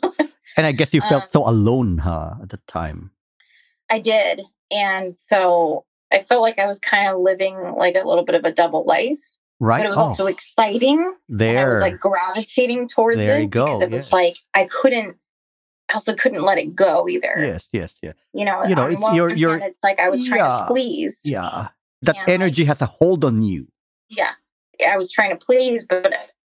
and 0.55 0.67
I 0.67 0.71
guess 0.71 0.93
you 0.93 1.01
felt 1.01 1.23
um, 1.23 1.29
so 1.31 1.49
alone, 1.49 1.97
huh, 1.97 2.35
at 2.43 2.49
the 2.49 2.59
time. 2.67 3.11
I 3.89 3.99
did. 3.99 4.41
And 4.71 5.15
so 5.15 5.85
I 6.11 6.21
felt 6.21 6.41
like 6.43 6.59
I 6.59 6.67
was 6.67 6.77
kind 6.79 7.07
of 7.09 7.19
living 7.21 7.55
like 7.75 7.95
a 7.95 8.07
little 8.07 8.23
bit 8.23 8.35
of 8.35 8.45
a 8.45 8.51
double 8.51 8.85
life, 8.85 9.19
Right? 9.59 9.79
but 9.79 9.87
it 9.87 9.89
was 9.89 9.97
oh, 9.97 10.03
also 10.03 10.27
exciting. 10.27 11.15
And 11.29 11.41
I 11.41 11.67
was 11.67 11.81
like 11.81 11.99
gravitating 11.99 12.87
towards 12.87 13.17
There 13.17 13.37
it 13.37 13.41
you 13.41 13.47
go, 13.47 13.65
because 13.65 13.81
it 13.81 13.89
was 13.89 14.13
like 14.13 14.35
I 14.53 14.65
couldn't, 14.65 15.17
I 15.89 15.95
also 15.95 16.15
couldn't 16.15 16.43
let 16.43 16.57
it 16.57 16.75
go 16.75 17.07
either. 17.09 17.33
yes, 17.37 17.67
yes, 17.71 17.95
yeah. 18.01 18.13
You 18.33 18.45
know, 18.45 18.63
You 18.65 18.75
know, 18.75 18.87
it's- 18.89 19.15
you're- 19.15 19.35
you're- 19.37 19.61
it's 19.63 19.83
like 19.83 19.99
I 19.99 20.09
was 20.09 20.25
trying 20.25 20.39
Yeah. 20.39 20.59
to 20.59 20.65
please. 20.67 21.19
Yeah. 21.23 21.69
That 22.01 22.15
And, 22.15 22.27
like- 22.27 22.29
energy 22.29 22.65
has 22.65 22.81
a 22.81 22.85
hold 22.85 23.23
on 23.25 23.43
you. 23.43 23.67
Yeah. 24.09 24.31
I 24.87 24.97
was 24.97 25.11
trying 25.11 25.29
to 25.31 25.35
please, 25.45 25.85
but 25.85 26.11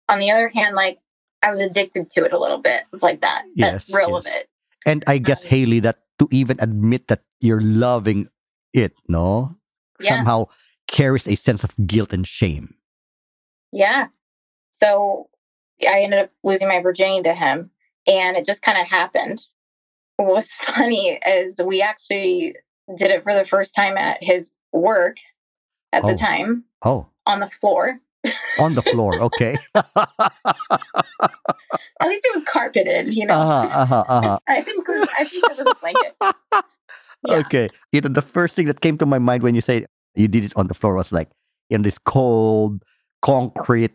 on 0.09 0.19
the 0.19 0.31
other 0.31 0.49
hand, 0.49 0.75
like 0.77 0.99
I 1.43 1.51
was 1.51 1.61
addicted 1.61 2.11
to 2.13 2.25
it 2.25 2.33
a 2.33 2.39
little 2.39 2.59
bit, 2.59 2.83
like 3.01 3.21
that, 3.21 3.45
that 3.45 3.73
Yes, 3.73 3.85
thrill 3.85 4.17
of 4.17 4.27
it. 4.27 4.49
And 4.85 5.05
I 5.07 5.19
guess, 5.19 5.43
Um, 5.45 5.49
Haley, 5.51 5.81
that 5.81 5.99
to 6.19 6.29
even 6.33 6.57
admit 6.61 7.07
that 7.09 7.21
you're 7.41 7.61
loving 7.61 8.29
it, 8.73 8.93
no? 9.09 9.57
Yeah. 10.01 10.17
Somehow 10.17 10.47
carries 10.89 11.29
a 11.29 11.37
sense 11.37 11.63
of 11.63 11.75
guilt 11.87 12.13
and 12.13 12.27
shame. 12.27 12.75
Yeah. 13.73 14.09
So 14.73 15.29
I 15.83 16.03
ended 16.03 16.19
up 16.21 16.31
losing 16.43 16.67
my 16.69 16.81
virginity 16.81 17.23
to 17.25 17.35
him, 17.35 17.71
and 18.09 18.37
it 18.37 18.45
just 18.47 18.63
kind 18.63 18.79
of 18.79 18.87
happened. 18.89 19.45
What 20.17 20.29
was 20.35 20.51
funny 20.75 21.21
is 21.27 21.61
we 21.65 21.81
actually 21.83 22.57
did 22.97 23.11
it 23.13 23.23
for 23.23 23.35
the 23.35 23.45
first 23.45 23.75
time 23.75 23.97
at 23.97 24.19
his 24.23 24.51
work 24.73 25.19
at 25.93 26.03
Oh. 26.05 26.09
the 26.09 26.15
time 26.17 26.65
Oh, 26.85 27.07
on 27.27 27.41
the 27.41 27.47
floor. 27.47 28.01
on 28.59 28.75
the 28.75 28.83
floor. 28.83 29.15
Okay. 29.21 29.57
At 32.01 32.09
least 32.09 32.25
it 32.25 32.35
was 32.35 32.45
carpeted, 32.45 33.15
you 33.15 33.27
know. 33.27 33.35
uh-huh, 33.35 33.81
uh-huh, 33.83 34.05
uh-huh. 34.09 34.39
I 34.49 34.63
think 34.63 34.89
it 34.89 34.93
was, 35.01 35.09
I 35.19 35.25
think 35.25 35.45
it 35.45 35.59
was 35.59 35.67
a 35.67 35.75
blanket. 35.81 36.17
Yeah. 37.27 37.37
Okay. 37.47 37.69
You 37.93 38.01
know, 38.01 38.09
the 38.09 38.23
first 38.23 38.55
thing 38.55 38.67
that 38.67 38.81
came 38.81 38.97
to 38.99 39.07
my 39.07 39.19
mind 39.19 39.43
when 39.43 39.55
you 39.55 39.61
say 39.61 39.87
you 40.15 40.29
did 40.29 40.45
it 40.45 40.53
on 40.57 40.69
the 40.69 40.75
floor 40.75 40.95
was 40.95 41.11
like 41.11 41.29
in 41.71 41.83
this 41.83 41.99
cold 41.99 42.85
concrete 43.23 43.93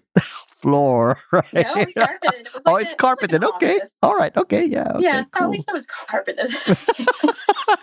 floor, 0.63 1.17
right? 1.31 1.53
No, 1.53 1.75
it 1.75 1.85
was 1.85 1.93
carpeted. 1.93 2.47
It 2.47 2.53
was 2.53 2.63
oh, 2.65 2.75
it's 2.77 2.79
a- 2.79 2.79
it 2.79 2.83
was 2.83 2.89
like 2.91 2.97
carpeted. 2.97 3.43
okay. 3.43 3.75
office. 3.77 3.91
All 4.01 4.15
right. 4.15 4.35
Okay. 4.35 4.65
Yeah. 4.65 4.91
Okay, 4.95 5.03
yeah, 5.03 5.23
so 5.25 5.29
cool. 5.33 5.43
at 5.43 5.49
least 5.51 5.69
it 5.69 5.73
was 5.73 5.85
carpeted. 5.85 6.55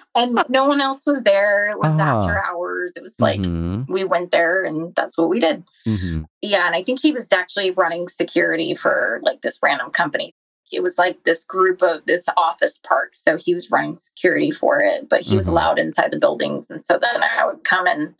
and 0.17 0.43
no 0.49 0.67
one 0.67 0.81
else 0.81 1.05
was 1.07 1.23
there. 1.23 1.69
It 1.71 1.79
was 1.79 1.95
Ah. 2.01 2.21
after 2.21 2.43
hours. 2.43 2.95
It 2.97 3.03
was 3.03 3.15
like 3.21 3.41
Mhm, 3.41 3.89
we 3.89 4.03
went 4.05 4.31
there 4.33 4.65
and 4.65 4.95
that's 4.97 5.17
what 5.17 5.29
we 5.29 5.39
did. 5.41 5.63
mhm. 5.87 6.25
Yeah, 6.43 6.67
and 6.67 6.75
I 6.75 6.83
think 6.83 7.01
he 7.01 7.13
was 7.13 7.31
actually 7.33 7.71
running 7.71 8.09
security 8.09 8.75
for 8.75 9.21
like 9.23 9.43
this 9.43 9.59
random 9.63 9.91
company. 9.91 10.35
It 10.73 10.83
was 10.83 10.99
like 10.99 11.23
this 11.25 11.45
group 11.45 11.83
of 11.83 12.05
this 12.07 12.25
office 12.37 12.79
park. 12.87 13.15
So 13.15 13.37
he 13.37 13.55
was 13.55 13.71
running 13.71 13.99
security 13.99 14.51
for 14.53 14.81
it, 14.81 15.09
but 15.09 15.21
he 15.23 15.37
was 15.37 15.47
Mhm. 15.47 15.51
allowed 15.53 15.79
inside 15.79 16.13
the 16.13 16.19
buildings. 16.19 16.71
And 16.71 16.83
so 16.85 16.99
then 16.99 17.23
I 17.23 17.45
would 17.45 17.63
come 17.65 17.87
and 17.87 18.15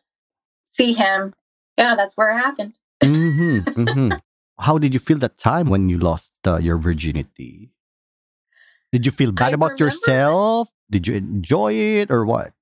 see 0.65 0.93
him. 0.93 1.33
Yeah, 1.79 1.95
that's 1.97 2.17
where 2.17 2.31
it 2.31 2.39
happened. 2.39 2.75
Mhm, 3.03 3.65
mhm. 3.65 4.21
How 4.61 4.79
did 4.79 4.93
you 4.93 5.01
feel 5.01 5.19
that 5.19 5.39
time 5.39 5.69
when 5.69 5.89
you 5.89 5.99
lost 5.99 6.31
uh, 6.47 6.59
your 6.59 6.77
virginity? 6.77 7.71
Did 8.93 9.07
you 9.07 9.13
feel 9.13 9.33
bad 9.33 9.53
I 9.53 9.53
about 9.53 9.81
yourself? 9.81 10.69
Did 10.91 11.07
you 11.07 11.15
enjoy 11.15 11.73
it 11.75 12.11
or 12.11 12.27
what? 12.27 12.53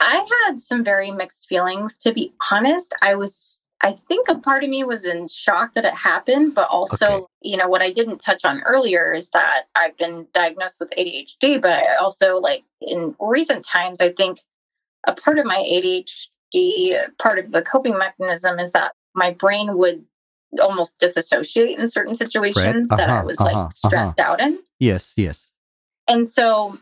I 0.00 0.26
had 0.46 0.60
some 0.60 0.82
very 0.82 1.10
mixed 1.10 1.46
feelings, 1.46 1.96
to 1.98 2.12
be 2.12 2.32
honest. 2.50 2.94
I 3.02 3.14
was, 3.16 3.62
I 3.82 3.98
think 4.08 4.28
a 4.28 4.36
part 4.38 4.64
of 4.64 4.70
me 4.70 4.84
was 4.84 5.04
in 5.04 5.28
shock 5.28 5.74
that 5.74 5.84
it 5.84 5.94
happened, 5.94 6.54
but 6.54 6.68
also, 6.68 7.06
Okay. 7.06 7.24
you 7.42 7.56
know, 7.56 7.68
what 7.68 7.82
I 7.82 7.90
didn't 7.90 8.22
touch 8.22 8.44
on 8.44 8.62
earlier 8.62 9.12
is 9.12 9.28
that 9.30 9.64
I've 9.74 9.96
been 9.98 10.26
diagnosed 10.32 10.80
with 10.80 10.90
ADHD, 10.96 11.60
but 11.60 11.72
I 11.72 11.96
also, 11.96 12.38
like, 12.38 12.64
in 12.80 13.14
recent 13.20 13.64
times, 13.64 14.00
I 14.00 14.12
think 14.12 14.40
a 15.06 15.12
part 15.12 15.38
of 15.38 15.44
my 15.44 15.58
ADHD, 15.58 16.96
part 17.18 17.38
of 17.38 17.52
the 17.52 17.62
coping 17.62 17.98
mechanism 17.98 18.58
is 18.58 18.72
that 18.72 18.92
my 19.14 19.32
brain 19.32 19.76
would 19.76 20.04
almost 20.60 20.98
disassociate 20.98 21.78
in 21.78 21.88
certain 21.88 22.14
situations 22.14 22.88
that 22.90 23.08
I 23.10 23.18
Uh-huh, 23.18 23.26
was 23.26 23.40
uh-huh, 23.40 23.64
like 23.64 23.72
stressed 23.72 24.20
out 24.20 24.40
in. 24.40 24.58
Yes, 24.78 25.12
yes. 25.16 25.50
And 26.08 26.28
so 26.28 26.78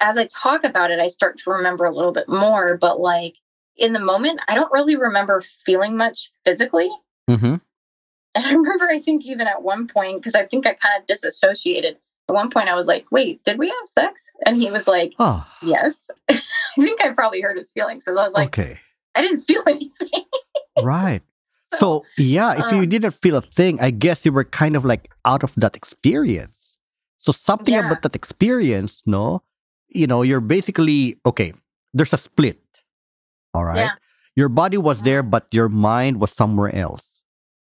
as 0.00 0.18
I 0.18 0.26
talk 0.26 0.64
about 0.64 0.90
it, 0.90 0.98
I 0.98 1.06
start 1.08 1.38
to 1.40 1.50
remember 1.50 1.84
a 1.84 1.90
little 1.94 2.12
bit 2.12 2.28
more. 2.28 2.76
But 2.76 3.00
like 3.00 3.36
in 3.76 3.92
the 3.92 3.98
moment, 4.00 4.40
I 4.48 4.54
don't 4.54 4.72
really 4.72 4.96
remember 4.96 5.40
feeling 5.64 5.96
much 5.96 6.30
physically. 6.44 6.90
Mm-hmm. 7.30 7.56
And 8.34 8.44
I 8.44 8.52
remember, 8.52 8.86
I 8.86 9.00
think 9.00 9.24
even 9.24 9.46
at 9.46 9.62
one 9.62 9.88
point, 9.88 10.18
because 10.18 10.34
I 10.34 10.44
think 10.46 10.66
I 10.66 10.74
kind 10.74 11.00
of 11.00 11.06
disassociated. 11.06 11.96
At 12.28 12.34
one 12.34 12.50
point, 12.50 12.68
I 12.68 12.74
was 12.74 12.86
like, 12.86 13.06
wait, 13.10 13.42
did 13.44 13.56
we 13.58 13.68
have 13.68 13.88
sex? 13.88 14.26
And 14.44 14.56
he 14.60 14.70
was 14.70 14.86
like, 14.88 15.14
Oh, 15.18 15.46
yes. 15.62 16.10
I 16.28 16.42
think 16.76 17.00
I 17.00 17.10
probably 17.14 17.40
hurt 17.40 17.56
his 17.56 17.70
feelings. 17.70 18.04
because 18.04 18.18
I 18.18 18.22
was 18.24 18.34
like, 18.34 18.48
okay. 18.58 18.78
I 19.14 19.22
didn't 19.22 19.42
feel 19.42 19.62
anything. 19.66 20.24
right. 20.82 21.22
So, 21.74 22.04
yeah, 22.16 22.52
if 22.54 22.70
you 22.72 22.86
Um, 22.86 22.88
didn't 22.88 23.10
feel 23.12 23.36
a 23.36 23.42
thing, 23.42 23.80
I 23.80 23.90
guess 23.90 24.24
you 24.24 24.32
were 24.32 24.44
kind 24.44 24.76
of 24.76 24.84
like 24.84 25.10
out 25.24 25.42
of 25.42 25.52
that 25.56 25.74
experience. 25.76 26.76
So, 27.18 27.32
something 27.32 27.74
Yeah. 27.74 27.86
about 27.86 28.02
that 28.02 28.14
experience, 28.14 29.02
no? 29.04 29.42
You 29.88 30.06
know, 30.06 30.22
you're 30.22 30.40
basically, 30.40 31.18
okay, 31.26 31.52
there's 31.92 32.12
a 32.12 32.18
split. 32.18 32.62
All 33.52 33.64
right. 33.64 33.90
Yeah. 33.90 33.94
Your 34.36 34.48
body 34.48 34.76
was 34.76 35.02
there, 35.02 35.22
but 35.22 35.48
your 35.50 35.68
mind 35.68 36.20
was 36.20 36.30
somewhere 36.30 36.74
else. 36.74 37.20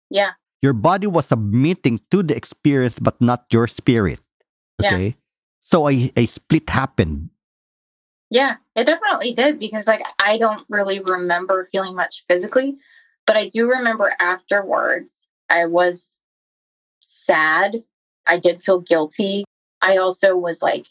Yeah. 0.10 0.34
Your 0.62 0.74
body 0.74 1.08
was 1.08 1.28
submitting 1.28 2.02
to 2.12 2.24
the 2.24 2.36
experience, 2.36 3.00
but 3.00 3.22
not 3.22 3.46
your 3.52 3.68
spirit. 3.68 4.20
Yeah. 4.82 4.94
Okay. 4.94 5.16
So, 5.62 5.88
a, 5.88 6.12
a 6.18 6.26
split 6.26 6.70
happened. 6.70 7.30
Yeah, 8.32 8.58
it 8.76 8.86
definitely 8.86 9.34
did 9.34 9.60
because 9.60 9.88
like 9.88 10.02
I 10.20 10.38
don't 10.38 10.66
really 10.68 11.00
remember 11.00 11.66
feeling 11.72 11.96
much 11.96 12.26
physically, 12.28 12.76
but 13.26 13.36
I 13.38 13.50
do 13.50 13.70
remember 13.70 14.14
afterwards 14.20 15.12
I 15.50 15.66
was 15.66 16.18
sad. 17.02 17.76
I 18.26 18.38
did 18.40 18.62
feel 18.62 18.80
guilty. 18.82 19.46
I 19.82 19.98
also 19.98 20.36
was 20.36 20.62
like 20.62 20.88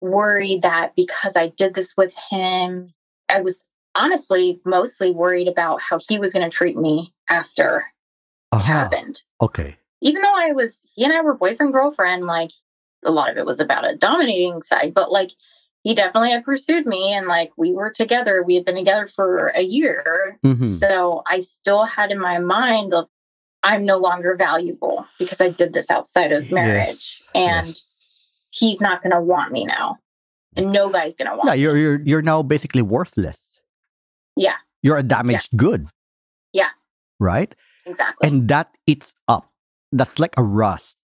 worried 0.00 0.62
that 0.62 0.94
because 0.96 1.36
I 1.36 1.48
did 1.48 1.74
this 1.74 1.94
with 1.96 2.14
him, 2.30 2.92
I 3.28 3.40
was 3.40 3.64
honestly 3.94 4.60
mostly 4.64 5.10
worried 5.10 5.48
about 5.48 5.80
how 5.80 5.98
he 6.08 6.18
was 6.18 6.32
going 6.32 6.48
to 6.48 6.54
treat 6.54 6.76
me 6.76 7.12
after 7.28 7.78
it 7.78 7.84
Uh-huh. 8.56 8.62
happened. 8.62 9.22
Okay. 9.40 9.76
Even 10.00 10.22
though 10.22 10.34
I 10.34 10.52
was, 10.52 10.78
he 10.94 11.04
and 11.04 11.12
I 11.12 11.20
were 11.20 11.34
boyfriend 11.34 11.72
girlfriend, 11.72 12.26
like 12.26 12.50
a 13.04 13.10
lot 13.10 13.30
of 13.30 13.36
it 13.36 13.46
was 13.46 13.60
about 13.60 13.88
a 13.88 13.96
dominating 13.96 14.62
side, 14.62 14.92
but 14.94 15.12
like 15.12 15.30
he 15.82 15.94
definitely 15.94 16.30
had 16.30 16.44
pursued 16.44 16.86
me 16.86 17.12
and 17.12 17.26
like 17.26 17.50
we 17.56 17.72
were 17.72 17.90
together. 17.90 18.42
We 18.42 18.54
had 18.54 18.64
been 18.64 18.76
together 18.76 19.06
for 19.06 19.48
a 19.48 19.62
year. 19.62 20.38
Mhm. 20.44 20.68
So 20.68 21.22
I 21.26 21.40
still 21.40 21.84
had 21.84 22.10
in 22.10 22.18
my 22.18 22.38
mind 22.38 22.94
of 22.94 23.08
I'm 23.64 23.84
no 23.84 23.96
longer 23.98 24.34
valuable 24.36 25.06
because 25.18 25.40
I 25.40 25.48
did 25.50 25.72
this 25.72 25.90
outside 25.90 26.32
of 26.32 26.42
Yes, 26.44 26.52
marriage. 26.52 27.22
And 27.34 27.66
yes. 27.68 27.86
he's 28.50 28.80
not 28.80 29.02
gonna 29.02 29.20
want 29.22 29.52
me 29.52 29.64
now. 29.64 29.98
And 30.56 30.72
no 30.72 30.88
guy's 30.90 31.16
gonna 31.16 31.36
want 31.36 31.46
Yeah, 31.48 31.54
me. 31.54 31.60
you're, 31.62 31.76
you're, 31.76 32.00
you're 32.02 32.22
now 32.22 32.42
basically 32.42 32.82
worthless. 32.82 33.60
Yeah. 34.36 34.56
You're 34.82 34.98
a 34.98 35.02
damaged 35.02 35.56
good. 35.56 35.86
Yeah. 36.52 36.70
Right? 37.20 37.54
Exactly. 37.86 38.28
And 38.28 38.48
that 38.48 38.74
eats 38.86 39.14
up. 39.28 39.50
That's 39.92 40.18
like 40.18 40.34
a 40.36 40.42
rust 40.42 40.96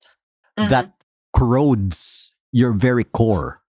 Mhm. 0.59 0.69
that 0.71 0.93
corrodes 1.37 2.33
your 2.53 2.73
very 2.73 3.05
core. 3.05 3.63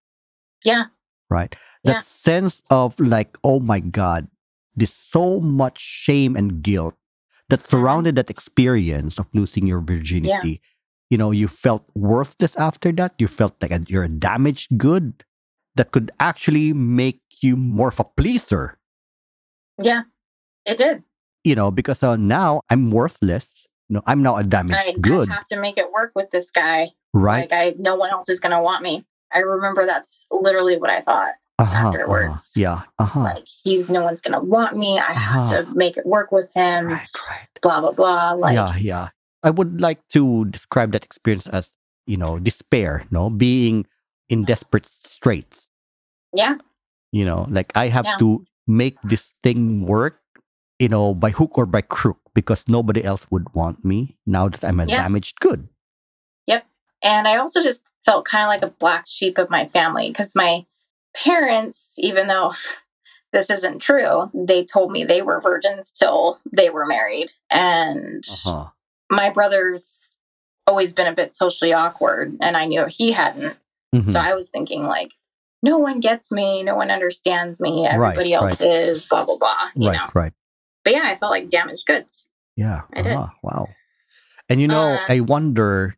Yeah. 0.63 0.85
Right? 1.29 1.55
That 1.83 1.97
Yeah. 1.97 1.99
sense 2.01 2.63
of 2.69 2.99
like, 2.99 3.37
oh 3.43 3.59
my 3.59 3.79
God, 3.79 4.27
there's 4.75 4.93
so 4.93 5.39
much 5.39 5.79
shame 5.79 6.35
and 6.35 6.61
guilt 6.63 6.95
that 7.49 7.59
Mm-hmm. 7.59 7.69
surrounded 7.69 8.15
that 8.15 8.29
experience 8.29 9.17
of 9.19 9.27
losing 9.33 9.67
your 9.67 9.81
virginity. 9.81 10.61
You 11.09 11.17
know, 11.17 11.31
you 11.31 11.47
felt 11.47 11.85
worthless 11.95 12.55
after 12.57 12.91
that. 12.93 13.13
You 13.19 13.27
felt 13.27 13.55
like 13.61 13.71
a, 13.71 13.81
you're 13.87 14.03
a 14.03 14.09
damaged 14.09 14.77
good 14.77 15.23
that 15.75 15.91
could 15.91 16.11
actually 16.19 16.73
make 16.73 17.21
you 17.41 17.55
more 17.57 17.89
of 17.89 17.99
a 17.99 18.03
pleaser 18.03 18.77
yeah, 19.81 20.03
it 20.65 20.77
did. 20.77 21.03
you 21.43 21.55
know, 21.55 21.71
because 21.71 22.03
uh, 22.03 22.15
now 22.15 22.61
I'm 22.69 22.91
worthless. 22.91 23.65
No, 23.89 24.01
I'm 24.05 24.21
now 24.21 24.35
a 24.37 24.43
damaged 24.43 25.01
good, 25.01 25.29
I 25.29 25.33
have 25.33 25.47
to 25.47 25.59
make 25.59 25.77
it 25.77 25.91
work 25.91 26.11
with 26.15 26.29
this 26.31 26.51
guy. 26.51 26.91
right? 27.13 27.49
Like 27.49 27.53
I 27.53 27.75
no 27.79 27.95
one 27.95 28.11
else 28.11 28.29
is 28.29 28.39
gonna 28.39 28.61
want 28.61 28.83
me. 28.83 29.05
I 29.33 29.39
remember 29.39 29.85
that's 29.85 30.27
literally 30.31 30.77
what 30.77 30.89
I 30.89 31.01
thought. 31.01 31.33
uh-huh, 31.59 31.87
afterwards. 31.89 32.31
uh-huh, 32.31 32.39
yeah. 32.55 32.81
Uh-huh. 32.99 33.19
Like 33.35 33.45
he's 33.63 33.89
no 33.89 34.03
one's 34.03 34.21
gonna 34.21 34.41
want 34.41 34.77
me. 34.77 34.97
I 34.97 35.13
have 35.13 35.51
Uh-huh. 35.51 35.63
to 35.63 35.75
make 35.75 35.97
it 35.97 36.05
work 36.05 36.31
with 36.31 36.49
him. 36.55 36.87
right, 36.87 37.07
right. 37.29 37.47
Blah 37.61 37.81
blah 37.81 37.91
blah. 37.91 38.31
Like 38.33 38.53
yeah, 38.55 38.75
yeah. 38.77 39.07
I 39.43 39.49
would 39.51 39.79
like 39.81 39.99
to 40.15 40.45
describe 40.45 40.91
that 40.93 41.03
experience 41.03 41.47
as, 41.47 41.71
you 42.07 42.17
know, 42.17 42.39
despair, 42.39 43.03
no, 43.11 43.29
being 43.29 43.85
in 44.29 44.43
desperate 44.45 44.87
straits. 45.03 45.67
Yeah. 46.33 46.55
You 47.11 47.25
know, 47.25 47.47
like 47.49 47.71
I 47.75 47.87
have 47.87 48.05
Yeah. 48.05 48.17
to 48.19 48.45
make 48.67 48.97
this 49.03 49.33
thing 49.43 49.85
work, 49.85 50.19
you 50.79 50.87
know, 50.89 51.13
by 51.15 51.31
hook 51.31 51.57
or 51.57 51.65
by 51.65 51.81
crook 51.81 52.19
because 52.35 52.67
nobody 52.67 53.03
else 53.03 53.25
would 53.31 53.51
want 53.55 53.83
me 53.83 54.15
now 54.25 54.47
that 54.49 54.63
I'm 54.63 54.79
a 54.79 54.85
Yeah. 54.85 54.97
damaged 55.03 55.39
good. 55.39 55.67
And 57.01 57.27
I 57.27 57.37
also 57.37 57.63
just 57.63 57.81
felt 58.05 58.25
kind 58.25 58.43
of 58.43 58.47
like 58.47 58.63
a 58.63 58.75
black 58.79 59.05
sheep 59.07 59.37
of 59.37 59.49
my 59.49 59.67
family 59.69 60.09
because 60.09 60.35
my 60.35 60.65
parents, 61.15 61.93
even 61.97 62.27
though 62.27 62.53
this 63.33 63.49
isn't 63.49 63.79
true, 63.79 64.29
they 64.33 64.63
told 64.65 64.91
me 64.91 65.03
they 65.03 65.21
were 65.21 65.39
virgins 65.41 65.91
till 65.91 66.39
they 66.51 66.69
were 66.69 66.85
married. 66.85 67.31
And 67.49 68.25
Uh-huh. 68.29 68.69
my 69.11 69.29
brother's 69.29 70.15
always 70.67 70.93
been 70.93 71.07
a 71.07 71.13
bit 71.15 71.33
socially 71.33 71.73
awkward, 71.73 72.37
and 72.41 72.55
I 72.57 72.65
knew 72.65 72.85
he 72.87 73.11
hadn't. 73.11 73.57
Mhm. 73.93 74.11
So 74.11 74.19
I 74.19 74.35
was 74.35 74.49
thinking, 74.49 74.83
like, 74.83 75.13
no 75.63 75.77
one 75.77 75.99
gets 75.99 76.31
me, 76.31 76.61
no 76.63 76.75
one 76.75 76.91
understands 76.91 77.59
me, 77.59 77.87
everybody 77.87 78.33
else 78.33 78.61
is, 78.61 79.05
blah, 79.05 79.25
blah, 79.25 79.37
blah, 79.37 79.69
you 79.75 79.89
right, 79.89 79.95
know. 79.97 80.09
right. 80.13 80.33
But 80.83 80.93
yeah, 80.93 81.03
I 81.05 81.15
felt 81.17 81.31
like 81.31 81.49
damaged 81.49 81.85
goods. 81.85 82.27
Yeah. 82.55 82.81
I 82.93 83.01
did. 83.01 83.13
uh-huh. 83.13 83.27
Wow. 83.43 83.67
And 84.47 84.61
you 84.61 84.67
know, 84.67 84.93
Uh, 84.93 85.05
I 85.07 85.19
wonder 85.21 85.97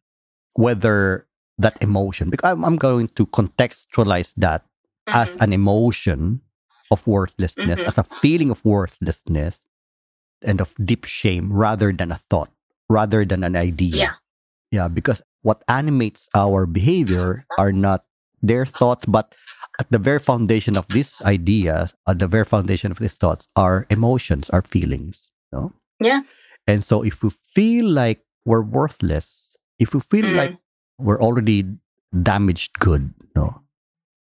whether 0.54 1.28
that 1.58 1.78
emotion, 1.82 2.30
because 2.30 2.52
I'm, 2.52 2.64
I'm 2.66 2.78
going 2.78 3.08
to 3.10 3.26
contextualize 3.28 4.34
that 4.38 4.66
as 5.08 5.36
Mhm. 5.38 5.42
an 5.42 5.54
emotion 5.54 6.42
of 6.90 7.06
worthlessness, 7.08 7.82
Mhm. 7.82 7.88
as 7.88 7.98
a 7.98 8.04
feeling 8.22 8.50
of 8.52 8.64
worthlessness 8.66 9.66
and 10.42 10.60
of 10.62 10.74
deep 10.84 11.06
shame 11.06 11.52
rather 11.54 11.92
than 11.94 12.12
a 12.12 12.18
thought, 12.18 12.50
rather 12.90 13.26
than 13.26 13.44
an 13.44 13.56
idea. 13.56 13.96
Yeah. 13.96 14.14
Yeah, 14.72 14.88
because 14.88 15.22
what 15.44 15.64
animates 15.68 16.30
our 16.34 16.66
behavior 16.66 17.46
are 17.58 17.72
not 17.74 18.06
their 18.42 18.66
thoughts, 18.66 19.06
but 19.06 19.36
at 19.80 19.92
the 19.92 20.00
very 20.00 20.20
foundation 20.20 20.76
of 20.78 20.88
these 20.90 21.22
ideas, 21.24 21.94
at 22.08 22.20
the 22.20 22.28
very 22.28 22.46
foundation 22.46 22.92
of 22.92 23.00
these 23.00 23.16
thoughts, 23.16 23.48
are 23.56 23.86
emotions, 23.90 24.50
are 24.50 24.62
feelings. 24.62 25.30
No? 25.52 25.74
Yeah. 26.00 26.22
And 26.68 26.84
so 26.84 27.04
if 27.04 27.22
we 27.24 27.30
feel 27.54 27.86
like 27.90 28.24
we're 28.46 28.62
worthless, 28.64 29.41
if 29.82 29.94
we 29.98 30.02
feel 30.06 30.30
Mm. 30.30 30.38
like 30.38 30.56
we're 31.02 31.18
already 31.22 31.66
damaged 32.14 32.78
good, 32.78 33.10
no, 33.36 33.66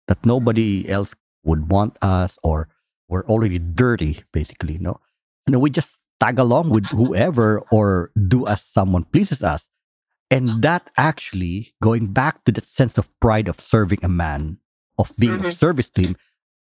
that 0.09 0.25
nobody 0.25 0.89
else 0.89 1.13
would 1.45 1.69
want 1.69 1.97
us 2.01 2.37
or 2.41 2.67
we're 3.07 3.25
already 3.29 3.59
dirty, 3.59 4.23
basically, 4.33 4.77
no. 4.81 4.97
You 5.45 5.53
know, 5.53 5.59
we 5.61 5.69
just 5.69 5.97
tag 6.19 6.39
along 6.39 6.69
with 6.73 6.85
whoever 6.89 7.61
or 7.71 8.09
do 8.15 8.47
as 8.47 8.63
someone 8.63 9.03
pleases 9.05 9.43
us. 9.43 9.69
And 10.31 10.63
that 10.63 10.89
actually, 10.97 11.75
going 11.83 12.13
back 12.15 12.45
to 12.45 12.51
that 12.55 12.63
sense 12.63 12.97
of 12.97 13.11
pride 13.19 13.49
of 13.51 13.59
serving 13.59 13.99
a 14.01 14.07
man, 14.07 14.57
of 14.97 15.11
being 15.19 15.43
of 15.43 15.51
Mhm. 15.51 15.59
service 15.59 15.89
to 15.91 16.01
him, 16.01 16.15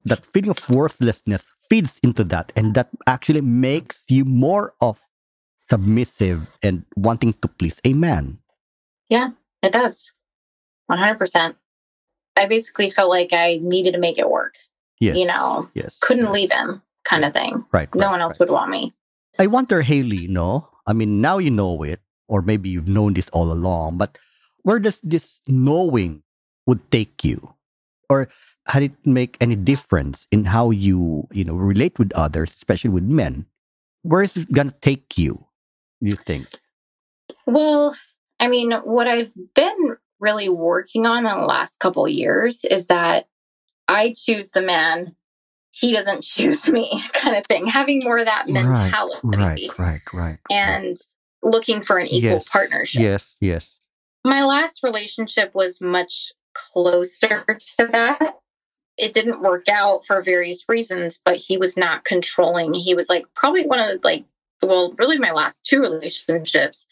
that 0.03 0.25
feeling 0.35 0.51
of 0.51 0.59
worthlessness 0.67 1.47
feeds 1.69 1.95
into 2.03 2.25
that. 2.27 2.51
And 2.59 2.75
that 2.75 2.91
actually 3.07 3.39
makes 3.39 4.03
you 4.11 4.25
more 4.27 4.75
of 4.83 4.99
submissive 5.63 6.43
and 6.61 6.83
wanting 6.99 7.33
to 7.39 7.47
please 7.47 7.79
a 7.87 7.93
man. 7.95 8.42
Yeah, 9.13 9.29
it 9.61 9.71
does. 9.71 10.11
100%. 10.89 11.53
I 12.35 12.47
basically 12.47 12.89
felt 12.89 13.11
like 13.11 13.31
I 13.31 13.59
needed 13.61 13.91
to 13.91 13.99
make 13.99 14.17
it 14.17 14.27
work. 14.27 14.55
Yes. 14.99 15.19
You 15.19 15.27
know, 15.27 15.69
yes. 15.75 15.99
Couldn't 16.01 16.25
yes. 16.25 16.33
leave 16.33 16.51
him, 16.51 16.81
kind 17.05 17.23
of 17.23 17.31
thing. 17.31 17.63
Right. 17.71 17.93
No 17.93 18.07
right, 18.07 18.11
one 18.11 18.21
else 18.21 18.39
right. 18.39 18.49
would 18.49 18.53
want 18.53 18.71
me. 18.71 18.91
I 19.37 19.45
wonder, 19.45 19.83
Haley, 19.83 20.27
no? 20.27 20.67
I 20.87 20.93
mean, 20.93 21.21
now 21.21 21.37
you 21.37 21.51
know 21.51 21.83
it, 21.83 22.01
or 22.27 22.41
maybe 22.41 22.69
you've 22.69 22.87
known 22.87 23.13
this 23.13 23.29
all 23.29 23.51
along, 23.51 23.99
but 23.99 24.17
where 24.63 24.79
does 24.79 24.99
this 25.01 25.41
knowing 25.47 26.23
would 26.65 26.89
take 26.89 27.23
you? 27.23 27.53
Or 28.09 28.29
had 28.65 28.81
it 28.81 28.97
make 29.05 29.37
any 29.39 29.55
difference 29.55 30.25
in 30.31 30.45
how 30.45 30.71
you, 30.71 31.27
you 31.31 31.43
know, 31.43 31.53
relate 31.53 31.99
with 31.99 32.11
others, 32.13 32.49
especially 32.55 32.89
with 32.89 33.03
men? 33.03 33.45
Where 34.01 34.23
is 34.23 34.35
it 34.37 34.51
gonna 34.51 34.73
take 34.81 35.19
you, 35.19 35.45
you 36.01 36.15
think? 36.15 36.47
Well, 37.45 37.95
I 38.43 38.47
mean, 38.49 38.73
what 38.83 39.07
I've 39.07 39.31
been 39.55 39.95
really 40.19 40.49
working 40.49 41.05
on 41.05 41.25
in 41.25 41.39
the 41.39 41.45
last 41.45 41.79
couple 41.79 42.05
of 42.05 42.11
years 42.11 42.65
is 42.69 42.87
that 42.87 43.25
I 43.87 44.13
choose 44.13 44.49
the 44.49 44.61
man, 44.61 45.15
he 45.71 45.93
doesn't 45.93 46.23
choose 46.25 46.67
me, 46.67 47.01
kind 47.13 47.37
of 47.37 47.45
thing. 47.45 47.67
Having 47.67 48.01
more 48.03 48.17
of 48.17 48.25
that 48.25 48.49
mentality 48.49 49.17
Right, 49.23 49.69
right, 49.79 50.01
right. 50.11 50.39
and 50.51 50.97
looking 51.41 51.81
for 51.81 51.97
an 51.97 52.07
equal 52.07 52.31
yes, 52.31 52.47
partnership. 52.49 53.01
Yes, 53.01 53.37
yes. 53.39 53.77
My 54.25 54.43
last 54.43 54.81
relationship 54.83 55.55
was 55.55 55.79
much 55.79 56.33
closer 56.53 57.45
to 57.77 57.87
that. 57.93 58.39
It 58.97 59.13
didn't 59.13 59.41
work 59.41 59.69
out 59.69 60.05
for 60.05 60.21
various 60.21 60.65
reasons, 60.67 61.17
but 61.23 61.37
he 61.37 61.55
was 61.55 61.77
not 61.77 62.03
controlling. 62.03 62.73
He 62.73 62.93
was 62.93 63.07
like 63.07 63.23
probably 63.35 63.65
one 63.65 63.79
of 63.79 64.03
like, 64.03 64.25
well, 64.61 64.93
really 64.97 65.17
my 65.17 65.31
last 65.31 65.65
two 65.65 65.79
relationships. 65.79 66.87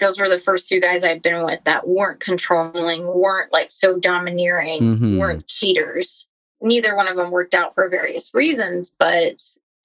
Those 0.00 0.18
were 0.18 0.28
the 0.28 0.40
first 0.40 0.68
two 0.68 0.80
guys 0.80 1.02
I've 1.02 1.22
been 1.22 1.44
with 1.44 1.60
that 1.64 1.88
weren't 1.88 2.20
controlling, 2.20 3.06
weren't 3.06 3.52
like 3.52 3.70
so 3.70 3.98
domineering, 3.98 4.80
Mhm. 4.82 5.18
weren't 5.18 5.46
cheaters. 5.46 6.26
Neither 6.60 6.94
one 6.94 7.08
of 7.08 7.16
them 7.16 7.30
worked 7.30 7.54
out 7.54 7.74
for 7.74 7.88
various 7.88 8.34
reasons, 8.34 8.92
but 8.98 9.36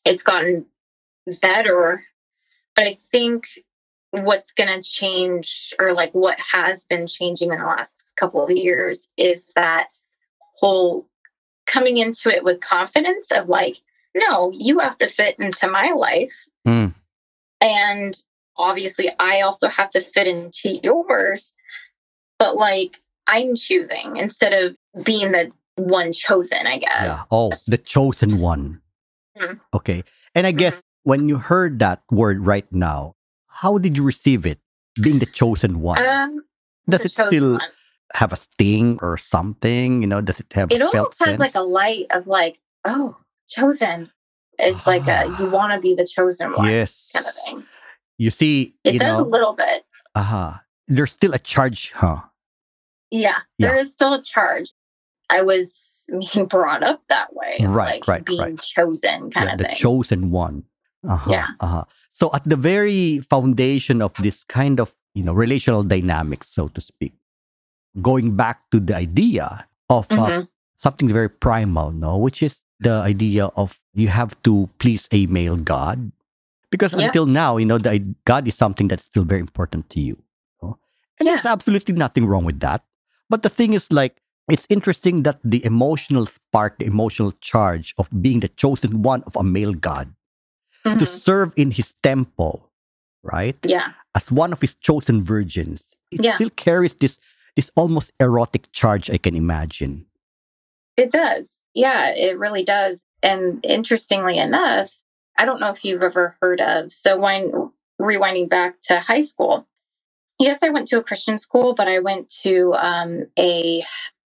it's 0.04 0.24
gotten 0.24 0.66
better. 1.42 2.04
But 2.76 2.88
I 2.88 2.96
think 3.12 3.48
what's 4.12 4.52
going 4.52 4.70
to 4.70 4.82
change 4.88 5.74
or 5.80 5.94
like 5.94 6.12
what 6.14 6.40
has 6.40 6.84
been 6.84 7.08
changing 7.08 7.52
in 7.52 7.60
the 7.60 7.66
last 7.66 8.12
couple 8.16 8.44
of 8.44 8.52
years 8.52 9.08
is 9.18 9.46
that 9.56 9.88
whole 10.60 11.08
coming 11.66 11.98
into 11.98 12.30
it 12.30 12.44
with 12.44 12.62
confidence 12.62 13.32
of 13.32 13.50
like 13.50 13.78
no 14.14 14.52
you 14.54 14.78
have 14.80 14.98
to 15.00 15.08
fit 15.08 15.40
into 15.40 15.68
my 15.68 15.92
life 15.96 16.32
Mm. 16.68 16.94
and 17.60 18.22
obviously 18.58 19.10
i 19.20 19.42
also 19.42 19.68
have 19.68 19.90
to 19.90 20.04
fit 20.14 20.28
into 20.28 20.80
yours 20.84 21.54
but 22.40 22.56
like 22.56 23.02
i'm 23.28 23.56
choosing 23.56 24.18
instead 24.18 24.54
of 24.54 24.76
being 25.06 25.32
the 25.32 25.52
one 25.76 26.12
chosen 26.14 26.68
i 26.68 26.78
guess 26.78 27.02
Yeah. 27.04 27.24
Oh, 27.32 27.52
the 27.68 27.78
chosen 27.78 28.40
one. 28.40 28.82
Mhm. 29.38 29.60
Okay. 29.74 30.04
And 30.36 30.46
I 30.46 30.52
guess 30.52 30.80
when 31.02 31.28
you 31.28 31.38
heard 31.38 31.80
that 31.80 32.04
word 32.12 32.46
right 32.46 32.70
now, 32.72 33.16
how 33.48 33.80
did 33.80 33.98
you 33.98 34.04
receive 34.04 34.46
it? 34.46 34.60
Being 35.02 35.18
the 35.18 35.26
chosen 35.26 35.82
one. 35.82 35.98
um 36.06 36.46
Does 36.88 37.06
it 37.06 37.12
still 37.18 37.54
one. 37.58 37.72
have 38.14 38.32
a 38.32 38.38
sting 38.38 39.00
or 39.02 39.18
something? 39.18 40.02
You 40.02 40.08
know, 40.08 40.22
does 40.22 40.40
it 40.40 40.54
have 40.54 40.70
it 40.72 40.78
a 40.82 40.86
felt 40.94 41.18
almost 41.18 41.20
has 41.26 41.28
sense? 41.30 41.40
like 41.40 41.56
a 41.56 41.66
light 41.66 42.06
of 42.14 42.28
like 42.28 42.60
oh 42.86 43.18
chosen 43.50 44.12
it's 44.60 44.86
like 44.86 45.08
a 45.08 45.26
you 45.40 45.50
want 45.58 45.74
to 45.74 45.80
be 45.82 45.96
the 45.96 46.06
chosen 46.06 46.54
one 46.54 46.70
yes. 46.70 47.10
kind 47.14 47.26
of 47.26 47.34
thing 47.34 47.64
You 48.18 48.30
see, 48.32 48.76
it 48.84 48.94
you 48.94 49.00
does 49.00 49.18
know, 49.20 49.24
a 49.26 49.30
little 49.30 49.54
bit 49.54 49.84
uh-huh. 50.16 50.54
There's 50.88 51.12
still 51.12 51.34
a 51.34 51.40
charge, 51.40 51.92
huh? 51.92 52.22
Yeah, 53.10 53.38
there 53.60 53.78
is 53.78 53.92
still 53.92 54.14
a 54.14 54.22
charge. 54.22 54.72
I 55.30 55.42
was 55.42 55.74
being 56.34 56.46
brought 56.48 56.84
up 56.84 57.02
that 57.10 57.34
way, 57.34 57.58
Right, 57.62 58.02
like 58.02 58.08
right, 58.08 58.26
being 58.26 58.42
right. 58.42 58.60
chosen 58.62 59.32
kind 59.32 59.48
yeah, 59.48 59.54
of 59.54 59.58
the 59.60 59.66
thing. 59.66 59.76
chosen 59.76 60.32
one. 60.32 60.64
Uh-huh, 61.08 61.32
Yeah. 61.32 61.48
Uh-huh. 61.60 61.86
So 62.12 62.30
at 62.34 62.44
the 62.48 62.56
very 62.56 63.20
foundation 63.20 64.02
of 64.02 64.14
this 64.20 64.44
kind 64.44 64.80
of, 64.80 64.94
you 65.16 65.24
know, 65.24 65.34
relational 65.34 65.84
dynamics, 65.84 66.48
so 66.50 66.68
to 66.70 66.82
speak, 66.82 67.14
going 68.02 68.36
back 68.36 68.70
to 68.72 68.80
the 68.80 68.96
idea 68.96 69.66
of 69.90 70.12
uh, 70.12 70.16
Mhm. 70.28 70.48
something 70.76 71.10
very 71.10 71.30
primal, 71.30 71.92
no, 71.92 72.18
which 72.18 72.42
is 72.44 72.62
the 72.80 73.02
idea 73.02 73.46
of 73.56 73.80
you 73.94 74.10
have 74.10 74.36
to 74.44 74.70
please 74.78 75.08
a 75.12 75.26
male 75.28 75.58
god. 75.58 76.12
Because 76.74 76.94
Yeah. 76.98 77.06
until 77.06 77.28
now, 77.28 77.58
you 77.62 77.68
know, 77.70 77.78
the 77.78 78.00
God 78.26 78.48
is 78.48 78.56
something 78.58 78.88
that's 78.90 79.04
still 79.06 79.24
very 79.32 79.42
important 79.42 79.90
to 79.94 80.00
you. 80.02 80.18
no? 80.64 80.80
And 81.20 81.28
Yeah. 81.28 81.34
there's 81.36 81.46
absolutely 81.46 81.94
nothing 81.94 82.26
wrong 82.26 82.46
with 82.50 82.60
that. 82.62 82.82
But 83.30 83.44
the 83.44 83.50
thing 83.50 83.74
is, 83.78 83.86
like, 83.92 84.16
it's 84.50 84.66
interesting 84.70 85.22
that 85.24 85.38
the 85.44 85.64
emotional 85.64 86.26
spark, 86.26 86.80
the 86.80 86.86
emotional 86.86 87.32
charge 87.50 87.94
of 88.00 88.10
being 88.26 88.40
the 88.42 88.48
chosen 88.50 89.04
one 89.04 89.22
of 89.30 89.36
a 89.36 89.44
male 89.44 89.74
god 89.90 90.08
to 90.84 91.06
Mhm. 91.06 91.08
serve 91.08 91.54
in 91.56 91.70
his 91.80 91.94
temple, 92.02 92.72
right? 93.22 93.56
Yeah, 93.64 93.94
As 94.16 94.30
one 94.32 94.52
of 94.54 94.62
his 94.62 94.74
chosen 94.76 95.24
virgins, 95.24 95.94
it 96.12 96.22
Yeah. 96.24 96.36
still 96.36 96.50
carries 96.66 96.96
this 96.96 97.20
this 97.56 97.70
almost 97.76 98.10
erotic 98.20 98.64
charge 98.72 99.10
I 99.14 99.18
can 99.26 99.36
imagine. 99.36 100.08
it 100.98 101.12
does. 101.12 101.50
Yeah, 101.74 102.10
it 102.10 102.38
really 102.38 102.64
does. 102.66 103.06
And 103.22 103.64
interestingly 103.66 104.38
enough, 104.38 104.90
I 105.38 105.46
don't 105.46 105.60
know 105.60 105.72
if 105.72 105.84
you've 105.86 106.04
ever 106.04 106.38
heard 106.42 106.62
of. 106.62 106.94
So 106.94 107.18
when 107.20 107.52
rewinding 108.02 108.50
back 108.50 108.76
to 108.84 109.00
high 109.00 109.22
school, 109.22 109.68
yes, 110.40 110.64
I 110.64 110.70
went 110.70 110.88
to 110.90 111.00
a 111.00 111.04
Christian 111.04 111.38
school, 111.38 111.74
but 111.74 111.88
I 111.88 112.00
went 112.00 112.30
to 112.44 112.74
um, 112.76 113.26
a, 113.40 113.84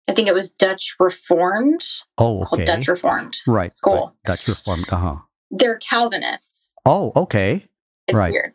I 0.08 0.14
think 0.14 0.28
it 0.28 0.34
was 0.34 0.50
Dutch 0.50 0.96
Reformed, 1.00 1.84
Oh, 2.18 2.44
called 2.46 2.60
okay. 2.60 2.64
Dutch 2.66 2.88
Reformed. 2.88 3.36
right. 3.46 3.74
School. 3.74 3.94
Right. 3.94 4.12
Dutch 4.26 4.48
Reformed. 4.48 4.86
Uh 4.90 4.96
huh. 4.96 5.16
They're 5.50 5.78
Calvinists. 5.78 6.74
Oh, 6.86 7.12
okay. 7.16 7.66
It's 8.08 8.18
Right. 8.18 8.32
weird. 8.32 8.52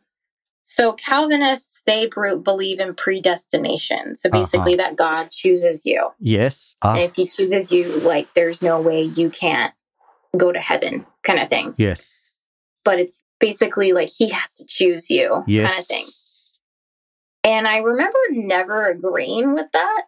So 0.64 0.94
Calvinists 0.94 1.82
they 1.86 2.08
believe 2.08 2.80
in 2.80 2.96
predestination. 2.96 4.16
So 4.16 4.30
Uh-huh. 4.30 4.40
basically 4.42 4.76
that 4.76 4.96
God 4.98 5.32
chooses 5.32 5.86
you. 5.86 6.10
Yes. 6.20 6.76
Ah, 6.84 6.96
And 6.96 7.04
if 7.04 7.16
he 7.16 7.28
chooses 7.28 7.72
you, 7.72 7.88
like 8.02 8.34
there's 8.36 8.62
no 8.62 8.82
way 8.82 9.04
you 9.04 9.30
can't 9.30 9.74
go 10.38 10.52
to 10.52 10.60
heaven 10.60 11.06
kind 11.24 11.40
of 11.40 11.50
thing. 11.50 11.74
yes. 11.78 12.17
But 12.88 13.00
it's 13.00 13.22
basically 13.42 13.92
like 13.92 14.08
he 14.08 14.30
has 14.30 14.54
to 14.54 14.66
choose 14.66 15.10
you 15.10 15.44
Yes. 15.46 15.70
kind 15.70 15.82
of 15.82 15.88
thing. 15.88 16.06
And 17.44 17.68
I 17.68 17.80
remember 17.80 18.18
never 18.32 18.86
agreeing 18.90 19.54
with 19.56 19.68
that, 19.74 20.04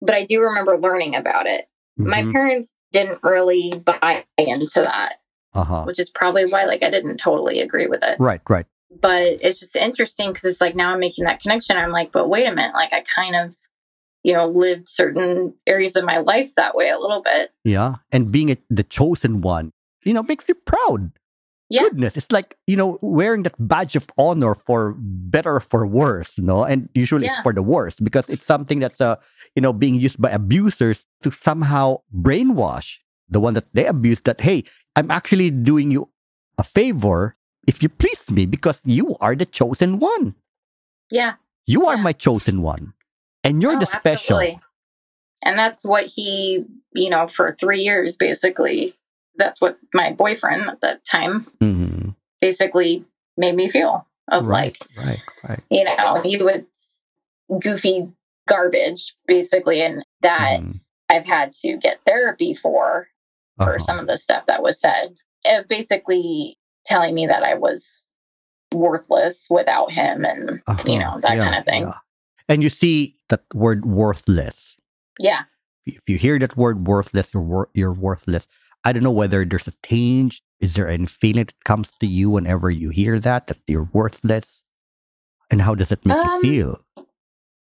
but 0.00 0.14
I 0.14 0.24
do 0.24 0.40
remember 0.40 0.78
learning 0.78 1.16
about 1.16 1.46
it. 1.46 1.68
My 1.98 2.22
Mhm. 2.22 2.32
parents 2.32 2.72
didn't 2.92 3.22
really 3.22 3.74
buy 3.84 4.24
into 4.38 4.80
that, 4.80 5.16
Uh-huh. 5.52 5.84
which 5.84 5.98
is 5.98 6.08
probably 6.08 6.46
why 6.50 6.64
like 6.64 6.82
I 6.82 6.88
didn't 6.88 7.18
totally 7.18 7.60
agree 7.60 7.88
with 7.88 8.02
it. 8.02 8.18
Right, 8.18 8.40
right. 8.48 8.64
But 9.02 9.24
it's 9.42 9.58
just 9.58 9.76
interesting 9.76 10.28
because 10.32 10.46
it's 10.46 10.62
like 10.62 10.74
now 10.74 10.94
I'm 10.94 11.00
making 11.00 11.26
that 11.26 11.40
connection. 11.42 11.76
I'm 11.76 11.92
like, 11.92 12.10
but 12.10 12.30
wait 12.30 12.46
a 12.46 12.54
minute, 12.54 12.72
like 12.72 12.94
I 12.94 13.02
kind 13.02 13.36
of, 13.36 13.54
you 14.22 14.32
know, 14.32 14.46
lived 14.48 14.88
certain 14.88 15.52
areas 15.66 15.94
of 15.94 16.04
my 16.04 16.16
life 16.16 16.54
that 16.54 16.74
way 16.74 16.88
a 16.88 16.98
little 16.98 17.20
bit. 17.22 17.50
Yeah. 17.64 17.96
And 18.10 18.32
being 18.32 18.50
a, 18.50 18.56
the 18.70 18.82
chosen 18.82 19.42
one, 19.42 19.72
you 20.04 20.14
know, 20.14 20.22
makes 20.22 20.48
you 20.48 20.54
proud. 20.54 21.12
Yeah. 21.70 21.82
Goodness. 21.82 22.16
It's 22.16 22.32
like, 22.32 22.56
you 22.66 22.76
know, 22.76 22.98
wearing 23.02 23.42
that 23.42 23.54
badge 23.58 23.94
of 23.94 24.08
honor 24.16 24.54
for 24.54 24.94
better 24.98 25.56
or 25.56 25.60
for 25.60 25.86
worse, 25.86 26.38
no? 26.38 26.64
And 26.64 26.88
usually 26.94 27.26
Yeah. 27.26 27.34
it's 27.34 27.42
for 27.42 27.52
the 27.52 27.62
worse 27.62 28.00
because 28.00 28.30
it's 28.30 28.46
something 28.46 28.80
that's, 28.80 29.00
uh, 29.00 29.16
you 29.54 29.60
know, 29.60 29.72
being 29.74 29.94
used 30.00 30.20
by 30.20 30.30
abusers 30.30 31.04
to 31.22 31.30
somehow 31.30 32.00
brainwash 32.14 32.98
the 33.28 33.38
one 33.40 33.52
that 33.52 33.66
they 33.74 33.84
abuse 33.84 34.20
that, 34.22 34.40
hey, 34.40 34.64
I'm 34.96 35.10
actually 35.10 35.50
doing 35.50 35.90
you 35.90 36.08
a 36.56 36.64
favor 36.64 37.36
if 37.66 37.82
you 37.82 37.90
please 37.90 38.30
me 38.30 38.46
because 38.46 38.80
you 38.86 39.16
are 39.20 39.36
the 39.36 39.44
chosen 39.44 39.98
one. 39.98 40.34
Yeah. 41.10 41.34
You 41.66 41.86
are 41.86 41.96
Yeah. 41.96 42.02
my 42.02 42.12
chosen 42.14 42.62
one. 42.62 42.94
And 43.44 43.60
you're 43.60 43.76
Oh, 43.76 43.80
the 43.80 43.86
special. 43.86 44.40
absolutely. 44.40 44.60
And 45.44 45.58
that's 45.58 45.84
what 45.84 46.06
he, 46.06 46.64
you 46.94 47.10
know, 47.10 47.28
for 47.28 47.52
three 47.60 47.80
years, 47.80 48.16
basically, 48.16 48.94
that's 49.38 49.60
what 49.60 49.78
my 49.94 50.12
boyfriend 50.12 50.68
at 50.68 50.80
that 50.82 51.04
time 51.04 51.46
Mhm. 51.60 52.14
basically 52.40 53.04
made 53.36 53.54
me 53.54 53.68
feel 53.68 54.06
of 54.30 54.46
Right, 54.46 54.76
like, 54.96 55.06
right, 55.06 55.20
right. 55.48 55.60
you 55.70 55.84
know, 55.84 56.22
you 56.24 56.44
would 56.44 56.66
goofy 57.60 58.08
garbage, 58.46 59.14
basically. 59.26 59.80
And 59.82 60.04
that 60.22 60.60
Mhm. 60.60 60.80
I've 61.08 61.24
had 61.26 61.52
to 61.62 61.76
get 61.78 62.00
therapy 62.06 62.52
for, 62.54 63.08
for 63.56 63.74
Uh-huh. 63.76 63.78
some 63.78 63.98
of 63.98 64.06
the 64.06 64.18
stuff 64.18 64.46
that 64.46 64.62
was 64.62 64.78
said. 64.80 65.14
Uh, 65.48 65.62
basically 65.68 66.58
telling 66.84 67.14
me 67.14 67.26
that 67.26 67.42
I 67.42 67.54
was 67.54 68.06
worthless 68.74 69.46
without 69.50 69.90
him 69.92 70.24
and, 70.24 70.60
you 70.84 70.98
know, 70.98 71.06
Uh-huh. 71.16 71.20
that 71.20 71.36
Yeah, 71.36 71.44
kind 71.44 71.56
of 71.56 71.64
thing. 71.64 71.82
yeah. 71.82 71.94
And 72.48 72.62
you 72.62 72.68
see 72.70 73.16
that 73.28 73.42
word 73.54 73.84
worthless. 73.86 74.74
yeah. 75.20 75.44
If 75.86 76.06
you 76.06 76.18
hear 76.18 76.38
that 76.38 76.54
word 76.56 76.86
worthless, 76.86 77.32
you're, 77.32 77.42
wor- 77.42 77.70
you're 77.72 77.92
worthless. 77.94 78.46
I 78.84 78.92
don't 78.92 79.02
know 79.02 79.10
whether 79.10 79.44
there's 79.44 79.68
a 79.68 79.72
tinge. 79.82 80.42
Is 80.60 80.74
there 80.74 80.88
any 80.88 81.06
feeling 81.06 81.46
that 81.46 81.64
comes 81.64 81.92
to 82.00 82.06
you 82.06 82.30
whenever 82.30 82.70
you 82.70 82.90
hear 82.90 83.20
that, 83.20 83.46
that 83.46 83.58
you're 83.66 83.88
worthless? 83.92 84.64
And 85.50 85.62
how 85.62 85.74
does 85.74 85.92
it 85.92 86.04
make 86.04 86.16
Um, 86.16 86.26
you 86.26 86.40
feel? 86.40 86.84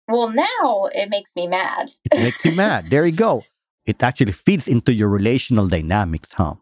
Well, 0.09 0.31
now 0.31 0.87
it 0.95 1.11
makes 1.11 1.35
me 1.37 1.47
mad. 1.47 1.91
It 2.05 2.19
makes 2.19 2.45
you 2.45 2.53
mad. 2.53 2.91
There 2.91 3.05
you 3.05 3.13
go. 3.13 3.45
It 3.85 4.03
actually 4.03 4.33
feeds 4.33 4.67
into 4.67 4.93
your 4.93 5.09
relational 5.09 5.69
dynamics, 5.69 6.31
huh? 6.33 6.55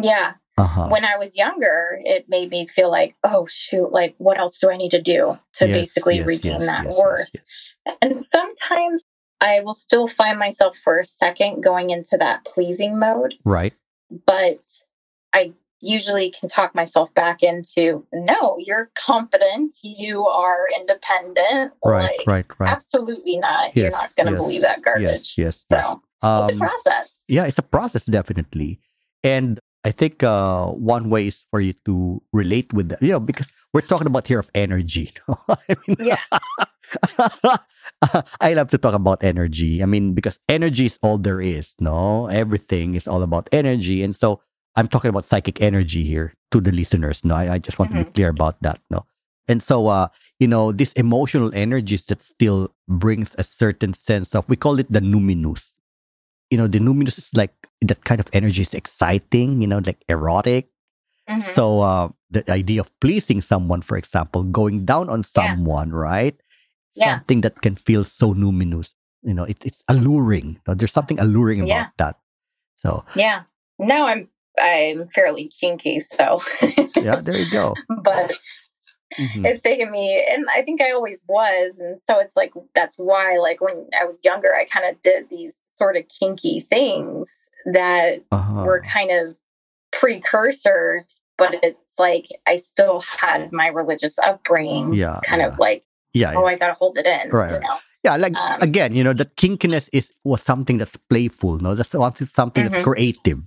Yeah. 0.00 0.34
Uh-huh. 0.56 0.88
When 0.88 1.04
I 1.04 1.16
was 1.16 1.36
younger, 1.36 1.98
it 2.04 2.28
made 2.28 2.50
me 2.50 2.66
feel 2.66 2.90
like, 2.90 3.16
oh, 3.24 3.46
shoot, 3.46 3.92
like, 3.92 4.14
what 4.18 4.38
else 4.38 4.58
do 4.58 4.70
I 4.70 4.76
need 4.76 4.90
to 4.90 5.00
do 5.00 5.38
to 5.54 5.66
Yes, 5.66 5.74
basically 5.74 6.18
yes, 6.18 6.26
regain 6.26 6.60
yes, 6.60 6.66
that 6.66 6.86
worth? 6.98 7.30
And 8.02 8.24
sometimes 8.24 9.02
I 9.40 9.60
will 9.60 9.74
still 9.74 10.06
find 10.08 10.38
myself 10.38 10.76
for 10.82 10.98
a 11.00 11.04
second 11.04 11.62
going 11.62 11.90
into 11.90 12.16
that 12.18 12.44
pleasing 12.44 12.98
mode, 12.98 13.34
Right. 13.44 13.72
but 14.26 14.60
I 15.32 15.52
usually 15.80 16.30
can 16.30 16.48
talk 16.50 16.74
myself 16.74 17.12
back 17.14 17.42
into 17.42 18.06
no, 18.12 18.56
you're 18.58 18.90
confident, 18.98 19.72
you 19.82 20.26
are 20.26 20.66
independent. 20.78 21.72
Right, 21.84 22.18
like, 22.18 22.26
right, 22.26 22.46
right. 22.58 22.70
Absolutely 22.70 23.38
not. 23.38 23.74
You're 23.74 23.90
not 23.90 24.14
going 24.14 24.26
to 24.26 24.32
yes, 24.32 24.40
believe 24.40 24.60
that 24.62 24.82
garbage. 24.82 25.02
Yes, 25.04 25.38
yes, 25.38 25.64
So 25.68 25.76
yes. 25.76 25.86
it's 25.86 26.22
a 26.22 26.26
Um, 26.26 26.58
process. 26.58 27.12
yeah, 27.28 27.46
it's 27.46 27.58
a 27.58 27.62
process, 27.62 28.04
definitely. 28.04 28.78
And 29.24 29.58
I 29.84 29.92
think 29.92 30.22
uh, 30.22 30.66
one 30.66 31.08
way 31.08 31.28
is 31.28 31.44
for 31.50 31.60
you 31.60 31.72
to 31.86 32.20
relate 32.32 32.72
with 32.72 32.90
that, 32.90 33.02
you 33.02 33.12
know, 33.12 33.20
because 33.20 33.50
we're 33.72 33.80
talking 33.80 34.06
about 34.06 34.26
here 34.26 34.38
of 34.38 34.50
energy. 34.54 35.12
I 35.48 35.76
mean, 35.86 35.96
Yeah. 35.98 36.20
I 38.40 38.54
love 38.54 38.68
to 38.70 38.78
talk 38.78 38.94
about 38.94 39.24
energy. 39.24 39.82
I 39.82 39.86
mean, 39.86 40.12
because 40.12 40.38
energy 40.48 40.86
is 40.86 40.98
all 41.02 41.18
there 41.18 41.40
is, 41.40 41.72
no? 41.80 42.26
Everything 42.26 42.94
is 42.94 43.08
all 43.08 43.22
about 43.22 43.48
energy. 43.52 44.02
And 44.02 44.14
so 44.14 44.40
I'm 44.76 44.88
talking 44.88 45.08
about 45.08 45.24
psychic 45.24 45.62
energy 45.62 46.04
here 46.04 46.34
to 46.50 46.60
the 46.60 46.72
listeners. 46.72 47.24
No, 47.24 47.34
I, 47.36 47.54
I 47.54 47.58
just 47.58 47.78
want 47.78 47.92
to 47.92 48.04
be 48.04 48.10
clear 48.10 48.28
about 48.28 48.60
that. 48.62 48.80
No. 48.90 49.06
And 49.48 49.62
so, 49.62 49.86
uh, 49.88 50.08
you 50.38 50.46
know, 50.46 50.72
these 50.72 50.92
emotional 50.92 51.50
energies 51.54 52.04
that 52.06 52.22
still 52.22 52.74
brings 52.88 53.34
a 53.38 53.44
certain 53.44 53.94
sense 53.94 54.34
of, 54.34 54.48
we 54.48 54.56
call 54.56 54.78
it 54.78 54.92
the 54.92 55.00
numinous. 55.00 55.74
You 56.50 56.58
know, 56.58 56.66
the 56.66 56.78
numinous 56.80 57.18
is 57.18 57.30
like 57.34 57.54
that 57.80 58.04
kind 58.04 58.20
of 58.20 58.28
energy 58.32 58.62
is 58.62 58.74
exciting, 58.74 59.62
you 59.62 59.68
know, 59.68 59.78
like 59.78 60.02
erotic. 60.08 60.68
Mhm. 61.28 61.40
So 61.40 61.80
uh, 61.80 62.08
the 62.30 62.42
idea 62.50 62.80
of 62.80 62.90
pleasing 63.00 63.40
someone, 63.40 63.82
for 63.82 63.96
example, 63.96 64.42
going 64.42 64.84
down 64.84 65.08
on 65.08 65.20
Yeah. 65.22 65.30
someone, 65.54 65.90
right? 65.94 66.34
Yeah. 66.94 67.22
Something 67.22 67.40
that 67.42 67.62
can 67.62 67.76
feel 67.76 68.02
so 68.02 68.34
numinous. 68.34 68.94
You 69.22 69.34
know, 69.34 69.44
it, 69.44 69.62
it's 69.64 69.84
alluring. 69.86 70.58
There's 70.66 70.92
something 70.92 71.20
alluring 71.20 71.60
about 71.62 71.68
Yeah. 71.68 71.88
that. 71.98 72.16
So 72.82 73.04
Yeah. 73.14 73.42
No, 73.78 74.06
I'm 74.06 74.28
I'm 74.58 75.08
fairly 75.14 75.48
kinky, 75.48 76.00
so 76.02 76.42
yeah, 77.00 77.22
there 77.22 77.38
you 77.38 77.48
go. 77.50 77.74
but 78.02 78.34
Mhm. 79.18 79.44
it's 79.46 79.62
taken 79.62 79.90
me 79.90 80.24
and 80.30 80.46
I 80.54 80.62
think 80.62 80.80
I 80.80 80.92
always 80.92 81.24
was. 81.28 81.78
And 81.78 82.00
so 82.06 82.18
it's 82.20 82.36
like 82.36 82.52
that's 82.74 82.96
why 82.96 83.36
like 83.38 83.60
when 83.60 83.86
I 84.00 84.04
was 84.04 84.20
younger 84.24 84.54
I 84.54 84.64
kind 84.64 84.86
of 84.88 85.00
did 85.02 85.28
these 85.30 85.60
sort 85.74 85.96
of 85.96 86.04
kinky 86.08 86.60
things 86.60 87.50
that 87.66 88.22
Uh-huh. 88.30 88.64
were 88.64 88.80
kind 88.82 89.10
of 89.10 89.34
precursors, 89.92 91.06
but 91.38 91.54
it's 91.62 91.98
like 91.98 92.26
I 92.46 92.56
still 92.56 93.00
had 93.00 93.52
my 93.52 93.68
religious 93.68 94.18
upbringing 94.20 94.92
Yeah, 94.94 95.20
kind 95.24 95.40
yeah. 95.42 95.48
of 95.48 95.58
like, 95.58 95.84
yeah, 96.14 96.32
oh 96.36 96.40
yeah. 96.46 96.52
I 96.52 96.56
gotta 96.56 96.74
hold 96.74 96.96
it 96.96 97.06
in. 97.06 97.30
Right, 97.30 97.52
You 97.54 97.60
know? 97.60 97.78
yeah. 98.04 98.16
Like 98.16 98.34
um, 98.34 98.58
again, 98.62 98.94
you 98.94 99.04
know, 99.04 99.12
the 99.12 99.26
kinkiness 99.26 99.88
is 99.92 100.12
was 100.24 100.42
something 100.42 100.78
that's 100.78 100.96
playful. 100.96 101.58
No, 101.58 101.74
that's 101.74 101.90
something 101.90 102.26
something 102.26 102.64
that's 102.68 102.78
creative. 102.82 103.40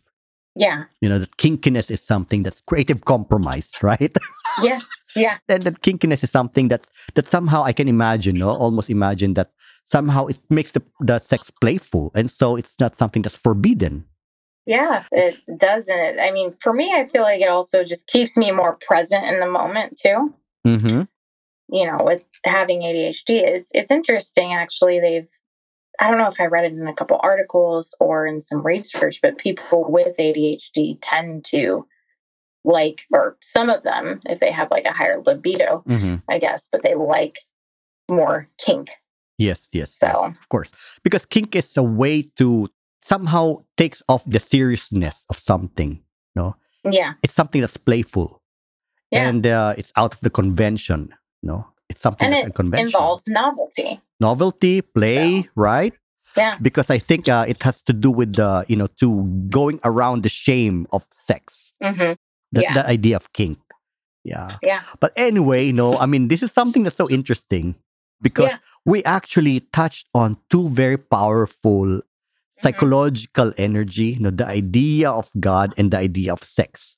Yeah. 0.55 0.84
You 1.01 1.09
know, 1.09 1.20
that 1.20 1.38
kinkiness 1.38 1.89
is 1.89 2.01
something 2.01 2.43
that's 2.43 2.61
creative 2.61 3.05
compromise, 3.05 3.72
right? 3.82 4.16
Yeah. 4.61 4.80
Yeah. 5.16 5.38
and 5.47 5.64
that 5.64 5.82
kinkiness 5.82 6.24
is 6.24 6.32
something 6.32 6.70
that 6.70 6.88
that 7.16 7.28
somehow 7.28 7.64
I 7.64 7.74
can 7.74 7.88
imagine, 7.88 8.38
no, 8.38 8.49
almost 8.49 8.89
imagine 8.89 9.34
that 9.36 9.51
somehow 9.91 10.28
it 10.28 10.39
makes 10.49 10.72
the 10.72 10.82
the 10.99 11.20
sex 11.20 11.51
playful, 11.51 12.11
and 12.16 12.30
so 12.30 12.55
it's 12.55 12.76
not 12.80 12.97
something 12.97 13.22
that's 13.22 13.36
forbidden. 13.36 14.05
Yeah, 14.66 15.03
it 15.11 15.36
doesn't. 15.57 16.20
I 16.20 16.32
mean, 16.32 16.51
for 16.51 16.74
me, 16.74 16.93
I 16.93 17.05
feel 17.05 17.24
like 17.24 17.41
it 17.41 17.49
also 17.49 17.84
just 17.84 18.07
keeps 18.07 18.38
me 18.38 18.51
more 18.51 18.78
present 18.88 19.26
in 19.26 19.39
the 19.39 19.49
moment 19.49 19.99
too. 19.99 20.34
Mm-hmm. 20.66 21.01
You 21.70 21.86
know, 21.88 21.99
with 22.01 22.22
having 22.45 22.82
ADHD, 22.82 23.55
is 23.55 23.70
it's 23.74 23.91
interesting 23.91 24.53
actually. 24.53 24.99
They've 24.99 25.30
I 25.99 26.09
don't 26.09 26.18
know 26.18 26.28
if 26.28 26.39
I 26.39 26.45
read 26.45 26.66
it 26.66 26.74
in 26.74 26.88
a 26.88 26.93
couple 26.93 27.20
articles 27.22 27.95
or 27.99 28.26
in 28.26 28.41
some 28.41 28.66
research, 28.66 29.20
but 29.22 29.38
people 29.38 29.86
with 29.88 30.18
ADHD 30.18 30.97
tend 31.01 31.45
to 31.45 31.86
like, 32.64 33.05
or 33.11 33.38
some 33.41 33.70
of 33.70 33.84
them, 33.84 34.20
if 34.26 34.39
they 34.39 34.51
have 34.51 34.72
like 34.72 34.86
a 34.86 34.91
higher 34.93 35.22
libido, 35.26 35.84
Mm-hmm. 35.88 36.16
I 36.30 36.39
guess, 36.39 36.70
but 36.72 36.82
they 36.84 36.95
like 36.95 37.39
more 38.09 38.47
kink. 38.57 38.89
Yes, 39.38 39.68
yes, 39.72 39.97
yes, 40.01 40.14
So- 40.14 40.26
of 40.28 40.49
course, 40.49 40.72
because 41.03 41.26
kink 41.26 41.55
is 41.55 41.76
a 41.78 41.84
way 41.84 42.22
to 42.38 42.70
somehow 43.03 43.64
takes 43.78 44.01
off 44.07 44.24
the 44.26 44.39
seriousness 44.39 45.26
of 45.30 45.39
something. 45.39 46.01
No, 46.36 46.55
Yeah, 46.89 47.14
it's 47.24 47.34
something 47.34 47.61
that's 47.61 47.78
playful, 47.78 48.41
yeah, 49.11 49.28
and 49.30 49.45
uh, 49.45 49.74
it's 49.78 49.91
out 49.95 50.14
of 50.14 50.20
the 50.22 50.30
convention. 50.30 51.14
No, 51.41 51.68
it's 51.89 52.01
something 52.01 52.26
and 52.26 52.34
that's 52.34 52.43
it 52.43 52.51
unconventional. 52.51 53.01
involves 53.01 53.28
novelty. 53.28 54.01
novelty, 54.20 54.82
play, 54.82 55.49
right? 55.55 55.93
Yeah, 56.38 56.57
Because 56.61 56.89
I 56.89 56.97
think 56.97 57.28
uh, 57.30 57.45
it 57.47 57.61
has 57.61 57.82
to 57.84 57.93
do 57.93 58.09
with 58.09 58.34
the 58.36 58.66
you 58.68 58.76
know 58.76 58.88
to 59.01 59.24
going 59.49 59.80
around 59.84 60.24
the 60.24 60.30
shame 60.30 60.88
of 60.91 61.05
sex. 61.11 61.74
hmm 61.82 62.14
That 62.54 62.64
Yeah. 62.64 62.74
that 62.78 62.86
idea 62.88 63.16
of 63.18 63.34
kink. 63.34 63.60
Yeah. 64.24 64.47
yeah, 64.64 64.82
But 65.04 65.12
anyway, 65.18 65.74
no, 65.76 65.97
I 65.99 66.06
mean, 66.08 66.30
this 66.30 66.39
is 66.41 66.51
something 66.54 66.84
that's 66.88 66.95
so 66.95 67.10
interesting 67.10 67.76
because 68.22 68.51
Yeah. 68.56 68.58
we 68.88 69.04
actually 69.04 69.60
touched 69.76 70.08
on 70.16 70.38
two 70.49 70.70
very 70.70 70.95
powerful 70.97 71.99
Mm-hmm. 71.99 72.62
psychological 72.64 73.51
energy, 73.58 74.16
you 74.16 74.22
know, 74.24 74.30
the 74.32 74.47
idea 74.47 75.12
of 75.12 75.28
God 75.41 75.74
and 75.76 75.91
the 75.91 75.97
idea 75.99 76.32
of 76.32 76.39
sex, 76.43 76.95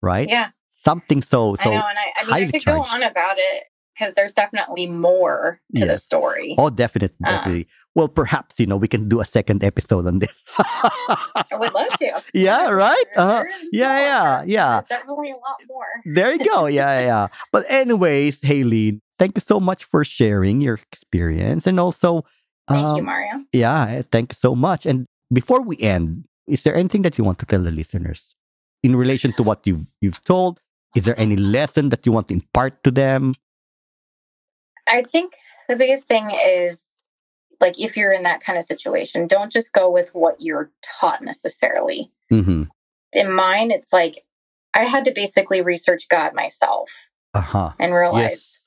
right? 0.00 0.28
yeah. 0.28 0.50
something 0.70 1.20
so 1.20 1.52
so 1.58 1.68
I 1.68 1.74
know, 1.74 1.84
and 1.90 1.98
I, 1.98 2.06
I 2.16 2.24
mean, 2.24 2.48
I 2.48 2.50
could 2.52 2.62
charged. 2.62 2.88
go 2.90 2.96
on 2.96 3.02
about 3.02 3.36
it 3.36 3.67
because 3.98 4.14
there's 4.14 4.32
definitely 4.32 4.86
more 4.86 5.60
to 5.74 5.86
the 5.86 5.96
story. 5.98 6.54
Oh, 6.58 6.70
definitely, 6.70 7.16
Uh. 7.26 7.64
well, 7.94 8.08
perhaps 8.08 8.60
you 8.60 8.66
know 8.66 8.76
we 8.76 8.86
can 8.88 9.08
do 9.08 9.20
a 9.20 9.24
second 9.24 9.64
episode 9.64 10.06
on 10.06 10.20
this. 10.20 10.32
I 10.58 11.44
would 11.52 11.72
love 11.74 11.88
to. 11.98 12.22
yeah, 12.34 12.68
right. 12.70 13.04
Uh, 13.16 13.44
is 13.48 13.68
yeah, 13.72 13.98
yeah, 13.98 14.42
yeah. 14.46 14.80
There's 14.80 15.00
definitely 15.00 15.30
a 15.30 15.34
lot 15.36 15.58
more. 15.68 15.86
there 16.14 16.32
you 16.32 16.44
go. 16.44 16.66
Yeah, 16.66 17.00
yeah. 17.00 17.26
But 17.52 17.64
anyways, 17.68 18.40
Haley, 18.42 19.00
thank 19.18 19.36
you 19.36 19.40
so 19.42 19.58
much 19.60 19.84
for 19.84 20.04
sharing 20.04 20.60
your 20.60 20.78
experience, 20.92 21.66
and 21.66 21.80
also, 21.80 22.24
Thank 22.68 22.82
you, 22.96 23.02
um, 23.02 23.04
Mario. 23.06 23.44
yeah, 23.52 24.02
thank 24.12 24.32
you 24.32 24.36
so 24.38 24.54
much. 24.54 24.86
And 24.86 25.06
before 25.32 25.60
we 25.62 25.78
end, 25.80 26.24
is 26.46 26.62
there 26.62 26.74
anything 26.76 27.02
that 27.02 27.18
you 27.18 27.24
want 27.24 27.38
to 27.40 27.46
tell 27.46 27.60
the 27.62 27.70
listeners 27.72 28.22
in 28.82 28.94
relation 28.96 29.32
to 29.34 29.42
what 29.42 29.66
you've 29.66 29.86
you've 30.00 30.22
told? 30.24 30.60
Is 30.96 31.04
there 31.04 31.18
any 31.20 31.36
lesson 31.36 31.90
that 31.90 32.06
you 32.06 32.12
want 32.12 32.28
to 32.28 32.34
impart 32.34 32.82
to 32.84 32.90
them? 32.90 33.34
I 34.88 35.02
think 35.02 35.34
the 35.68 35.76
biggest 35.76 36.08
thing 36.08 36.30
is 36.44 36.84
like 37.60 37.78
if 37.78 37.96
you're 37.96 38.12
in 38.12 38.22
that 38.22 38.40
kind 38.40 38.58
of 38.58 38.64
situation, 38.64 39.26
don't 39.26 39.52
just 39.52 39.72
go 39.72 39.90
with 39.90 40.14
what 40.14 40.36
you're 40.40 40.70
taught 41.00 41.22
necessarily. 41.22 42.10
Mm-hmm. 42.32 42.64
In 43.12 43.32
mine, 43.32 43.70
it's 43.70 43.92
like 43.92 44.24
I 44.74 44.84
had 44.84 45.04
to 45.06 45.12
basically 45.12 45.60
research 45.60 46.08
God 46.08 46.34
myself 46.34 46.90
Uh 47.34 47.40
huh. 47.40 47.70
and 47.80 47.92
realize, 47.94 48.30
Yes. 48.30 48.66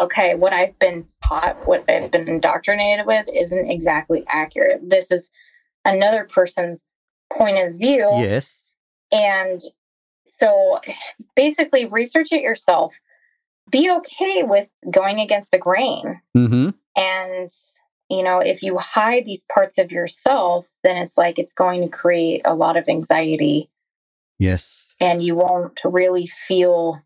okay, 0.00 0.34
what 0.34 0.52
I've 0.52 0.76
been 0.78 1.06
taught, 1.22 1.66
what 1.66 1.84
I've 1.88 2.10
been 2.10 2.28
indoctrinated 2.28 3.06
with 3.06 3.28
isn't 3.32 3.70
exactly 3.70 4.24
accurate. 4.28 4.80
This 4.88 5.10
is 5.12 5.30
another 5.84 6.24
person's 6.24 6.84
point 7.32 7.58
of 7.58 7.74
view. 7.74 8.08
Yes. 8.14 8.68
And 9.12 9.62
so 10.24 10.80
basically 11.36 11.84
research 11.84 12.32
it 12.32 12.40
yourself. 12.40 12.94
Be 13.70 13.90
okay 13.90 14.42
with 14.42 14.68
going 14.90 15.20
against 15.20 15.50
the 15.50 15.58
grain. 15.58 16.20
Mm-hmm. 16.36 16.70
And, 16.96 17.50
you 18.10 18.22
know, 18.22 18.38
if 18.38 18.62
you 18.62 18.78
hide 18.78 19.24
these 19.24 19.44
parts 19.52 19.78
of 19.78 19.90
yourself, 19.90 20.68
then 20.82 20.96
it's 20.96 21.16
like 21.16 21.38
it's 21.38 21.54
going 21.54 21.80
to 21.82 21.88
create 21.88 22.42
a 22.44 22.54
lot 22.54 22.76
of 22.76 22.88
anxiety 22.88 23.70
Yes. 24.38 24.86
and 25.00 25.22
you 25.22 25.34
won't 25.36 25.78
really 25.84 26.26
feel 26.26 27.00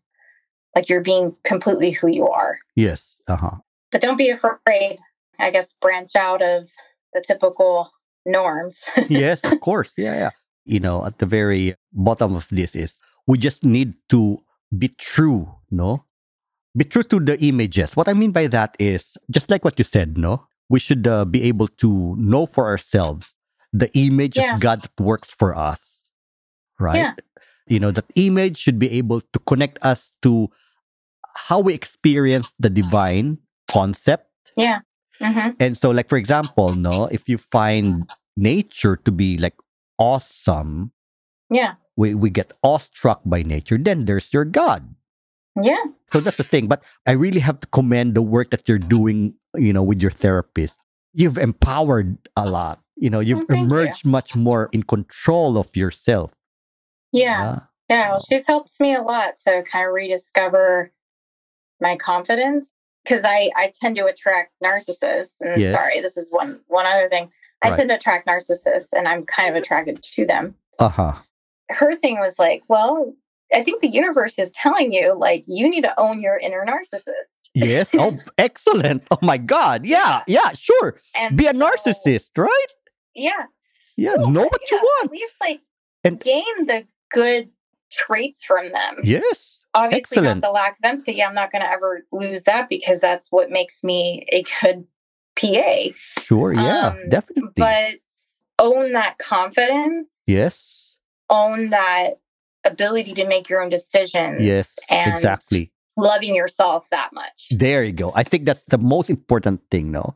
like 0.75 0.89
you're 0.89 1.01
being 1.01 1.35
completely 1.43 1.91
who 1.91 2.07
you 2.07 2.27
are. 2.27 2.59
Yes. 2.75 3.19
Uh 3.27 3.35
huh. 3.37 3.55
But 3.91 4.01
don't 4.01 4.17
be 4.17 4.29
afraid, 4.29 4.97
I 5.39 5.49
guess, 5.51 5.73
branch 5.81 6.15
out 6.15 6.41
of 6.41 6.69
the 7.13 7.23
typical 7.25 7.91
norms. 8.25 8.83
yes, 9.09 9.43
of 9.43 9.59
course. 9.61 9.91
Yeah, 9.97 10.13
yeah. 10.15 10.29
You 10.65 10.79
know, 10.79 11.05
at 11.05 11.17
the 11.19 11.25
very 11.25 11.75
bottom 11.93 12.35
of 12.35 12.47
this 12.51 12.75
is 12.75 12.97
we 13.25 13.37
just 13.37 13.63
need 13.63 13.95
to 14.09 14.39
be 14.77 14.89
true, 14.89 15.55
no? 15.71 16.03
Be 16.77 16.85
true 16.85 17.03
to 17.03 17.19
the 17.19 17.39
images. 17.43 17.95
What 17.95 18.07
I 18.07 18.13
mean 18.13 18.31
by 18.31 18.47
that 18.47 18.75
is 18.79 19.17
just 19.31 19.49
like 19.49 19.65
what 19.65 19.77
you 19.79 19.83
said, 19.85 20.17
no? 20.17 20.47
We 20.69 20.79
should 20.79 21.07
uh, 21.07 21.25
be 21.25 21.43
able 21.43 21.67
to 21.81 22.15
know 22.17 22.45
for 22.45 22.67
ourselves 22.67 23.35
the 23.73 23.89
image 23.97 24.37
Yeah. 24.37 24.55
of 24.55 24.61
God 24.61 24.83
that 24.83 24.99
works 25.03 25.31
for 25.31 25.55
us, 25.57 26.09
right? 26.79 26.97
Yeah. 26.97 27.13
You 27.67 27.79
know, 27.79 27.91
that 27.91 28.05
image 28.15 28.57
should 28.57 28.79
be 28.79 28.89
able 28.91 29.21
to 29.21 29.39
connect 29.45 29.77
us 29.81 30.11
to 30.21 30.49
how 31.35 31.59
we 31.59 31.73
experience 31.73 32.53
the 32.59 32.69
divine 32.69 33.37
concept 33.69 34.25
yeah. 34.57 34.79
hmm 35.21 35.49
and 35.59 35.77
so, 35.77 35.91
like 35.91 36.09
for 36.09 36.17
example, 36.17 36.73
no, 36.73 37.05
if 37.05 37.29
you 37.29 37.37
find 37.37 38.09
nature 38.35 38.95
to 39.05 39.11
be 39.11 39.37
like 39.37 39.53
awesome, 39.99 40.91
Yeah. 41.49 41.75
we, 41.95 42.15
we 42.15 42.29
get 42.29 42.53
awestruck 42.63 43.21
by 43.25 43.43
nature, 43.43 43.77
then 43.77 44.05
there's 44.05 44.33
your 44.33 44.45
God. 44.45 44.95
Yeah. 45.63 45.83
So 46.11 46.19
that's 46.19 46.37
the 46.37 46.43
thing. 46.43 46.67
But 46.67 46.83
I 47.05 47.11
really 47.11 47.39
have 47.39 47.59
to 47.61 47.67
commend 47.67 48.15
the 48.15 48.21
work 48.21 48.51
that 48.51 48.67
you're 48.67 48.79
doing, 48.79 49.33
you 49.55 49.73
know, 49.73 49.83
with 49.83 50.01
your 50.01 50.11
therapist. 50.11 50.79
You've 51.13 51.37
empowered 51.37 52.17
a 52.35 52.49
lot. 52.49 52.79
You 52.97 53.09
know, 53.09 53.19
you've 53.19 53.39
Oh, 53.39 53.45
thank 53.49 53.59
you. 53.59 53.65
emerged 53.65 54.05
much 54.05 54.35
more 54.35 54.69
in 54.71 54.83
control 54.83 55.57
of 55.57 55.75
yourself. 55.75 56.33
Yeah. 57.11 57.61
Yeah, 57.89 58.09
well, 58.11 58.19
she's 58.27 58.45
helped 58.45 58.79
me 58.79 58.93
a 58.93 59.01
lot 59.01 59.37
to 59.47 59.63
kind 59.63 59.87
of 59.87 59.93
rediscover 59.93 60.91
my 61.81 61.95
confidence 61.95 62.71
because 63.03 63.23
I 63.25 63.49
I 63.55 63.71
tend 63.81 63.95
to 63.95 64.05
attract 64.05 64.53
narcissists. 64.63 65.35
And 65.41 65.59
Yes. 65.61 65.71
sorry, 65.73 65.99
this 66.01 66.15
is 66.17 66.31
one 66.31 66.59
one 66.67 66.85
other 66.85 67.09
thing. 67.09 67.31
I 67.63 67.69
Right. 67.69 67.75
tend 67.77 67.89
to 67.89 67.95
attract 67.95 68.27
narcissists, 68.27 68.93
and 68.93 69.07
I'm 69.07 69.23
kind 69.23 69.49
of 69.49 69.55
attracted 69.55 70.03
to 70.03 70.25
them. 70.25 70.55
Uh 70.77 70.89
huh. 70.89 71.13
Her 71.71 71.95
thing 71.95 72.19
was 72.19 72.37
like, 72.37 72.63
well, 72.67 73.13
I 73.53 73.63
think 73.63 73.81
the 73.81 73.87
universe 73.89 74.37
is 74.37 74.51
telling 74.51 74.91
you 74.91 75.17
like 75.17 75.43
you 75.47 75.69
need 75.69 75.81
to 75.81 75.99
own 75.99 76.21
your 76.21 76.37
inner 76.37 76.65
narcissist. 76.65 77.33
Yes. 77.55 77.89
Oh, 77.95 78.17
excellent. 78.37 79.03
Oh 79.11 79.17
my 79.21 79.37
God. 79.37 79.85
Yeah. 79.85 80.21
Yeah. 80.27 80.51
Sure. 80.53 80.97
And 81.17 81.35
Be 81.37 81.47
a 81.47 81.51
so- 81.51 81.57
narcissist, 81.59 82.29
right? 82.37 82.67
Yeah, 83.15 83.45
Yeah. 83.97 84.15
Well, 84.17 84.29
know 84.29 84.43
what 84.43 84.71
you 84.71 84.77
want. 84.77 85.05
At 85.05 85.11
least 85.11 85.33
like 85.41 85.61
And- 86.03 86.19
gain 86.19 86.43
the 86.67 86.85
good 87.11 87.49
traits 87.91 88.43
from 88.43 88.71
them. 88.71 88.97
Yes. 89.03 89.61
obviously 89.73 90.17
Excellent. 90.17 90.41
not 90.41 90.47
the 90.47 90.51
lack 90.51 90.73
of 90.79 90.83
empathy 90.83 91.21
i'm 91.23 91.33
not 91.35 91.51
going 91.51 91.61
to 91.63 91.69
ever 91.69 92.01
lose 92.11 92.43
that 92.43 92.69
because 92.69 92.99
that's 92.99 93.31
what 93.31 93.49
makes 93.51 93.83
me 93.83 94.25
a 94.31 94.43
good 94.61 94.85
pa 95.35 95.89
Sure. 96.21 96.53
Yeah. 96.53 96.87
Um, 96.89 97.09
definitely. 97.09 97.51
but 97.57 97.95
own 98.59 98.93
that 98.93 99.17
confidence 99.19 100.09
yes. 100.27 100.95
own 101.29 101.69
that 101.71 102.19
ability 102.69 103.13
to 103.15 103.25
make 103.27 103.49
your 103.49 103.61
own 103.61 103.69
decisions 103.69 104.41
Yes. 104.41 104.77
and 104.89 105.11
Exactly. 105.11 105.71
loving 105.97 106.35
yourself 106.35 106.87
that 106.91 107.11
much 107.13 107.47
There 107.51 107.83
you 107.83 107.91
go. 107.93 108.11
I 108.15 108.23
think 108.23 108.45
that's 108.45 108.65
the 108.65 108.77
most 108.77 109.09
important 109.09 109.61
thing, 109.71 109.91
no? 109.91 110.15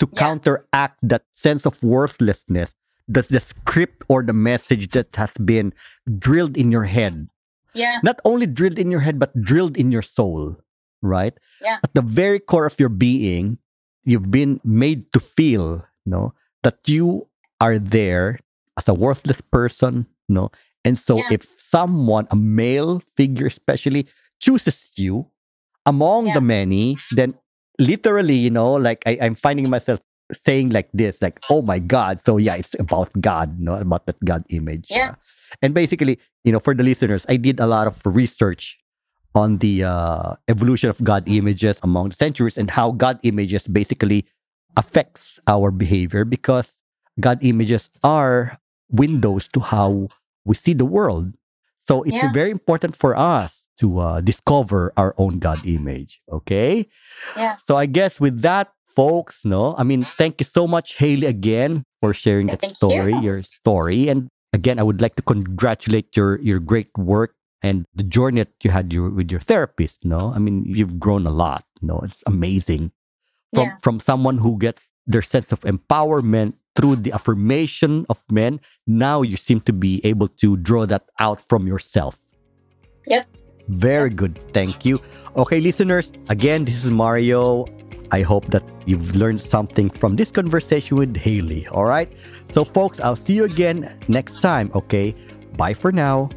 To 0.00 0.06
Yeah. 0.12 0.18
counteract 0.18 0.98
that 1.02 1.24
sense 1.32 1.66
of 1.66 1.80
worthlessness, 1.82 2.74
that's 3.08 3.28
the 3.28 3.40
script 3.40 4.04
or 4.08 4.22
the 4.22 4.32
message 4.36 4.90
that 4.96 5.14
has 5.16 5.32
been 5.42 5.72
drilled 6.18 6.56
in 6.56 6.70
your 6.70 6.84
head. 6.84 7.28
yeah 7.74 7.98
Not 8.06 8.20
only 8.24 8.46
drilled 8.46 8.78
in 8.78 8.90
your 8.94 9.00
head, 9.02 9.18
but 9.18 9.34
drilled 9.34 9.74
in 9.76 9.90
your 9.90 10.02
soul, 10.06 10.54
right? 11.02 11.34
Yeah. 11.60 11.82
At 11.82 11.90
the 11.98 12.02
very 12.06 12.38
core 12.38 12.66
of 12.70 12.78
your 12.78 12.88
being, 12.88 13.58
you've 14.06 14.30
been 14.30 14.60
made 14.62 15.10
to 15.12 15.18
feel, 15.18 15.82
no, 16.06 16.34
that 16.62 16.78
you 16.86 17.26
are 17.60 17.78
there 17.82 18.38
as 18.78 18.86
a 18.86 18.94
worthless 18.94 19.40
person, 19.42 20.06
no? 20.30 20.54
And 20.84 20.98
so 20.98 21.18
Yeah. 21.18 21.28
if 21.40 21.48
someone, 21.58 22.26
a 22.30 22.36
male 22.36 23.02
figure 23.16 23.46
especially, 23.46 24.06
chooses 24.40 24.90
you 24.96 25.26
among 25.86 26.26
Yeah. 26.26 26.34
the 26.34 26.40
many, 26.40 26.98
then 27.10 27.34
literally, 27.78 28.34
you 28.36 28.50
know, 28.50 28.72
like 28.74 29.02
I, 29.06 29.18
I'm 29.20 29.34
finding 29.34 29.68
myself 29.70 30.00
saying 30.32 30.70
like 30.70 30.88
this, 30.92 31.20
like, 31.20 31.40
oh 31.50 31.62
my 31.62 31.78
God. 31.78 32.20
So 32.24 32.36
yeah, 32.38 32.54
it's 32.56 32.74
about 32.78 33.10
God, 33.20 33.60
no, 33.60 33.74
about 33.76 34.06
that 34.06 34.22
God 34.24 34.44
image. 34.48 34.88
Yeah. 34.90 35.10
Uh, 35.10 35.14
and 35.62 35.74
basically, 35.74 36.18
you 36.44 36.52
know, 36.52 36.60
for 36.60 36.74
the 36.74 36.82
listeners, 36.82 37.26
I 37.28 37.36
did 37.36 37.60
a 37.60 37.66
lot 37.66 37.86
of 37.86 38.00
research 38.04 38.78
on 39.34 39.58
the 39.58 39.84
uh, 39.84 40.34
evolution 40.48 40.88
of 40.90 41.02
God 41.02 41.24
images 41.26 41.80
among 41.82 42.10
the 42.10 42.16
centuries 42.16 42.56
and 42.56 42.70
how 42.70 42.92
God 42.92 43.18
images 43.22 43.66
basically 43.66 44.24
affects 44.76 45.38
our 45.46 45.70
behavior 45.70 46.24
because 46.24 46.72
God 47.20 47.38
images 47.42 47.90
are 48.02 48.58
windows 48.90 49.48
to 49.52 49.60
how 49.60 50.08
we 50.44 50.54
see 50.54 50.74
the 50.74 50.84
world. 50.84 51.32
So 51.80 52.02
it's 52.02 52.16
Yeah. 52.22 52.32
very 52.32 52.50
important 52.50 52.96
for 52.96 53.16
us 53.16 53.66
to 53.80 53.98
uh, 54.00 54.20
discover 54.20 54.92
our 54.96 55.14
own 55.18 55.38
God 55.38 55.60
image. 55.66 56.20
Okay. 56.30 56.86
yeah 57.36 57.56
So 57.66 57.76
I 57.76 57.86
guess 57.86 58.20
with 58.20 58.40
that, 58.42 58.72
folks, 58.94 59.40
no, 59.44 59.74
I 59.76 59.82
mean, 59.82 60.06
thank 60.16 60.40
you 60.40 60.46
so 60.46 60.66
much, 60.66 60.96
Haley, 61.02 61.26
again 61.26 61.82
for 62.00 62.14
sharing 62.14 62.46
that 62.48 62.64
story, 62.64 63.14
you. 63.14 63.20
your 63.26 63.42
story, 63.42 64.08
and 64.08 64.28
again, 64.52 64.78
I 64.78 64.84
would 64.86 65.00
like 65.02 65.16
to 65.16 65.22
congratulate 65.22 66.14
your 66.16 66.38
your 66.40 66.60
great 66.62 66.88
work 66.96 67.34
and 67.62 67.84
the 67.94 68.04
journey 68.06 68.42
that 68.46 68.54
you 68.62 68.70
had 68.70 68.92
your, 68.92 69.10
with 69.10 69.32
your 69.32 69.40
therapist. 69.40 70.04
No, 70.04 70.30
I 70.30 70.38
mean, 70.38 70.62
you've 70.68 71.00
grown 71.00 71.26
a 71.26 71.34
lot. 71.34 71.64
No, 71.82 71.98
it's 72.06 72.22
amazing 72.26 72.92
from 73.54 73.66
Yeah. 73.74 73.76
from 73.82 73.98
someone 73.98 74.38
who 74.38 74.54
gets 74.58 74.93
their 75.06 75.22
sense 75.22 75.52
of 75.52 75.60
empowerment 75.60 76.54
through 76.76 76.96
the 76.96 77.12
affirmation 77.12 78.04
of 78.08 78.22
men. 78.30 78.60
Now 78.86 79.22
you 79.22 79.36
seem 79.36 79.60
to 79.62 79.72
be 79.72 80.00
able 80.04 80.28
to 80.42 80.56
draw 80.56 80.86
that 80.86 81.06
out 81.18 81.40
from 81.40 81.66
yourself. 81.66 82.18
Yep. 83.06 83.26
Very 83.68 84.10
good. 84.10 84.38
Thank 84.52 84.84
you. 84.84 85.00
Okay, 85.36 85.60
listeners, 85.60 86.12
again, 86.28 86.64
this 86.64 86.84
is 86.84 86.90
Mario. 86.90 87.66
I 88.10 88.22
hope 88.22 88.46
that 88.48 88.62
you've 88.86 89.16
learned 89.16 89.40
something 89.40 89.88
from 89.90 90.16
this 90.16 90.30
conversation 90.30 90.96
with 90.96 91.16
Haley. 91.16 91.66
All 91.68 91.84
right. 91.84 92.12
So, 92.52 92.64
folks, 92.64 93.00
I'll 93.00 93.16
see 93.16 93.34
you 93.34 93.44
again 93.44 93.90
next 94.08 94.40
time. 94.40 94.70
Okay. 94.74 95.14
Bye 95.56 95.74
for 95.74 95.92
now. 95.92 96.28